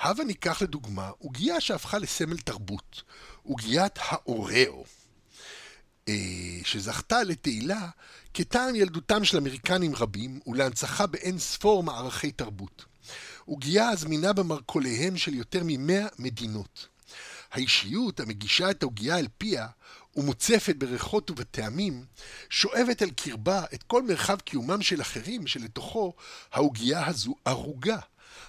הבה 0.00 0.24
ניקח 0.24 0.62
לדוגמה 0.62 1.10
עוגייה 1.18 1.60
שהפכה 1.60 1.98
לסמל 1.98 2.36
תרבות, 2.36 3.02
עוגיית 3.42 3.98
האוראו, 3.98 4.84
שזכתה 6.64 7.22
לתהילה 7.22 7.88
כטעם 8.34 8.74
ילדותם 8.74 9.24
של 9.24 9.36
אמריקנים 9.36 9.94
רבים 9.94 10.40
ולהנצחה 10.46 11.06
באין 11.06 11.38
ספור 11.38 11.82
מערכי 11.82 12.32
תרבות. 12.32 12.84
עוגייה 13.44 13.88
הזמינה 13.88 14.32
במרכוליהם 14.32 15.16
של 15.16 15.34
יותר 15.34 15.62
ממאה 15.64 16.06
מדינות. 16.18 16.88
האישיות 17.52 18.20
המגישה 18.20 18.70
את 18.70 18.82
העוגייה 18.82 19.18
אל 19.18 19.26
פיה 19.38 19.66
ומוצפת 20.16 20.76
בריחות 20.76 21.30
ובטעמים, 21.30 22.04
שואבת 22.50 23.02
אל 23.02 23.10
קרבה 23.10 23.64
את 23.74 23.82
כל 23.82 24.02
מרחב 24.02 24.40
קיומם 24.40 24.82
של 24.82 25.00
אחרים 25.00 25.46
שלתוכו 25.46 26.12
העוגייה 26.52 27.06
הזו 27.06 27.34
ערוגה. 27.44 27.98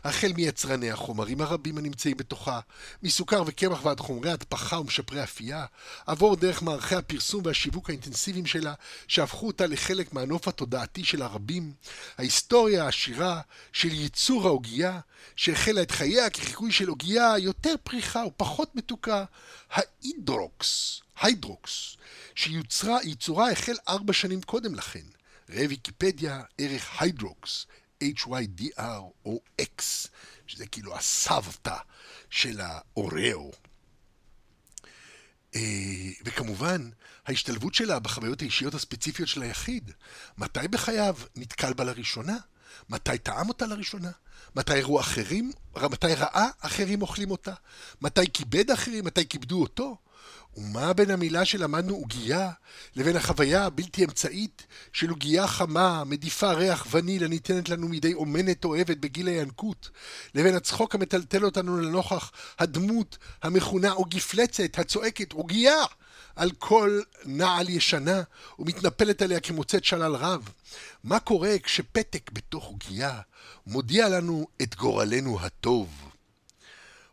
החל 0.04 0.32
מיצרני 0.36 0.92
החומרים 0.92 1.42
הרבים 1.42 1.78
הנמצאים 1.78 2.18
בתוכה, 2.18 2.60
מסוכר 3.04 3.44
וקמח 3.46 3.86
ועד 3.86 4.00
חומרי 4.00 4.32
הדפחה 4.32 4.80
ומשפרי 4.80 5.24
אפייה, 5.24 5.66
עבור 6.06 6.36
דרך 6.36 6.64
מערכי 6.64 6.96
הפרסום 6.96 7.42
והשיווק 7.46 7.90
האינטנסיביים 7.90 8.46
שלה, 8.46 8.74
שהפכו 9.08 9.48
אותה 9.48 9.68
לחלק 9.68 10.14
מהנוף 10.14 10.48
התודעתי 10.48 11.04
של 11.04 11.22
הרבים, 11.22 11.74
ההיסטוריה 12.18 12.86
העשירה 12.86 13.42
של 13.74 13.92
ייצור 13.92 14.48
העוגייה, 14.48 15.00
שהחלה 15.36 15.82
את 15.82 15.92
חייה 15.92 16.30
כחיקוי 16.30 16.72
של 16.72 16.88
עוגייה 16.88 17.34
יותר 17.38 17.76
פריכה 17.84 18.26
ופחות 18.26 18.76
מתוקה, 18.76 19.26
ה 19.72 19.88
Hydrox, 19.88 21.02
Hydrox, 21.22 21.98
שייצורה 22.36 23.52
החל 23.52 23.76
ארבע 23.90 24.14
שנים 24.14 24.42
קודם 24.42 24.76
לכן. 24.76 25.04
ראה 25.50 25.66
ויקיפדיה, 25.70 26.42
ערך 26.58 27.02
Hydrox, 27.02 27.66
H-Y-D-R-O-X, 28.18 29.84
שזה 30.48 30.68
כאילו 30.68 30.96
הסבתא 30.96 31.78
של 32.30 32.62
האוראו. 32.62 33.52
אה, 35.56 36.12
וכמובן, 36.26 36.90
ההשתלבות 37.26 37.74
שלה 37.74 38.00
בחוויות 38.00 38.42
האישיות 38.42 38.74
הספציפיות 38.74 39.30
של 39.30 39.42
היחיד. 39.42 39.92
מתי 40.38 40.68
בחייו 40.70 41.16
נתקל 41.36 41.74
בה 41.74 41.84
לראשונה? 41.84 42.38
מתי 42.90 43.18
טעם 43.18 43.50
אותה 43.50 43.66
לראשונה? 43.66 44.12
מתי 44.56 44.80
הראו 44.80 45.00
אחרים? 45.00 45.52
מתי 45.76 46.16
ראה 46.16 46.48
אחרים 46.60 47.02
אוכלים 47.02 47.32
אותה? 47.32 47.54
מתי 48.02 48.32
כיבד 48.34 48.72
אחרים? 48.72 49.06
מתי 49.06 49.28
כיבדו 49.28 49.62
אותו? 49.62 49.98
ומה 50.58 50.94
בין 50.94 51.12
המילה 51.12 51.46
שלמדנו 51.46 51.96
עוגייה 51.96 52.52
לבין 52.96 53.16
החוויה 53.16 53.66
הבלתי 53.66 54.06
אמצעית 54.06 54.66
של 54.94 55.10
עוגייה 55.10 55.48
חמה, 55.48 56.04
מדיפה 56.04 56.52
ריח 56.52 56.88
וניל 56.92 57.24
הניתנת 57.24 57.70
לנו 57.70 57.88
מידי 57.88 58.14
אומנת 58.14 58.66
אוהבת 58.66 58.98
בגיל 58.98 59.28
הינקות, 59.28 59.90
לבין 60.36 60.56
הצחוק 60.56 60.96
המטלטל 60.96 61.46
אותנו 61.46 61.82
לנוכח 61.82 62.32
הדמות 62.60 63.18
המכונה 63.44 63.92
או 63.92 64.06
גפלצת 64.06 64.80
הצועקת 64.80 65.32
עוגייה 65.32 65.84
על 66.36 66.52
כל 66.52 67.02
נעל 67.26 67.70
ישנה 67.70 68.22
ומתנפלת 68.60 69.22
עליה 69.22 69.40
כמוצאת 69.40 69.84
שלל 69.84 70.16
רב? 70.16 70.50
מה 71.04 71.20
קורה 71.20 71.60
כשפתק 71.64 72.32
בתוך 72.32 72.66
עוגייה 72.66 73.22
מודיע 73.68 74.10
לנו 74.10 74.48
את 74.62 74.76
גורלנו 74.76 75.40
הטוב? 75.42 76.03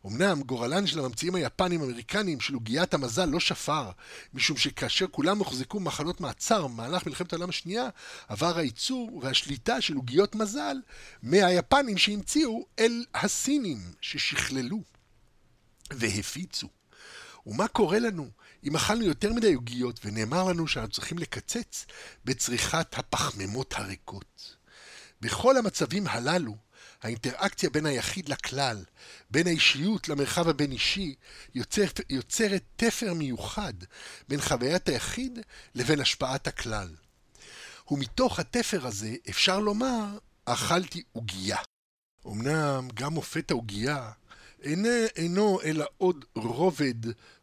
אמנם 0.07 0.43
גורלן 0.43 0.87
של 0.87 0.99
הממציאים 0.99 1.35
היפנים-אמריקנים 1.35 2.41
של 2.41 2.55
עוגיית 2.55 2.95
המזל 2.95 3.25
לא 3.25 3.41
שפר, 3.41 3.91
משום 4.35 4.57
שכאשר 4.57 5.07
כולם 5.11 5.39
הוחזקו 5.39 5.81
במחנות 5.81 6.21
מעצר 6.21 6.67
במהלך 6.67 7.07
מלחמת 7.07 7.33
העולם 7.33 7.49
השנייה, 7.49 7.89
עבר 8.29 8.59
הייצור 8.59 9.21
והשליטה 9.23 9.81
של 9.81 9.95
עוגיות 9.95 10.35
מזל 10.35 10.77
מהיפנים 11.23 11.99
שהמציאו 11.99 12.67
אל 12.79 13.05
הסינים 13.15 13.79
ששכללו 14.01 14.83
והפיצו. 15.91 16.69
ומה 17.47 17.69
קורה 17.69 17.99
לנו 17.99 18.29
אם 18.65 18.77
אכלנו 18.77 19.05
יותר 19.05 19.33
מדי 19.33 19.55
עוגיות 19.55 20.01
ונאמר 20.05 20.45
לנו 20.45 20.69
שאנחנו 20.69 20.93
צריכים 20.93 21.19
לקצץ 21.19 21.87
בצריכת 22.25 22.99
הפחמימות 22.99 23.75
הריקות? 23.77 24.57
בכל 25.21 25.57
המצבים 25.57 26.07
הללו, 26.07 26.57
האינטראקציה 27.03 27.71
בין 27.71 27.87
היחיד 27.87 28.29
לכלל, 28.29 28.85
בין 29.31 29.47
האישיות 29.47 30.09
למרחב 30.09 30.49
הבין-אישי, 30.49 31.15
יוצר, 31.55 31.85
יוצרת 32.11 32.63
תפר 32.77 33.15
מיוחד 33.15 33.75
בין 34.29 34.41
חוויית 34.41 34.89
היחיד 34.89 35.39
לבין 35.75 36.01
השפעת 36.01 36.47
הכלל. 36.47 36.89
ומתוך 37.91 38.39
התפר 38.39 38.87
הזה 38.87 39.15
אפשר 39.31 39.59
לומר, 39.59 40.19
אכלתי 40.45 41.03
עוגייה. 41.13 41.59
אמנם 42.27 42.89
גם 42.95 43.13
מופת 43.13 43.51
העוגייה 43.51 44.11
אינו, 44.63 44.89
אינו 45.17 45.61
אלא 45.63 45.87
עוד 45.99 46.25
רובד 46.35 46.95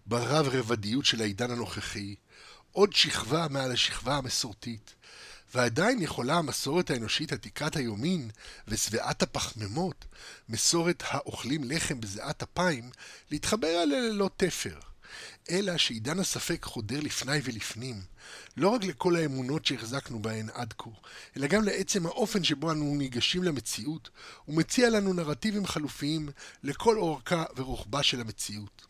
ברב-רבדיות 0.05 1.05
של 1.05 1.21
העידן 1.21 1.51
הנוכחי, 1.51 2.15
עוד 2.71 2.93
שכבה 2.93 3.47
מעל 3.49 3.71
השכבה 3.71 4.17
המסורתית, 4.17 4.95
ועדיין 5.55 6.01
יכולה 6.01 6.37
המסורת 6.37 6.89
האנושית 6.89 7.33
עתיקת 7.33 7.75
היומין 7.75 8.29
ושבעת 8.67 9.23
הפחמימות, 9.23 10.05
מסורת 10.49 11.03
האוכלים 11.07 11.63
לחם 11.63 12.01
בזיעת 12.01 12.43
אפיים, 12.43 12.89
להתחבר 13.31 13.67
עליה 13.67 13.99
ללא 13.99 14.29
תפר. 14.37 14.79
אלא 15.49 15.77
שעידן 15.77 16.19
הספק 16.19 16.63
חודר 16.63 16.99
לפני 16.99 17.39
ולפנים, 17.43 18.01
לא 18.57 18.69
רק 18.69 18.83
לכל 18.83 19.15
האמונות 19.15 19.65
שהחזקנו 19.65 20.21
בהן 20.21 20.49
עד 20.53 20.73
כה, 20.77 20.89
אלא 21.37 21.47
גם 21.47 21.63
לעצם 21.63 22.05
האופן 22.05 22.43
שבו 22.43 22.71
אנו 22.71 22.95
ניגשים 22.95 23.43
למציאות, 23.43 24.09
ומציע 24.47 24.89
לנו 24.89 25.13
נרטיבים 25.13 25.65
חלופיים 25.65 26.29
לכל 26.63 26.97
אורכה 26.97 27.43
ורוחבה 27.55 28.03
של 28.03 28.21
המציאות. 28.21 28.87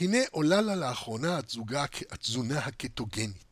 הנה 0.00 0.18
עולה 0.30 0.60
לה 0.60 0.76
לאחרונה 0.76 1.38
התזוגה, 1.38 1.84
התזונה 2.10 2.58
הקטוגנית. 2.58 3.51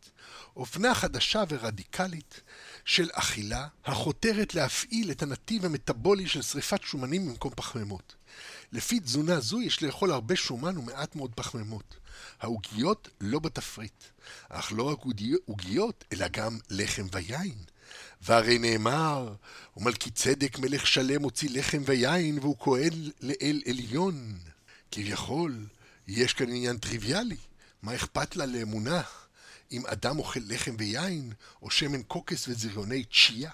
אופנה 0.57 0.95
חדשה 0.95 1.43
ורדיקלית 1.49 2.41
של 2.85 3.09
אכילה, 3.13 3.67
החותרת 3.85 4.55
להפעיל 4.55 5.11
את 5.11 5.23
הנתיב 5.23 5.65
המטבולי 5.65 6.29
של 6.29 6.43
שריפת 6.43 6.83
שומנים 6.83 7.29
במקום 7.29 7.53
פחמימות. 7.57 8.15
לפי 8.73 9.01
תזונה 9.01 9.41
זו 9.41 9.61
יש 9.61 9.83
לאכול 9.83 10.13
הרבה 10.13 10.37
שומן 10.37 10.79
ומעט 10.79 11.17
מאוד 11.17 11.33
פחמימות. 11.35 11.97
העוגיות 12.41 13.09
לא 13.21 13.39
בתפריט, 13.39 14.05
אך 14.49 14.73
לא 14.77 14.83
רק 14.83 14.99
עוגיות, 15.45 16.05
אלא 16.13 16.29
גם 16.29 16.59
לחם 16.71 17.07
ויין. 17.13 17.55
והרי 18.23 18.59
נאמר, 18.59 19.35
ומלכי 19.77 20.11
צדק 20.11 20.59
מלך 20.59 20.87
שלם 20.87 21.23
הוציא 21.23 21.49
לחם 21.53 21.83
ויין 21.87 22.39
והוא 22.39 22.57
כהן 22.61 22.93
לאל 23.21 23.63
עליון. 23.67 24.39
כביכול, 24.91 25.67
יש 26.09 26.33
כאן 26.33 26.49
עניין 26.49 26.79
טריוויאלי, 26.79 27.37
מה 27.83 27.95
אכפת 27.95 28.37
לה 28.37 28.47
לאמונה? 28.47 29.03
אם 29.73 29.87
אדם 29.87 30.19
אוכל 30.19 30.41
לחם 30.47 30.75
ויין, 30.79 31.33
או 31.63 31.71
שמן 31.71 32.03
קוקס 32.03 32.49
וזריוני 32.49 33.05
צ'יה, 33.05 33.51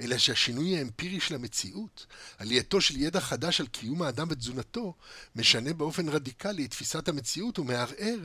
אלא 0.00 0.18
שהשינוי 0.18 0.78
האמפירי 0.78 1.20
של 1.20 1.34
המציאות, 1.34 2.06
עלייתו 2.38 2.80
של 2.80 2.96
ידע 2.96 3.20
חדש 3.20 3.60
על 3.60 3.66
קיום 3.66 4.02
האדם 4.02 4.26
ותזונתו, 4.30 4.94
משנה 5.36 5.72
באופן 5.72 6.08
רדיקלי 6.08 6.64
את 6.64 6.70
תפיסת 6.70 7.08
המציאות 7.08 7.58
ומערער 7.58 8.18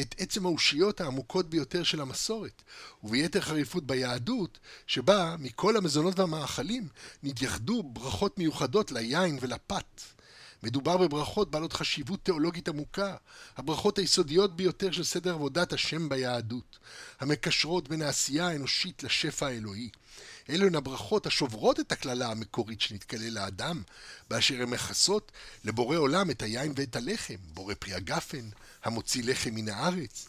את 0.00 0.14
עצם 0.18 0.46
האושיות 0.46 1.00
העמוקות 1.00 1.50
ביותר 1.50 1.82
של 1.82 2.00
המסורת, 2.00 2.62
וביתר 3.04 3.40
חריפות 3.40 3.86
ביהדות, 3.86 4.58
שבה 4.86 5.36
מכל 5.38 5.76
המזונות 5.76 6.18
והמאכלים 6.18 6.88
נתייחדו 7.22 7.82
ברכות 7.82 8.38
מיוחדות 8.38 8.92
ליין 8.92 9.38
ולפת. 9.40 10.17
מדובר 10.62 10.96
בברכות 10.96 11.50
בעלות 11.50 11.72
חשיבות 11.72 12.24
תיאולוגית 12.24 12.68
עמוקה, 12.68 13.16
הברכות 13.56 13.98
היסודיות 13.98 14.56
ביותר 14.56 14.92
של 14.92 15.04
סדר 15.04 15.34
עבודת 15.34 15.72
השם 15.72 16.08
ביהדות, 16.08 16.78
המקשרות 17.20 17.88
בין 17.88 18.02
העשייה 18.02 18.48
האנושית 18.48 19.02
לשפע 19.02 19.46
האלוהי. 19.46 19.90
אלו 20.50 20.66
הן 20.66 20.74
הברכות 20.74 21.26
השוברות 21.26 21.80
את 21.80 21.92
הקללה 21.92 22.30
המקורית 22.30 22.80
שנתקלל 22.80 23.30
לאדם, 23.30 23.82
באשר 24.30 24.54
הן 24.62 24.68
מכסות 24.68 25.32
לבורא 25.64 25.96
עולם 25.96 26.30
את 26.30 26.42
היין 26.42 26.72
ואת 26.76 26.96
הלחם, 26.96 27.36
בורא 27.54 27.74
פרי 27.74 27.94
הגפן, 27.94 28.48
המוציא 28.84 29.22
לחם 29.24 29.54
מן 29.54 29.68
הארץ. 29.68 30.28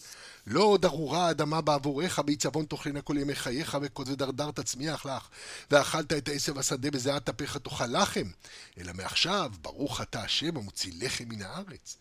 לא 0.50 0.64
עוד 0.64 0.86
ארורה 0.86 1.28
האדמה 1.28 1.62
בעבורך, 1.62 2.20
בעיצבון 2.20 2.66
תאכלנה 2.66 3.02
כל 3.02 3.18
ימי 3.18 3.36
חייך, 3.36 3.78
וכוז 3.82 4.10
ודרדר 4.10 4.52
תצמיח 4.52 5.06
לך, 5.06 5.28
ואכלת 5.72 6.14
את 6.14 6.28
העשב 6.28 6.58
השדה 6.58 6.92
בזיעת 6.92 7.30
אפיך 7.30 7.58
תאכל 7.58 7.86
לחם. 7.86 8.30
אלא 8.78 8.94
מעכשיו, 8.94 9.52
ברוך 9.62 10.02
אתה 10.02 10.22
השם 10.22 10.58
המוציא 10.58 10.92
לחם 10.96 11.24
מן 11.28 11.42
הארץ. 11.42 11.98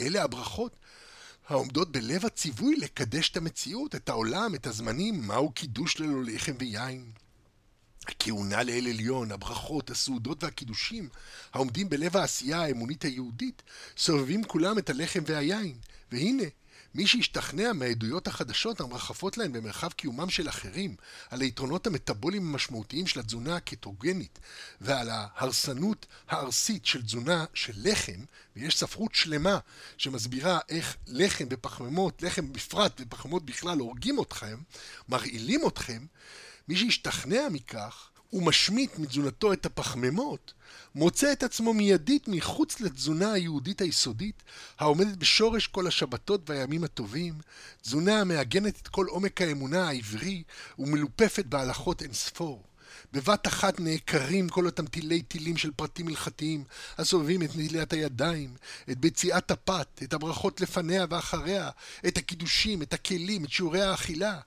אלה 0.00 0.24
הברכות 0.24 0.76
העומדות 1.48 1.92
בלב 1.92 2.26
הציווי 2.26 2.76
לקדש 2.76 3.30
את 3.30 3.36
המציאות, 3.36 3.94
את 3.94 4.08
העולם, 4.08 4.54
את 4.54 4.66
הזמנים, 4.66 5.26
מהו 5.26 5.50
קידוש 5.50 6.00
ללא 6.00 6.24
לחם 6.24 6.52
ויין. 6.58 7.10
הכהונה 8.06 8.62
לאל 8.62 8.86
עליון, 8.88 9.32
הברכות, 9.32 9.90
הסעודות 9.90 10.44
והקידושים, 10.44 11.08
העומדים 11.52 11.88
בלב 11.88 12.16
העשייה 12.16 12.62
האמונית 12.62 13.02
היהודית, 13.02 13.62
סובבים 13.96 14.44
כולם 14.44 14.78
את 14.78 14.90
הלחם 14.90 15.22
והיין. 15.26 15.74
והנה, 16.12 16.44
מי 16.96 17.06
שהשתכנע 17.06 17.72
מהעדויות 17.72 18.26
החדשות 18.26 18.80
המרחפות 18.80 19.38
להן 19.38 19.52
במרחב 19.52 19.92
קיומם 19.92 20.30
של 20.30 20.48
אחרים, 20.48 20.96
על 21.30 21.40
היתרונות 21.40 21.86
המטאבוליים 21.86 22.48
המשמעותיים 22.48 23.06
של 23.06 23.20
התזונה 23.20 23.56
הקטוגנית, 23.56 24.38
ועל 24.80 25.08
ההרסנות 25.10 26.06
הארסית 26.28 26.86
של 26.86 27.02
תזונה 27.02 27.44
של 27.54 27.72
לחם, 27.76 28.24
ויש 28.56 28.78
ספרות 28.78 29.14
שלמה 29.14 29.58
שמסבירה 29.98 30.58
איך 30.68 30.96
לחם 31.06 31.44
ופחמימות, 31.50 32.22
לחם 32.22 32.52
בפרט 32.52 33.00
ופחמימות 33.00 33.46
בכלל 33.46 33.78
הורגים 33.78 34.20
אתכם, 34.22 34.58
מרעילים 35.08 35.60
אתכם, 35.66 36.06
מי 36.68 36.76
שהשתכנע 36.76 37.48
מכך, 37.50 38.08
ומשמיט 38.32 38.98
מתזונתו 38.98 39.52
את 39.52 39.66
הפחמימות, 39.66 40.52
מוצא 40.94 41.32
את 41.32 41.42
עצמו 41.42 41.74
מיידית 41.74 42.28
מחוץ 42.28 42.80
לתזונה 42.80 43.32
היהודית 43.32 43.80
היסודית, 43.80 44.42
העומדת 44.78 45.16
בשורש 45.16 45.66
כל 45.66 45.86
השבתות 45.86 46.50
והימים 46.50 46.84
הטובים, 46.84 47.34
תזונה 47.82 48.20
המעגנת 48.20 48.80
את 48.82 48.88
כל 48.88 49.06
עומק 49.06 49.40
האמונה 49.40 49.88
העברי 49.88 50.42
ומלופפת 50.78 51.46
בהלכות 51.46 52.02
אין 52.02 52.12
ספור. 52.12 52.62
בבת 53.12 53.46
אחת 53.46 53.80
נעקרים 53.80 54.48
כל 54.48 54.66
אותם 54.66 54.86
תילי 54.86 55.22
תילים 55.22 55.56
של 55.56 55.70
פרטים 55.70 56.08
הלכתיים 56.08 56.64
הסובבים 56.98 57.42
את 57.42 57.56
נטילת 57.56 57.92
הידיים, 57.92 58.54
את 58.90 58.98
ביציאת 58.98 59.50
הפת, 59.50 60.00
את 60.02 60.12
הברכות 60.12 60.60
לפניה 60.60 61.06
ואחריה, 61.10 61.70
את 62.06 62.18
הקידושים, 62.18 62.82
את 62.82 62.92
הכלים, 62.92 63.44
את 63.44 63.50
שיעורי 63.50 63.82
האכילה. 63.82 64.38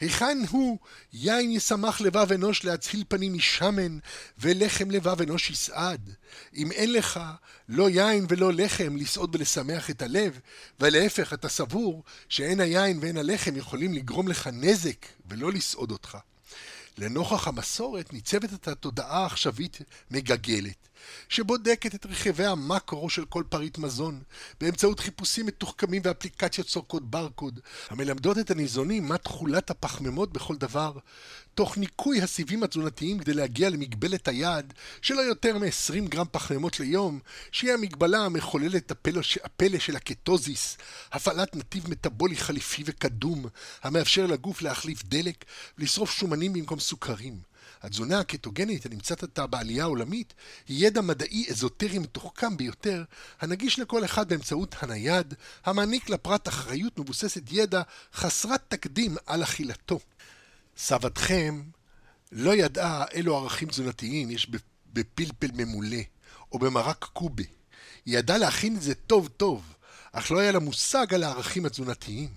היכן 0.00 0.38
הוא 0.50 0.78
יין 1.12 1.50
ישמח 1.50 2.00
לבב 2.00 2.32
אנוש 2.32 2.64
להצהיל 2.64 3.04
פנים 3.08 3.34
משמן, 3.34 3.98
ולחם 4.38 4.90
לבב 4.90 5.22
אנוש 5.22 5.50
יסעד? 5.50 6.10
אם 6.56 6.72
אין 6.72 6.92
לך 6.92 7.20
לא 7.68 7.90
יין 7.90 8.26
ולא 8.28 8.52
לחם 8.52 8.96
לסעוד 8.96 9.34
ולשמח 9.34 9.90
את 9.90 10.02
הלב, 10.02 10.40
ולהפך 10.80 11.32
אתה 11.32 11.48
סבור 11.48 12.02
שאין 12.28 12.60
היין 12.60 12.98
ואין 13.02 13.16
הלחם 13.16 13.56
יכולים 13.56 13.94
לגרום 13.94 14.28
לך 14.28 14.50
נזק 14.52 15.06
ולא 15.26 15.52
לסעוד 15.52 15.90
אותך. 15.90 16.18
לנוכח 16.98 17.48
המסורת 17.48 18.12
ניצבת 18.12 18.52
את 18.52 18.68
התודעה 18.68 19.22
העכשווית 19.22 19.78
מגגלת, 20.10 20.88
שבודקת 21.28 21.94
את 21.94 22.06
רכיבי 22.06 22.44
המקרו 22.46 23.10
של 23.10 23.24
כל 23.24 23.42
פריט 23.48 23.78
מזון, 23.78 24.22
באמצעות 24.60 25.00
חיפושים 25.00 25.46
מתוחכמים 25.46 26.02
ואפליקציות 26.04 26.68
סורקות 26.68 27.10
ברקוד, 27.10 27.60
המלמדות 27.90 28.38
את 28.38 28.50
הניזונים 28.50 29.08
מה 29.08 29.18
תכולת 29.18 29.70
הפחמימות 29.70 30.32
בכל 30.32 30.56
דבר, 30.56 30.92
תוך 31.54 31.78
ניקוי 31.78 32.22
הסיבים 32.22 32.62
התזונתיים 32.62 33.18
כדי 33.18 33.34
להגיע 33.34 33.70
למגבלת 33.70 34.28
היעד 34.28 34.74
שלא 35.02 35.20
יותר 35.20 35.58
מ-20 35.58 36.08
גרם 36.08 36.26
פחמימות 36.30 36.80
ליום, 36.80 37.20
שהיא 37.52 37.72
המגבלה 37.72 38.18
המחוללת 38.18 38.90
הפלא, 38.90 39.20
הפלא 39.44 39.78
של 39.78 39.96
הקטוזיס, 39.96 40.76
הפעלת 41.12 41.56
נתיב 41.56 41.90
מטבולי 41.90 42.36
חליפי 42.36 42.82
וקדום, 42.86 43.46
המאפשר 43.82 44.26
לגוף 44.26 44.62
להחליף 44.62 45.04
דלק 45.04 45.44
ולשרוף 45.78 46.10
שומנים 46.10 46.52
במקום 46.52 46.80
סוכרים. 46.80 47.55
התזונה 47.86 48.20
הקטוגנית 48.20 48.86
הנמצאת 48.86 49.22
עתה 49.22 49.46
בעלייה 49.46 49.84
העולמית 49.84 50.34
היא 50.68 50.86
ידע 50.86 51.00
מדעי 51.00 51.46
אזוטרי 51.50 51.98
מתוחכם 51.98 52.56
ביותר, 52.56 53.04
הנגיש 53.40 53.78
לכל 53.78 54.04
אחד 54.04 54.28
באמצעות 54.28 54.74
הנייד, 54.80 55.34
המעניק 55.64 56.10
לפרט 56.10 56.48
אחריות 56.48 56.98
מבוססת 56.98 57.42
ידע 57.50 57.82
חסרת 58.14 58.60
תקדים 58.68 59.16
על 59.26 59.42
אכילתו. 59.42 60.00
סבתכם 60.76 61.62
לא 62.32 62.54
ידעה 62.54 63.04
אילו 63.12 63.36
ערכים 63.36 63.68
תזונתיים 63.68 64.30
יש 64.30 64.50
בפלפל 64.92 65.50
ממולא 65.54 66.02
או 66.52 66.58
במרק 66.58 67.04
קובה. 67.04 67.44
היא 68.06 68.18
ידעה 68.18 68.38
להכין 68.38 68.76
את 68.76 68.82
זה 68.82 68.94
טוב 68.94 69.28
טוב, 69.28 69.74
אך 70.12 70.30
לא 70.30 70.38
היה 70.38 70.52
לה 70.52 70.58
מושג 70.58 71.14
על 71.14 71.22
הערכים 71.22 71.66
התזונתיים, 71.66 72.28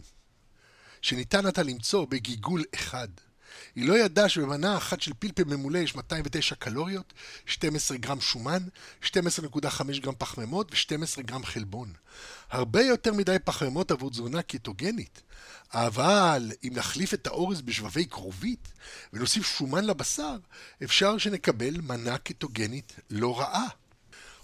שניתן 1.01 1.45
עתה 1.45 1.63
למצוא 1.63 2.05
בגיגול 2.05 2.63
אחד. 2.75 3.07
היא 3.75 3.87
לא 3.87 3.93
ידעה 3.93 4.29
שבמנה 4.29 4.77
אחת 4.77 5.01
של 5.01 5.11
פלפל 5.19 5.43
ממולא 5.43 5.77
יש 5.77 5.95
209 5.95 6.55
קלוריות, 6.55 7.13
12 7.45 7.97
גרם 7.97 8.21
שומן, 8.21 8.63
12.5 9.03 9.09
גרם 9.99 10.13
פחמימות 10.17 10.71
ו-12 10.71 11.21
גרם 11.21 11.43
חלבון. 11.43 11.93
הרבה 12.51 12.81
יותר 12.81 13.13
מדי 13.13 13.37
פחמימות 13.43 13.91
עבור 13.91 14.09
תזונה 14.09 14.41
קטוגנית. 14.41 15.21
אבל 15.73 16.51
אם 16.63 16.69
נחליף 16.73 17.13
את 17.13 17.27
האורז 17.27 17.61
בשבבי 17.61 18.05
כרובית 18.05 18.67
ונוסיף 19.13 19.57
שומן 19.57 19.85
לבשר, 19.85 20.37
אפשר 20.83 21.17
שנקבל 21.17 21.81
מנה 21.81 22.17
קטוגנית 22.17 22.95
לא 23.09 23.39
רעה. 23.39 23.67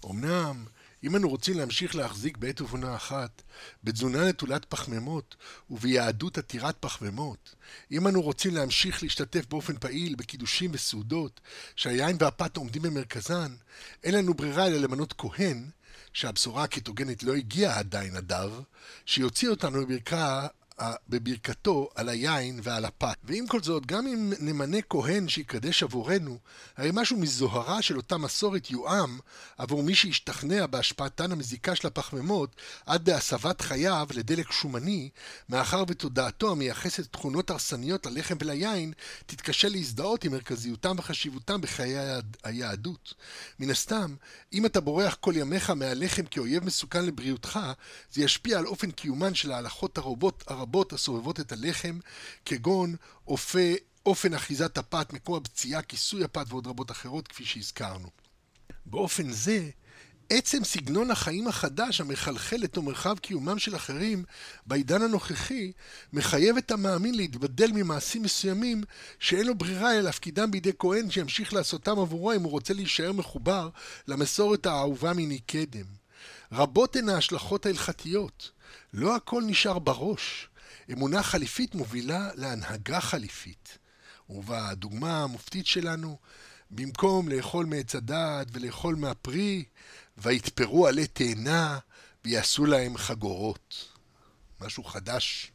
אמנם, 0.05 0.65
אם 1.06 1.16
אנו 1.16 1.30
רוצים 1.30 1.58
להמשיך 1.58 1.95
להחזיק 1.95 2.38
בעת 2.38 2.62
ובעונה 2.62 2.95
אחת, 2.95 3.41
בתזונה 3.84 4.30
נטולת 4.30 4.66
פחמימות 4.66 5.36
וביהדות 5.70 6.38
עתירת 6.38 6.76
פחמימות, 6.80 7.56
אם 7.91 8.08
אנו 8.08 8.22
רוצים 8.22 8.56
להמשיך 8.56 9.03
להשתתף 9.03 9.45
באופן 9.49 9.78
פעיל 9.78 10.16
בקידושים 10.16 10.72
וסעודות, 10.74 11.41
שהיין 11.76 12.18
והפת 12.20 12.58
עומדים 12.58 12.82
במרכזן, 12.82 13.56
אין 14.03 14.14
לנו 14.14 14.34
ברירה 14.34 14.68
אלא 14.68 14.78
למנות 14.78 15.14
כהן, 15.18 15.70
שהבשורה 16.14 16.64
הקטוגנית 16.64 17.24
לא 17.24 17.36
הגיעה 17.36 17.80
עדיין 17.80 18.16
עד 18.16 18.34
שיוציא 19.06 19.49
אותנו 19.49 19.82
בברכה 19.82 20.47
בברכתו 21.09 21.89
על 21.95 22.09
היין 22.09 22.59
ועל 22.63 22.86
הפת. 22.86 23.17
ועם 23.23 23.47
כל 23.47 23.61
זאת, 23.61 23.86
גם 23.86 24.07
אם 24.07 24.34
נמנה 24.39 24.78
כהן 24.89 25.28
שיקדש 25.28 25.84
עבורנו, 25.84 26.38
הרי 26.78 26.89
משהו 26.93 27.17
מזוהרה 27.17 27.82
של 27.82 27.97
אותה 27.97 28.17
מסורת 28.17 28.71
יועם 28.71 29.19
עבור 29.57 29.84
מי 29.84 29.95
שישתכנע 29.95 30.65
בהשפעתן 30.65 31.32
המזיקה 31.32 31.76
של 31.76 31.88
הפחמימות 31.88 32.55
עד 32.86 33.05
בהסבת 33.05 33.61
חייו 33.61 34.07
לדלק 34.13 34.51
שומני, 34.51 35.09
מאחר 35.49 35.84
ותודעתו 35.88 36.51
המייחסת 36.51 37.11
תכונות 37.11 37.49
הרסניות 37.49 38.05
ללחם 38.05 38.36
וליין, 38.39 38.93
תתקשה 39.26 39.69
להזדהות 39.69 40.23
עם 40.23 40.32
מרכזיותם 40.32 40.95
וחשיבותם 40.97 41.61
בחיי 41.61 41.95
היהדות. 42.43 43.13
מן 43.59 43.69
הסתם, 43.69 44.15
אם 44.53 44.65
אתה 44.65 44.82
בורח 44.82 45.17
כל 45.19 45.34
ימיך 45.36 45.69
מהלחם 45.69 46.26
כאויב 46.26 46.65
מסוכן 46.65 47.05
לבריאותך, 47.05 47.59
זה 48.11 48.21
ישפיע 48.21 48.59
על 48.59 48.67
אופן 48.67 48.91
קיומן 48.91 49.34
של 49.34 49.51
ההלכות 49.51 49.97
הרבות, 49.97 50.43
הרבות 50.47 50.64
הסובבות 50.93 51.39
את 51.39 51.51
הלחם, 51.51 51.99
כגון 52.45 52.95
אופי, 53.28 53.76
אופן 54.05 54.34
אחיזת 54.34 54.78
הפת, 54.78 55.13
מקום 55.13 55.36
הפציעה, 55.36 55.82
כיסוי 55.82 56.24
הפת 56.24 56.45
ועוד 56.49 56.68
רבות 56.68 56.91
אחרות, 56.91 57.28
כפי 57.28 57.45
שהזכרנו. 57.45 58.09
באופן 58.86 59.32
זה, 59.32 59.70
עצם 60.30 60.63
סגנון 60.63 61.11
החיים 61.11 61.47
החדש 61.47 62.01
המחלחל 62.01 62.55
לתוך 62.55 62.86
מרחב 62.86 63.20
קיומם 63.20 63.59
של 63.59 63.76
אחרים 63.76 64.24
בעידן 64.66 65.01
הנוכחי 65.01 65.72
מחייב 66.13 66.57
את 66.57 66.72
המאמין 66.72 67.16
להתבדל 67.16 67.72
ממעשים 67.72 68.22
מסוימים 68.22 68.84
שאין 69.20 69.47
לו 69.47 69.55
ברירה 69.55 69.93
אלא 69.93 70.01
להפקידם 70.01 70.51
בידי 70.51 70.72
כהן 70.80 71.09
שימשיך 71.11 71.53
לעשותם 71.53 71.99
עבורו 71.99 72.34
אם 72.34 72.43
הוא 72.43 72.51
רוצה 72.51 72.74
להישאר 72.74 73.11
מחובר 73.11 73.70
למסורת 74.07 74.66
האהובה 74.66 75.13
מני 75.13 75.39
קדם. 75.39 75.86
רבות 76.51 76.95
הן 76.95 77.09
ההשלכות 77.09 77.66
ההלכתיות. 77.66 78.51
לא 78.93 79.16
הכל 79.16 79.43
נשאר 79.45 79.80
בראש. 79.80 80.47
אמונה 80.91 81.23
חליפית 81.23 81.75
מובילה 81.75 82.29
להנהגה 82.36 83.01
חליפית. 83.01 83.77
ובדוגמה 84.29 85.23
המופתית 85.23 85.65
שלנו, 85.65 86.17
במקום 86.71 87.29
לאכול 87.29 87.65
מעץ 87.65 87.95
הדעת 87.95 88.47
ולאכול 88.51 88.95
מהפרי, 88.95 89.63
ויתפרו 90.17 90.88
עלי 90.88 91.07
תאנה 91.07 91.79
ויעשו 92.25 92.65
להם 92.65 92.97
חגורות. 92.97 93.86
משהו 94.61 94.83
חדש. 94.83 95.51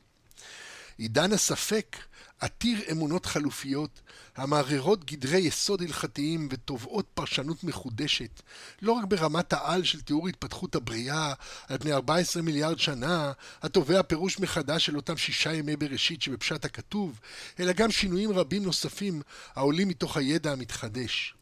עידן 0.98 1.32
הספק 1.32 1.96
עתיר 2.40 2.78
אמונות 2.90 3.26
חלופיות, 3.26 4.00
המערערות 4.36 5.04
גדרי 5.04 5.38
יסוד 5.38 5.82
הלכתיים 5.82 6.48
ותובעות 6.50 7.06
פרשנות 7.14 7.64
מחודשת, 7.64 8.42
לא 8.82 8.92
רק 8.92 9.04
ברמת 9.04 9.52
העל 9.52 9.84
של 9.84 10.00
תיאור 10.00 10.28
התפתחות 10.28 10.74
הבריאה 10.74 11.32
על 11.68 11.78
פני 11.78 11.92
14 11.92 12.42
מיליארד 12.42 12.78
שנה, 12.78 13.32
התובע 13.62 14.02
פירוש 14.02 14.38
מחדש 14.38 14.86
של 14.86 14.96
אותם 14.96 15.16
שישה 15.16 15.54
ימי 15.54 15.76
בראשית 15.76 16.22
שבפשט 16.22 16.64
הכתוב, 16.64 17.20
אלא 17.60 17.72
גם 17.72 17.90
שינויים 17.90 18.32
רבים 18.32 18.62
נוספים 18.62 19.22
העולים 19.54 19.88
מתוך 19.88 20.16
הידע 20.16 20.52
המתחדש. 20.52 21.34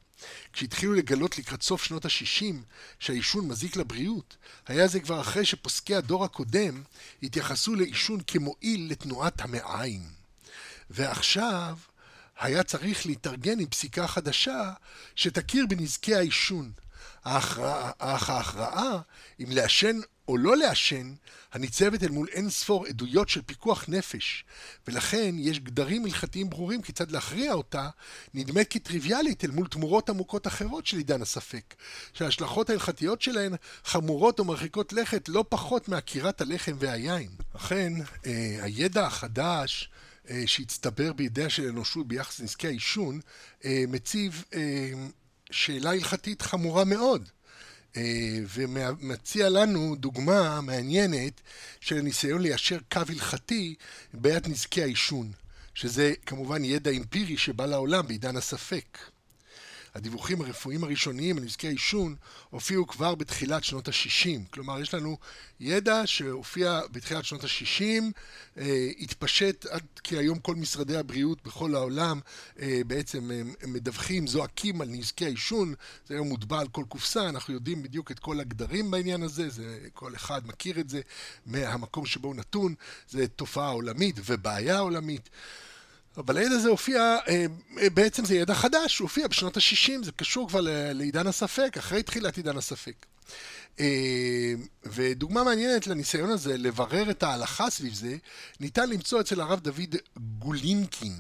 כשהתחילו 0.53 0.95
לגלות 0.95 1.39
לקראת 1.39 1.63
סוף 1.63 1.85
שנות 1.85 2.05
ה-60 2.05 2.55
שהעישון 2.99 3.49
מזיק 3.49 3.77
לבריאות, 3.77 4.37
היה 4.67 4.89
זה 4.89 5.01
כבר 5.01 5.21
אחרי 5.21 5.45
שפוסקי 5.45 5.95
הדור 5.95 6.25
הקודם 6.25 6.83
התייחסו 7.23 7.75
לעישון 7.75 8.21
כמועיל 8.27 8.91
לתנועת 8.91 9.41
המעיים. 9.41 10.18
ועכשיו 10.91 11.77
היה 12.39 12.63
צריך 12.63 13.07
להתארגן 13.07 13.61
עם 13.61 13.67
פסיקה 13.67 14.07
חדשה 14.07 14.73
שתכיר 15.15 15.67
בנזקי 15.69 16.15
העישון. 16.15 16.73
אך 17.23 17.59
ההכרעה 18.01 19.01
אם 19.41 19.47
לעשן 19.51 19.97
או 20.29 20.37
לא 20.37 20.57
לעשן, 20.57 21.15
הניצבת 21.53 22.03
אל 22.03 22.09
מול 22.09 22.29
אין 22.33 22.51
ספור 22.51 22.87
עדויות 22.87 23.29
של 23.29 23.43
פיקוח 23.43 23.85
נפש, 23.89 24.45
ולכן 24.89 25.35
יש 25.39 25.61
גדרים 25.61 26.05
הלכתיים 26.05 26.51
ברורים 26.51 26.83
כיצד 26.83 27.11
להכריע 27.11 27.53
אותה, 27.53 27.89
נדמת 28.35 28.67
כטריוויאלית 28.71 29.45
אל 29.45 29.51
מול 29.51 29.67
תמורות 29.67 30.11
עמוקות 30.11 30.47
אחרות 30.47 30.87
של 30.87 30.97
עידן 30.97 31.23
הספק, 31.23 31.75
שההשלכות 32.13 32.71
ההלכתיות 32.71 33.23
שלהן 33.23 33.55
חמורות 33.85 34.41
ומרחיקות 34.41 34.93
לכת 34.93 35.29
לא 35.29 35.45
פחות 35.49 35.89
מעקירת 35.89 36.41
הלחם 36.41 36.77
והיין. 36.79 37.31
אכן, 37.57 37.93
אה, 38.27 38.59
הידע 38.63 39.07
החדש 39.07 39.91
שהצטבר 40.47 41.13
בידיה 41.13 41.51
של 41.51 41.67
האנושות 41.67 42.09
ביחס 42.09 42.41
לנזקי 42.41 42.67
העישון, 42.67 43.21
אה, 43.65 43.85
מציב 43.89 44.45
שאלה 45.51 45.91
הלכתית 45.91 46.43
חמורה 46.43 46.85
מאוד. 46.85 47.29
אה, 47.97 48.39
ומציע 48.55 49.49
לנו 49.49 49.97
דוגמה 49.97 50.61
מעניינת 50.61 51.41
של 51.81 52.01
ניסיון 52.01 52.43
ליישר 52.43 52.79
קו 52.93 53.01
הלכתי 53.09 53.75
בעיית 54.15 54.49
נזקי 54.49 54.83
העישון, 54.83 55.33
שזה 55.75 56.13
כמובן 56.27 56.65
ידע 56.65 56.91
אמפירי 56.91 57.37
שבא 57.37 57.67
לעולם 57.67 58.07
בעידן 58.07 58.37
הספק. 58.37 58.99
הדיווחים 59.95 60.41
הרפואיים 60.41 60.85
הראשוניים 60.85 61.39
על 61.39 61.45
נזקי 61.45 61.67
העישון 61.67 62.17
הופיעו 62.51 62.87
כבר 62.87 63.15
בתחילת 63.15 63.65
שנות 63.65 63.89
ה-60. 63.89 64.51
כלומר, 64.51 64.81
יש 64.81 64.95
לנו 64.95 65.19
ידע 65.61 66.03
שהופיע 66.07 66.81
בתחילת 66.93 67.25
שנות 67.25 67.45
ה-60, 67.45 67.83
אה, 68.59 68.89
התפשט 69.01 69.67
עד 69.67 69.83
כי 70.05 70.19
היום 70.19 70.39
כל 70.39 70.55
משרדי 70.55 70.97
הבריאות 70.97 71.43
בכל 71.45 71.75
העולם 71.75 72.21
אה, 72.61 72.81
בעצם 72.87 73.31
הם 73.61 73.73
מדווחים, 73.73 74.27
זועקים 74.27 74.81
על 74.81 74.89
נזקי 74.89 75.25
העישון, 75.25 75.75
זה 76.07 76.15
היום 76.15 76.29
מוטבע 76.29 76.61
על 76.61 76.69
כל 76.69 76.85
קופסה, 76.89 77.29
אנחנו 77.29 77.55
יודעים 77.55 77.83
בדיוק 77.83 78.11
את 78.11 78.19
כל 78.19 78.41
הגדרים 78.41 78.91
בעניין 78.91 79.23
הזה, 79.23 79.49
זה, 79.49 79.79
כל 79.95 80.15
אחד 80.15 80.47
מכיר 80.47 80.81
את 80.81 80.89
זה 80.89 81.01
מהמקום 81.47 82.07
שבו 82.07 82.29
הוא 82.29 82.37
נתון, 82.37 82.75
זה 83.09 83.29
תופעה 83.29 83.71
עולמית 83.71 84.17
ובעיה 84.25 84.79
עולמית. 84.79 85.31
אבל 86.19 86.37
הידע 86.37 86.55
הזה 86.55 86.69
הופיע, 86.69 87.17
אה, 87.29 87.47
אה, 87.81 87.91
בעצם 87.91 88.25
זה 88.25 88.35
ידע 88.35 88.55
חדש, 88.55 88.99
הוא 88.99 89.05
הופיע 89.05 89.27
בשנות 89.27 89.57
ה-60, 89.57 90.05
זה 90.05 90.13
קשור 90.13 90.49
כבר 90.49 90.61
לעידן 90.95 91.27
הספק, 91.27 91.75
אחרי 91.79 92.03
תחילת 92.03 92.37
עידן 92.37 92.57
הספק. 92.57 93.07
אה, 93.81 94.55
ודוגמה 94.85 95.45
מעניינת 95.45 95.87
לניסיון 95.87 96.31
הזה 96.31 96.59
לברר 96.59 97.11
את 97.11 97.23
ההלכה 97.23 97.71
סביב 97.71 97.95
זה, 97.95 98.17
ניתן 98.61 98.91
למצוא 98.91 99.21
אצל 99.21 99.41
הרב 99.41 99.61
דוד 99.61 99.97
גולינקין, 100.39 101.17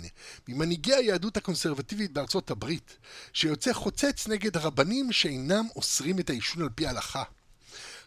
ממנהיגי 0.48 0.94
היהדות 0.94 1.36
הקונסרבטיבית 1.36 2.12
בארצות 2.12 2.50
הברית, 2.50 2.96
שיוצא 3.32 3.72
חוצץ 3.72 4.28
נגד 4.28 4.56
רבנים 4.56 5.12
שאינם 5.12 5.66
אוסרים 5.76 6.18
את 6.18 6.30
העישון 6.30 6.62
על 6.62 6.68
פי 6.74 6.86
ההלכה. 6.86 7.22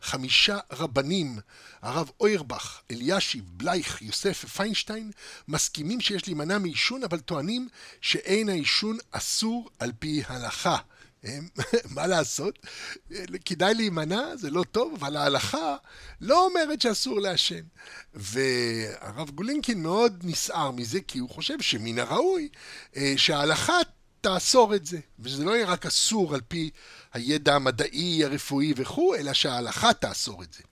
חמישה 0.02 0.58
רבנים, 0.72 1.39
הרב 1.82 2.12
אוירבך, 2.20 2.82
אלישיב, 2.91 3.43
בלייך, 3.47 4.02
יוסף 4.02 4.41
ופיינשטיין, 4.45 5.12
מסכימים 5.47 6.02
שיש 6.02 6.28
להימנע 6.28 6.58
מעישון, 6.58 7.04
אבל 7.04 7.20
טוענים 7.20 7.68
שאין 8.02 8.49
העישון 8.49 8.97
אסור 9.12 9.70
על 9.80 9.91
פי 9.99 10.24
הלכה. 10.28 10.78
מה 11.95 12.08
לעשות? 12.08 12.60
כדאי 13.45 13.74
להימנע, 13.74 14.36
זה 14.36 14.49
לא 14.49 14.64
טוב, 14.72 14.93
אבל 14.99 15.18
ההלכה 15.18 15.76
לא 16.22 16.45
אומרת 16.45 16.82
שאסור 16.82 17.20
לעשן. 17.20 17.62
והרב 18.14 19.30
גולינקין 19.30 19.84
מאוד 19.84 20.22
נסער 20.24 20.72
מזה, 20.72 21.02
כי 21.02 21.20
הוא 21.20 21.30
חושב 21.30 21.62
שמן 21.62 21.99
הראוי 21.99 22.49
אה, 22.95 23.14
שההלכה 23.18 23.78
תאסור 24.22 24.76
את 24.76 24.86
זה, 24.86 25.00
ושזה 25.20 25.46
לא 25.46 25.52
יהיה 25.52 25.68
רק 25.68 25.86
אסור 25.86 26.36
על 26.36 26.42
פי 26.48 26.70
הידע 27.14 27.56
המדעי, 27.56 28.26
הרפואי 28.26 28.74
וכו', 28.76 29.16
אלא 29.16 29.34
שההלכה 29.34 29.94
תאסור 29.94 30.44
את 30.44 30.54
זה. 30.54 30.64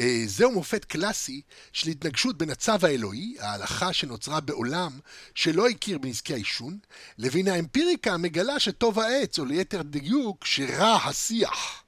אה, 0.00 0.22
זהו 0.26 0.52
מופת 0.52 0.84
קלאסי 0.84 1.40
של 1.72 1.88
התנגשות 1.88 2.38
בין 2.38 2.50
הצו 2.50 2.72
האלוהי, 2.82 3.36
ההלכה 3.40 3.92
שנוצרה 3.92 4.40
בעולם 4.40 4.98
שלא 5.34 5.68
הכיר 5.68 5.98
בנזקי 5.98 6.32
העישון, 6.32 6.78
לבין 7.18 7.48
האמפיריקה 7.48 8.14
המגלה 8.14 8.60
שטוב 8.60 8.98
העץ, 8.98 9.38
או 9.38 9.44
ליתר 9.44 9.82
דיוק, 9.82 10.44
שרע 10.44 10.96
השיח. 11.04 11.82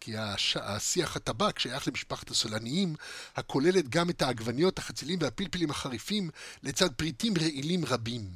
כי 0.00 0.12
השיח 0.60 1.16
הטבק 1.16 1.58
שייך 1.58 1.88
למשפחת 1.88 2.30
הסולניים, 2.30 2.94
הכוללת 3.36 3.88
גם 3.88 4.10
את 4.10 4.22
העגבניות, 4.22 4.78
החצילים 4.78 5.18
והפלפלים 5.22 5.70
החריפים, 5.70 6.30
לצד 6.62 6.92
פריטים 6.92 7.34
רעילים 7.38 7.84
רבים. 7.84 8.30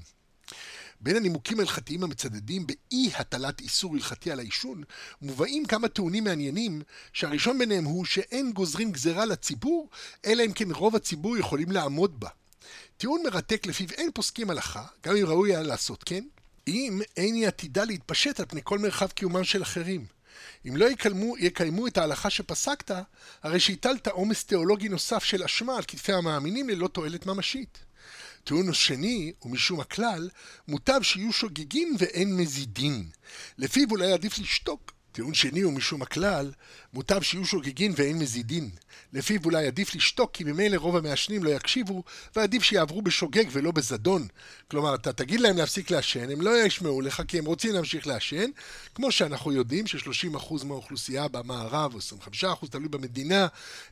בין 1.01 1.16
הנימוקים 1.16 1.59
ההלכתיים 1.59 2.03
המצדדים 2.03 2.66
באי 2.66 3.11
הטלת 3.14 3.61
איסור 3.61 3.94
הלכתי 3.94 4.30
על 4.30 4.38
העישון, 4.38 4.82
מובאים 5.22 5.66
כמה 5.66 5.88
טיעונים 5.88 6.24
מעניינים, 6.24 6.82
שהראשון 7.12 7.59
ביניהם 7.59 7.84
הוא 7.84 8.05
שאין 8.05 8.53
גוזרים 8.53 8.92
גזרה 8.92 9.24
לציבור, 9.24 9.88
אלא 10.26 10.42
אם 10.46 10.53
כן 10.53 10.70
רוב 10.70 10.96
הציבור 10.96 11.36
יכולים 11.36 11.72
לעמוד 11.72 12.20
בה. 12.20 12.28
טיעון 12.96 13.22
מרתק 13.24 13.66
לפיו 13.66 13.86
אין 13.90 14.11
פוסקים 14.14 14.51
הלכה, 14.51 14.84
גם 15.07 15.16
אם 15.16 15.26
ראוי 15.26 15.55
היה 15.55 15.62
לעשות 15.62 16.05
כן, 16.05 16.24
אם 16.68 17.01
אין 17.16 17.34
היא 17.34 17.46
עתידה 17.46 17.84
להתפשט 17.84 18.40
על 18.40 18.46
פני 18.46 18.61
כל 18.64 18.78
מרחב 18.78 19.07
קיומם 19.07 19.44
של 19.44 19.62
אחרים. 19.62 20.07
אם 20.68 20.76
לא 20.76 20.90
יקלמו, 20.90 21.38
יקיימו 21.38 21.86
את 21.86 21.98
ההלכה 21.98 22.30
שפסקת, 22.30 22.90
הרי 23.42 23.61
שהטלת 23.61 24.09
עומס 24.09 24.44
תיאולוגי 24.44 24.88
נוסף 24.88 25.24
של 25.24 25.42
אשמה 25.42 25.76
על 25.76 25.82
כתפי 25.82 26.12
המאמינים 26.12 26.68
ללא 26.68 26.88
תועלת 26.88 27.26
ממשית. 27.26 27.89
טיעון 28.51 28.68
השני, 28.68 29.32
ומשום 29.42 29.80
הכלל, 29.80 30.28
מוטב 30.68 31.03
שיהיו 31.03 31.32
שוגגים 31.32 31.96
ואין 31.98 32.36
מזידין. 32.36 33.09
לפיו 33.59 33.90
אולי 33.90 34.12
עדיף 34.12 34.38
לשתוק. 34.38 34.92
טיעון 35.12 35.34
שני 35.34 35.61
הוא 35.61 35.72
משום 35.72 36.02
הכלל, 36.02 36.52
מוטב 36.92 37.22
שיהיו 37.22 37.46
שוגגין 37.46 37.92
ואין 37.96 38.18
מזידין. 38.18 38.70
לפיו 39.12 39.40
אולי 39.44 39.66
עדיף 39.66 39.94
לשתוק, 39.94 40.30
כי 40.32 40.44
ממילא 40.44 40.76
רוב 40.76 40.96
המעשנים 40.96 41.44
לא 41.44 41.50
יקשיבו, 41.50 42.02
ועדיף 42.36 42.62
שיעברו 42.62 43.02
בשוגג 43.02 43.44
ולא 43.52 43.70
בזדון. 43.70 44.26
כלומר, 44.70 44.94
אתה 44.94 45.12
תגיד 45.12 45.40
להם 45.40 45.56
להפסיק 45.56 45.90
לעשן, 45.90 46.30
הם 46.30 46.40
לא 46.40 46.64
ישמעו 46.64 47.00
לך 47.00 47.22
כי 47.28 47.38
הם 47.38 47.44
רוצים 47.44 47.74
להמשיך 47.74 48.06
לעשן, 48.06 48.50
כמו 48.94 49.12
שאנחנו 49.12 49.52
יודעים 49.52 49.86
ש-30% 49.86 50.64
מהאוכלוסייה 50.64 51.28
במערב, 51.28 51.94
או 51.94 51.98
25% 52.62 52.68
תלוי 52.70 52.88
במדינה, 52.88 53.46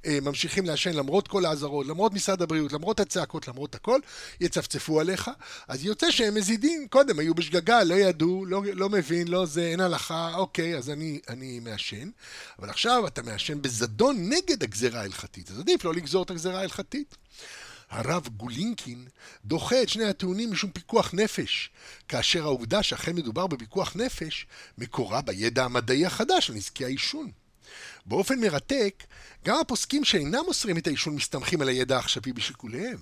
אה, 0.06 0.18
ממשיכים 0.22 0.66
לעשן 0.66 0.92
למרות 0.92 1.28
כל 1.28 1.44
האזהרות, 1.44 1.86
למרות 1.86 2.14
משרד 2.14 2.42
הבריאות, 2.42 2.72
למרות 2.72 3.00
הצעקות, 3.00 3.48
למרות 3.48 3.74
הכל, 3.74 4.00
יצפצפו 4.40 5.00
עליך. 5.00 5.30
אז 5.68 5.84
יוצא 5.84 6.10
שהם 6.10 6.34
מזידים, 6.34 6.86
קודם 6.90 7.18
היו 7.18 7.34
בשגגה, 7.34 7.84
לא 7.84 7.94
ידעו, 7.94 8.46
לא, 8.46 8.62
לא 8.74 8.88
מבין, 8.88 9.28
לא 9.28 9.46
זה, 9.46 9.62
אין 9.62 9.80
הלכה, 9.80 10.34
אוקיי, 10.34 10.76
אז 10.76 10.90
אני, 10.90 11.07
אני 11.28 11.61
מעשן. 11.61 12.11
אבל 12.59 12.70
עכשיו 12.70 13.06
אתה 13.06 13.22
מעשן 13.22 13.62
בזדון 13.62 14.16
נגד 14.28 14.62
הגזרה 14.62 15.00
ההלכתית, 15.00 15.50
אז 15.50 15.59
עדיף 15.59 15.84
לא 15.84 15.94
לגזור 15.94 16.22
את 16.22 16.30
הגזרה 16.30 16.59
ההלכתית. 16.59 17.16
הרב 17.90 18.28
גולינקין 18.28 19.04
דוחה 19.44 19.82
את 19.82 19.88
שני 19.88 20.04
הטיעונים 20.04 20.50
משום 20.52 20.70
פיקוח 20.70 21.14
נפש, 21.14 21.70
כאשר 22.09 22.42
העובדה 22.42 22.82
שאכן 22.82 23.16
מדובר 23.16 23.46
בפיקוח 23.46 23.96
נפש 23.96 24.46
מקורה 24.78 25.22
בידע 25.22 25.64
המדעי 25.64 26.06
החדש 26.06 26.50
על 26.50 26.56
נזקי 26.56 26.84
העישון. 26.84 27.30
באופן 28.06 28.40
מרתק, 28.40 29.04
גם 29.44 29.56
הפוסקים 29.61 30.04
שאינם 30.04 30.40
מוסרים 30.46 30.78
את 30.78 30.86
העישון 30.86 31.14
מסתמכים 31.14 31.61
על 31.61 31.68
הידע 31.68 31.96
העכשווי 31.96 32.32
בשיקוליהם. 32.32 32.98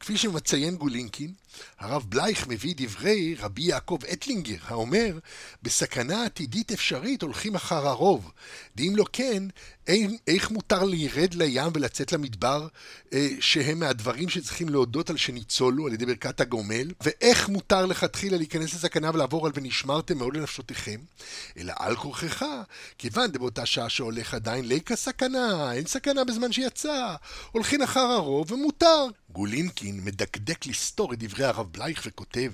כפי 0.00 0.16
שמציין 0.16 0.76
גולינקין, 0.76 1.32
הרב 1.78 2.04
בלייך 2.08 2.46
מביא 2.46 2.74
דברי 2.76 3.34
רבי 3.38 3.62
יעקב 3.62 3.98
אטלינגר, 4.12 4.56
האומר, 4.64 5.18
בסכנה 5.62 6.24
עתידית 6.24 6.72
אפשרית 6.72 7.22
הולכים 7.22 7.54
אחר 7.54 7.88
הרוב, 7.88 8.30
ואם 8.76 8.92
לא 8.96 9.04
כן, 9.12 9.42
אין, 9.86 10.16
איך 10.26 10.50
מותר 10.50 10.84
לירד 10.84 11.34
לים 11.34 11.72
ולצאת 11.74 12.12
למדבר, 12.12 12.68
אה, 13.12 13.28
שהם 13.40 13.78
מהדברים 13.78 14.28
שצריכים 14.28 14.68
להודות 14.68 15.10
על 15.10 15.16
שניצולו 15.16 15.86
על 15.86 15.92
ידי 15.92 16.06
ברכת 16.06 16.40
הגומל, 16.40 16.90
ואיך 17.00 17.48
מותר 17.48 17.86
לכתחילה 17.86 18.36
להיכנס 18.36 18.74
לסכנה 18.74 19.10
ולעבור 19.14 19.46
על 19.46 19.52
ונשמרתם 19.54 20.18
מאוד 20.18 20.36
לנפשותיכם, 20.36 21.00
אלא 21.58 21.72
על 21.78 21.96
כורכך, 21.96 22.44
כיוון 22.98 23.30
דבאותה 23.32 23.66
שעה 23.66 23.88
שהולך 23.88 24.34
עדיין 24.34 24.68
ליקה 24.68 24.96
סכנה, 24.96 25.72
אין 25.72 25.86
סכנה 25.86 26.24
בזמן 26.24 26.52
שיצא, 26.52 27.14
הולכים 27.52 27.82
אחר 27.82 28.00
הרוב 28.00 28.52
ומותר. 28.52 29.06
גולינקין 29.30 30.00
מדקדק 30.04 30.66
לסתור 30.66 31.12
את 31.12 31.18
דברי 31.18 31.44
הרב 31.44 31.72
בלייך 31.72 32.02
וכותב 32.06 32.50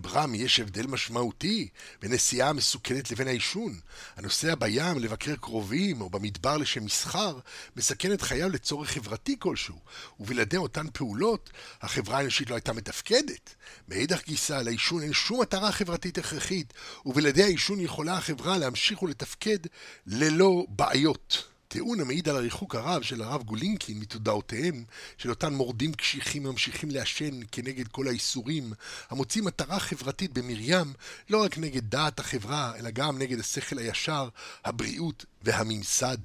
ברם, 0.00 0.34
יש 0.34 0.60
הבדל 0.60 0.86
משמעותי 0.86 1.68
בין 2.02 2.12
נסיעה 2.12 2.48
המסוכנת 2.50 3.10
לבין 3.10 3.28
העישון. 3.28 3.80
הנוסע 4.16 4.54
בים 4.54 4.98
לבקר 4.98 5.36
קרובים 5.36 6.00
או 6.00 6.10
במדבר 6.10 6.56
לשם 6.56 6.84
מסחר 6.84 7.38
מסכן 7.76 8.12
את 8.12 8.22
חייו 8.22 8.48
לצורך 8.48 8.90
חברתי 8.90 9.36
כלשהו, 9.38 9.78
ובלעדי 10.20 10.56
אותן 10.56 10.86
פעולות 10.92 11.50
החברה 11.82 12.18
האנושית 12.18 12.50
לא 12.50 12.54
הייתה 12.54 12.72
מתפקדת. 12.72 13.54
מאידך 13.88 14.24
גיסא, 14.26 14.52
לעישון 14.52 15.02
אין 15.02 15.12
שום 15.12 15.40
מטרה 15.40 15.72
חברתית 15.72 16.18
הכרחית, 16.18 16.72
ובלעדי 17.06 17.42
העישון 17.42 17.80
יכולה 17.80 18.16
החברה 18.16 18.58
להמשיך 18.58 19.02
ולתפקד 19.02 19.58
ללא 20.06 20.66
בעיות. 20.68 21.53
טיעון 21.74 22.00
המעיד 22.00 22.28
על 22.28 22.36
הריחוק 22.36 22.74
הרב 22.74 23.02
של 23.02 23.22
הרב 23.22 23.42
גולינקין 23.42 23.98
מתודעותיהם 23.98 24.84
של 25.18 25.30
אותן 25.30 25.54
מורדים 25.54 25.94
קשיחים 25.94 26.46
הממשיכים 26.46 26.90
לעשן 26.90 27.40
כנגד 27.52 27.88
כל 27.88 28.08
האיסורים, 28.08 28.72
המוצאים 29.10 29.44
מטרה 29.44 29.78
חברתית 29.78 30.32
במרים 30.32 30.92
לא 31.30 31.42
רק 31.42 31.58
נגד 31.58 31.90
דעת 31.90 32.20
החברה, 32.20 32.72
אלא 32.78 32.90
גם 32.90 33.18
נגד 33.18 33.40
השכל 33.40 33.78
הישר, 33.78 34.28
הבריאות 34.64 35.24
והממסד. 35.42 36.16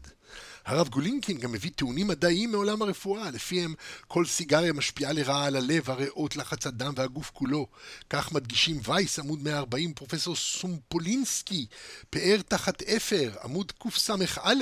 הרב 0.66 0.90
גולינקין 0.90 1.38
גם 1.38 1.52
מביא 1.52 1.72
טיעונים 1.76 2.08
מדעיים 2.08 2.52
מעולם 2.52 2.82
הרפואה, 2.82 3.32
לפיהם 3.32 3.74
כל 4.08 4.26
סיגריה 4.26 4.74
משפיעה 4.74 5.14
לרעה 5.14 5.46
על 5.46 5.56
הלב, 5.56 5.90
הריאות, 5.90 6.36
לחץ 6.36 6.68
הדם 6.68 6.94
והגוף 6.96 7.32
כולו. 7.34 7.68
כך 8.10 8.32
מדגישים 8.32 8.80
וייס, 8.84 9.20
עמוד 9.20 9.44
140, 9.44 9.94
פרופסור 9.94 10.36
סומפולינסקי, 10.36 11.66
פאר 12.10 12.38
תחת 12.48 12.82
אפר, 12.82 13.32
עמוד 13.44 13.72
קס"א. 13.72 14.54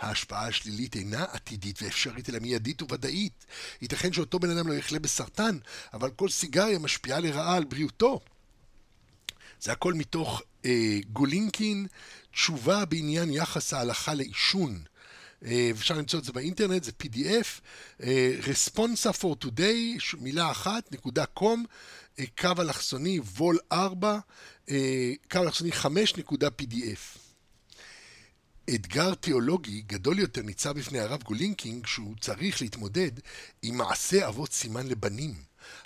ההשפעה 0.00 0.46
השלילית 0.46 0.96
אינה 0.96 1.24
עתידית 1.32 1.82
ואפשרית, 1.82 2.30
אלא 2.30 2.38
מיידית 2.38 2.82
וודאית. 2.82 3.46
ייתכן 3.82 4.12
שאותו 4.12 4.38
בן 4.38 4.50
אדם 4.50 4.68
לא 4.68 4.72
יחלה 4.72 4.98
בסרטן, 4.98 5.58
אבל 5.92 6.10
כל 6.10 6.28
סיגריה 6.28 6.78
משפיעה 6.78 7.20
לרעה 7.20 7.56
על 7.56 7.64
בריאותו. 7.64 8.20
זה 9.60 9.72
הכל 9.72 9.94
מתוך 9.94 10.42
אה, 10.64 10.98
גולינקין, 11.12 11.86
תשובה 12.32 12.84
בעניין 12.84 13.30
יחס 13.32 13.72
ההלכה 13.72 14.14
לעישון. 14.14 14.82
אה, 15.44 15.70
אפשר 15.70 15.98
למצוא 15.98 16.18
את 16.18 16.24
זה 16.24 16.32
באינטרנט, 16.32 16.84
זה 16.84 16.92
PDF, 17.02 17.60
אה, 18.02 18.32
Responsa 18.40 19.22
for 19.22 19.44
today, 19.44 20.16
מילה 20.18 20.50
אחת, 20.50 20.92
נקודה 20.92 21.26
com, 21.26 21.64
אה, 22.18 22.24
קו 22.38 22.52
אלכסוני, 22.58 23.18
vol 23.18 23.58
4, 23.72 24.18
קו 25.30 25.38
אלכסוני 25.38 25.72
5, 25.72 26.16
נקודה 26.16 26.48
PDF. 26.62 27.27
אתגר 28.74 29.14
תיאולוגי 29.14 29.82
גדול 29.86 30.18
יותר 30.18 30.42
ניצב 30.42 30.78
בפני 30.78 30.98
הרב 30.98 31.22
גולינקין 31.22 31.86
כשהוא 31.86 32.14
צריך 32.20 32.62
להתמודד 32.62 33.10
עם 33.62 33.76
מעשה 33.76 34.28
אבות 34.28 34.52
סימן 34.52 34.86
לבנים, 34.86 35.34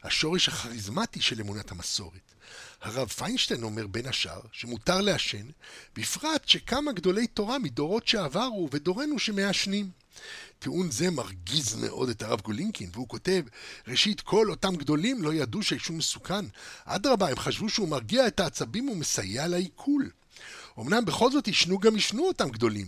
השורש 0.02 0.48
הכריזמטי 0.48 1.20
של 1.20 1.40
אמונת 1.40 1.72
המסורת. 1.72 2.32
הרב 2.82 3.08
פיינשטיין 3.08 3.62
אומר 3.62 3.86
בין 3.86 4.06
השאר 4.06 4.40
שמותר 4.52 5.00
לעשן, 5.00 5.46
בפרט 5.94 6.48
שכמה 6.48 6.92
גדולי 6.92 7.26
תורה 7.26 7.58
מדורות 7.58 8.08
שעברו 8.08 8.68
ודורנו 8.72 9.18
שמעשנים. 9.18 9.90
טיעון 10.58 10.90
זה 10.90 11.10
מרגיז 11.10 11.74
מאוד 11.74 12.08
את 12.08 12.22
הרב 12.22 12.40
גולינקין, 12.40 12.90
והוא 12.92 13.08
כותב, 13.08 13.42
ראשית, 13.88 14.20
כל 14.20 14.50
אותם 14.50 14.76
גדולים 14.76 15.22
לא 15.22 15.34
ידעו 15.34 15.62
שהעישון 15.62 15.96
מסוכן. 15.96 16.44
אדרבה, 16.84 17.28
הם 17.28 17.36
חשבו 17.36 17.68
שהוא 17.68 17.88
מרגיע 17.88 18.26
את 18.26 18.40
העצבים 18.40 18.88
ומסייע 18.88 19.48
לעיכול. 19.48 20.10
אמנם 20.78 21.04
בכל 21.04 21.32
זאת 21.32 21.48
ישנו 21.48 21.78
גם 21.78 21.96
ישנו 21.96 22.26
אותם 22.26 22.48
גדולים, 22.48 22.86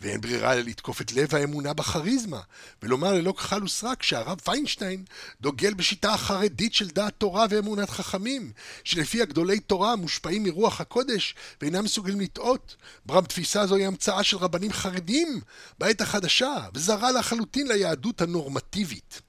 ואין 0.00 0.20
ברירה 0.20 0.52
אלא 0.52 0.60
לתקוף 0.60 1.00
את 1.00 1.12
לב 1.12 1.34
האמונה 1.34 1.72
בכריזמה, 1.72 2.40
ולומר 2.82 3.12
ללא 3.12 3.32
כחל 3.32 3.64
וסרק 3.64 4.02
שהרב 4.02 4.40
פיינשטיין 4.40 5.04
דוגל 5.40 5.74
בשיטה 5.74 6.14
החרדית 6.14 6.74
של 6.74 6.88
דעת 6.88 7.14
תורה 7.18 7.46
ואמונת 7.50 7.90
חכמים, 7.90 8.52
שלפיה 8.84 9.24
גדולי 9.24 9.60
תורה 9.60 9.96
מושפעים 9.96 10.42
מרוח 10.42 10.80
הקודש 10.80 11.34
ואינם 11.60 11.84
מסוגלים 11.84 12.20
לטעות. 12.20 12.76
ברם 13.06 13.24
תפיסה 13.24 13.66
זו 13.66 13.74
היא 13.74 13.86
המצאה 13.86 14.24
של 14.24 14.36
רבנים 14.36 14.72
חרדים 14.72 15.40
בעת 15.78 16.00
החדשה, 16.00 16.54
וזרה 16.74 17.12
לחלוטין 17.12 17.68
ליהדות 17.68 18.20
הנורמטיבית. 18.20 19.20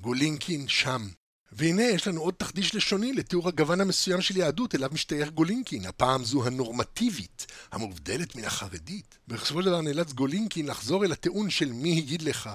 גולינקין 0.00 0.68
שם, 0.68 1.08
והנה 1.52 1.82
יש 1.82 2.08
לנו 2.08 2.20
עוד 2.20 2.34
תחדיש 2.34 2.74
לשוני 2.74 3.12
לתיאור 3.12 3.48
הגוון 3.48 3.80
המסוים 3.80 4.20
של 4.20 4.36
יהדות 4.36 4.74
אליו 4.74 4.90
משתייך 4.92 5.30
גולינקין, 5.30 5.86
הפעם 5.86 6.24
זו 6.24 6.46
הנורמטיבית, 6.46 7.46
המובדלת 7.72 8.36
מן 8.36 8.44
החרדית. 8.44 9.18
בסופו 9.28 9.62
של 9.62 9.68
דבר 9.68 9.80
נאלץ 9.80 10.12
גולינקין 10.12 10.66
לחזור 10.66 11.04
אל 11.04 11.12
הטיעון 11.12 11.50
של 11.50 11.72
מי 11.72 11.98
הגיד 11.98 12.22
לך, 12.22 12.50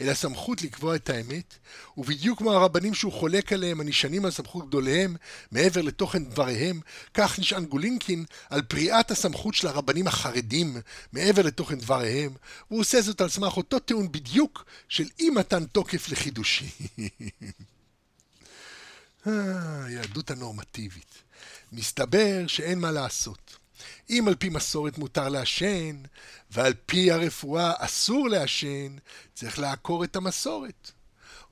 אל 0.00 0.08
הסמכות 0.08 0.62
לקבוע 0.62 0.96
את 0.96 1.10
האמת, 1.10 1.54
ובדיוק 1.96 2.38
כמו 2.38 2.52
הרבנים 2.52 2.94
שהוא 2.94 3.12
חולק 3.12 3.52
עליהם, 3.52 3.80
הנשענים 3.80 4.24
על 4.24 4.30
סמכות 4.30 4.68
גדוליהם, 4.68 5.16
מעבר 5.52 5.82
לתוכן 5.82 6.24
דבריהם, 6.24 6.80
כך 7.14 7.38
נשען 7.38 7.64
גולינקין 7.64 8.24
על 8.50 8.62
פריעת 8.62 9.10
הסמכות 9.10 9.54
של 9.54 9.68
הרבנים 9.68 10.06
החרדים, 10.06 10.76
מעבר 11.12 11.42
לתוכן 11.42 11.78
דבריהם, 11.78 12.34
והוא 12.70 12.80
עושה 12.80 13.00
זאת 13.00 13.20
על 13.20 13.28
סמך 13.28 13.56
אותו 13.56 13.78
טיעון 13.78 14.12
בדיוק 14.12 14.64
של 14.88 15.08
אי 15.18 15.30
מתן 15.30 15.64
תוקף 15.64 16.08
לחידושים. 16.08 16.68
היהדות 19.26 20.30
הנורמטיבית. 20.30 21.22
מסתבר 21.72 22.46
שאין 22.46 22.78
מה 22.78 22.90
לעשות. 22.90 23.56
אם 24.10 24.24
על 24.28 24.34
פי 24.34 24.48
מסורת 24.48 24.98
מותר 24.98 25.28
לעשן, 25.28 26.02
ועל 26.50 26.74
פי 26.86 27.10
הרפואה 27.10 27.72
אסור 27.78 28.28
לעשן, 28.28 28.96
צריך 29.34 29.58
לעקור 29.58 30.04
את 30.04 30.16
המסורת. 30.16 30.90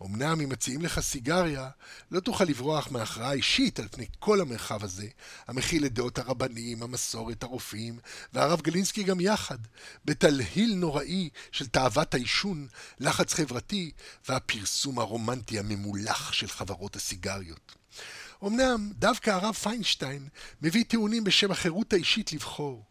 אמנם 0.04 0.40
אם 0.40 0.48
מציעים 0.48 0.82
לך 0.82 1.00
סיגריה, 1.00 1.68
לא 2.10 2.20
תוכל 2.20 2.44
לברוח 2.44 2.90
מהכרעה 2.90 3.32
אישית 3.32 3.78
על 3.78 3.88
פני 3.90 4.06
כל 4.18 4.40
המרחב 4.40 4.84
הזה, 4.84 5.06
המכיל 5.48 5.86
את 5.86 5.92
דעות 5.92 6.18
הרבנים, 6.18 6.82
המסורת, 6.82 7.42
הרופאים, 7.42 7.98
והרב 8.32 8.60
גלינסקי 8.60 9.02
גם 9.02 9.20
יחד, 9.20 9.58
בתלהיל 10.04 10.74
נוראי 10.74 11.28
של 11.52 11.66
תאוות 11.66 12.14
העישון, 12.14 12.66
לחץ 13.00 13.34
חברתי, 13.34 13.90
והפרסום 14.28 14.98
הרומנטי 14.98 15.58
הממולח 15.58 16.32
של 16.32 16.48
חברות 16.48 16.96
הסיגריות. 16.96 17.74
אמנם 18.44 18.90
דווקא 18.98 19.30
הרב 19.30 19.54
פיינשטיין 19.54 20.28
מביא 20.62 20.84
טיעונים 20.84 21.24
בשם 21.24 21.50
החירות 21.50 21.92
האישית 21.92 22.32
לבחור, 22.32 22.84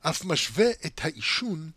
אף 0.00 0.24
משווה 0.24 0.70
את 0.86 1.00
העישון 1.04 1.70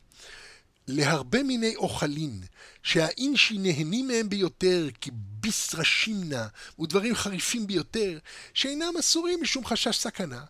להרבה 0.87 1.43
מיני 1.43 1.75
אוכלים, 1.75 2.41
שהאינשי 2.83 3.57
נהנים 3.57 4.07
מהם 4.07 4.29
ביותר, 4.29 4.87
כי 5.01 5.11
ביסרא 5.13 5.83
שימנה 5.83 6.47
ודברים 6.79 7.15
חריפים 7.15 7.67
ביותר, 7.67 8.17
שאינם 8.53 8.93
אסורים 8.99 9.41
משום 9.41 9.65
חשש 9.65 9.97
סכנה, 9.97 10.43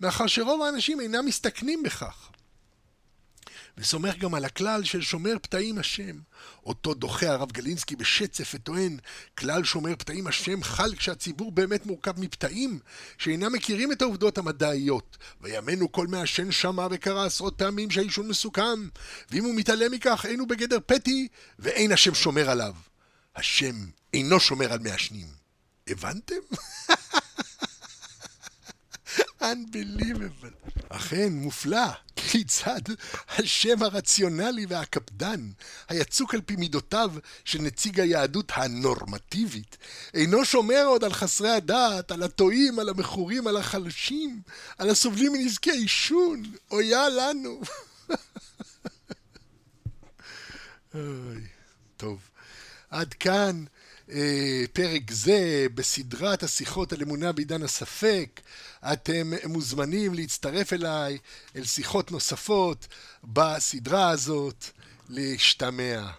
מאחר 0.00 0.26
שרוב 0.26 0.62
האנשים 0.62 1.00
אינם 1.00 1.26
מסתכנים 1.26 1.82
בכך. 1.82 2.30
וסומך 3.80 4.16
גם 4.16 4.34
על 4.34 4.44
הכלל 4.44 4.84
של 4.84 5.02
שומר 5.02 5.36
פתאים 5.42 5.78
השם. 5.78 6.18
אותו 6.66 6.94
דוחה 6.94 7.26
הרב 7.26 7.52
גלינסקי 7.52 7.96
בשצף 7.96 8.52
וטוען, 8.54 8.96
כלל 9.38 9.64
שומר 9.64 9.96
פתאים 9.96 10.26
השם 10.26 10.62
חל 10.62 10.94
כשהציבור 10.96 11.52
באמת 11.52 11.86
מורכב 11.86 12.20
מפתאים, 12.20 12.78
שאינם 13.18 13.52
מכירים 13.52 13.92
את 13.92 14.02
העובדות 14.02 14.38
המדעיות. 14.38 15.16
וימינו 15.40 15.92
כל 15.92 16.06
מעשן 16.06 16.52
שמע 16.52 16.86
וקרא 16.90 17.26
עשרות 17.26 17.58
פעמים 17.58 17.90
שהעישון 17.90 18.28
מסוכן, 18.28 18.80
ואם 19.30 19.44
הוא 19.44 19.54
מתעלם 19.54 19.92
מכך 19.92 20.26
אין 20.28 20.40
הוא 20.40 20.48
בגדר 20.48 20.78
פתי, 20.86 21.28
ואין 21.58 21.92
השם 21.92 22.14
שומר 22.14 22.50
עליו. 22.50 22.74
השם 23.36 23.74
אינו 24.14 24.40
שומר 24.40 24.72
על 24.72 24.78
מעשנים. 24.78 25.28
הבנתם? 25.88 26.34
Unbelievable. 29.40 30.70
אכן, 30.88 31.32
מופלא. 31.32 31.86
כיצד 32.16 32.80
השם 33.28 33.82
הרציונלי 33.82 34.66
והקפדן, 34.68 35.50
היצוק 35.88 36.34
על 36.34 36.40
פי 36.40 36.56
מידותיו 36.56 37.10
של 37.44 37.58
נציג 37.62 38.00
היהדות 38.00 38.52
הנורמטיבית, 38.54 39.76
אינו 40.14 40.44
שומר 40.44 40.84
עוד 40.86 41.04
על 41.04 41.12
חסרי 41.12 41.50
הדעת, 41.50 42.10
על 42.10 42.22
הטועים, 42.22 42.78
על 42.78 42.88
המכורים, 42.88 43.46
על 43.46 43.56
החלשים, 43.56 44.42
על 44.78 44.90
הסובלים 44.90 45.32
מנזקי 45.32 45.70
עישון. 45.70 46.42
אויה 46.70 47.08
לנו. 47.08 47.60
אוי, 50.94 51.40
טוב. 51.96 52.20
עד 52.90 53.14
כאן. 53.14 53.64
אה, 54.12 54.64
פרק 54.72 55.10
זה 55.10 55.66
בסדרת 55.74 56.42
השיחות 56.42 56.92
על 56.92 57.02
אמונה 57.02 57.32
בעידן 57.32 57.62
הספק. 57.62 58.40
אתם 58.92 59.32
מוזמנים 59.44 60.14
להצטרף 60.14 60.72
אליי 60.72 61.18
אל 61.56 61.64
שיחות 61.64 62.10
נוספות 62.12 62.86
בסדרה 63.24 64.10
הזאת. 64.10 64.64
להשתמע. 65.10 66.10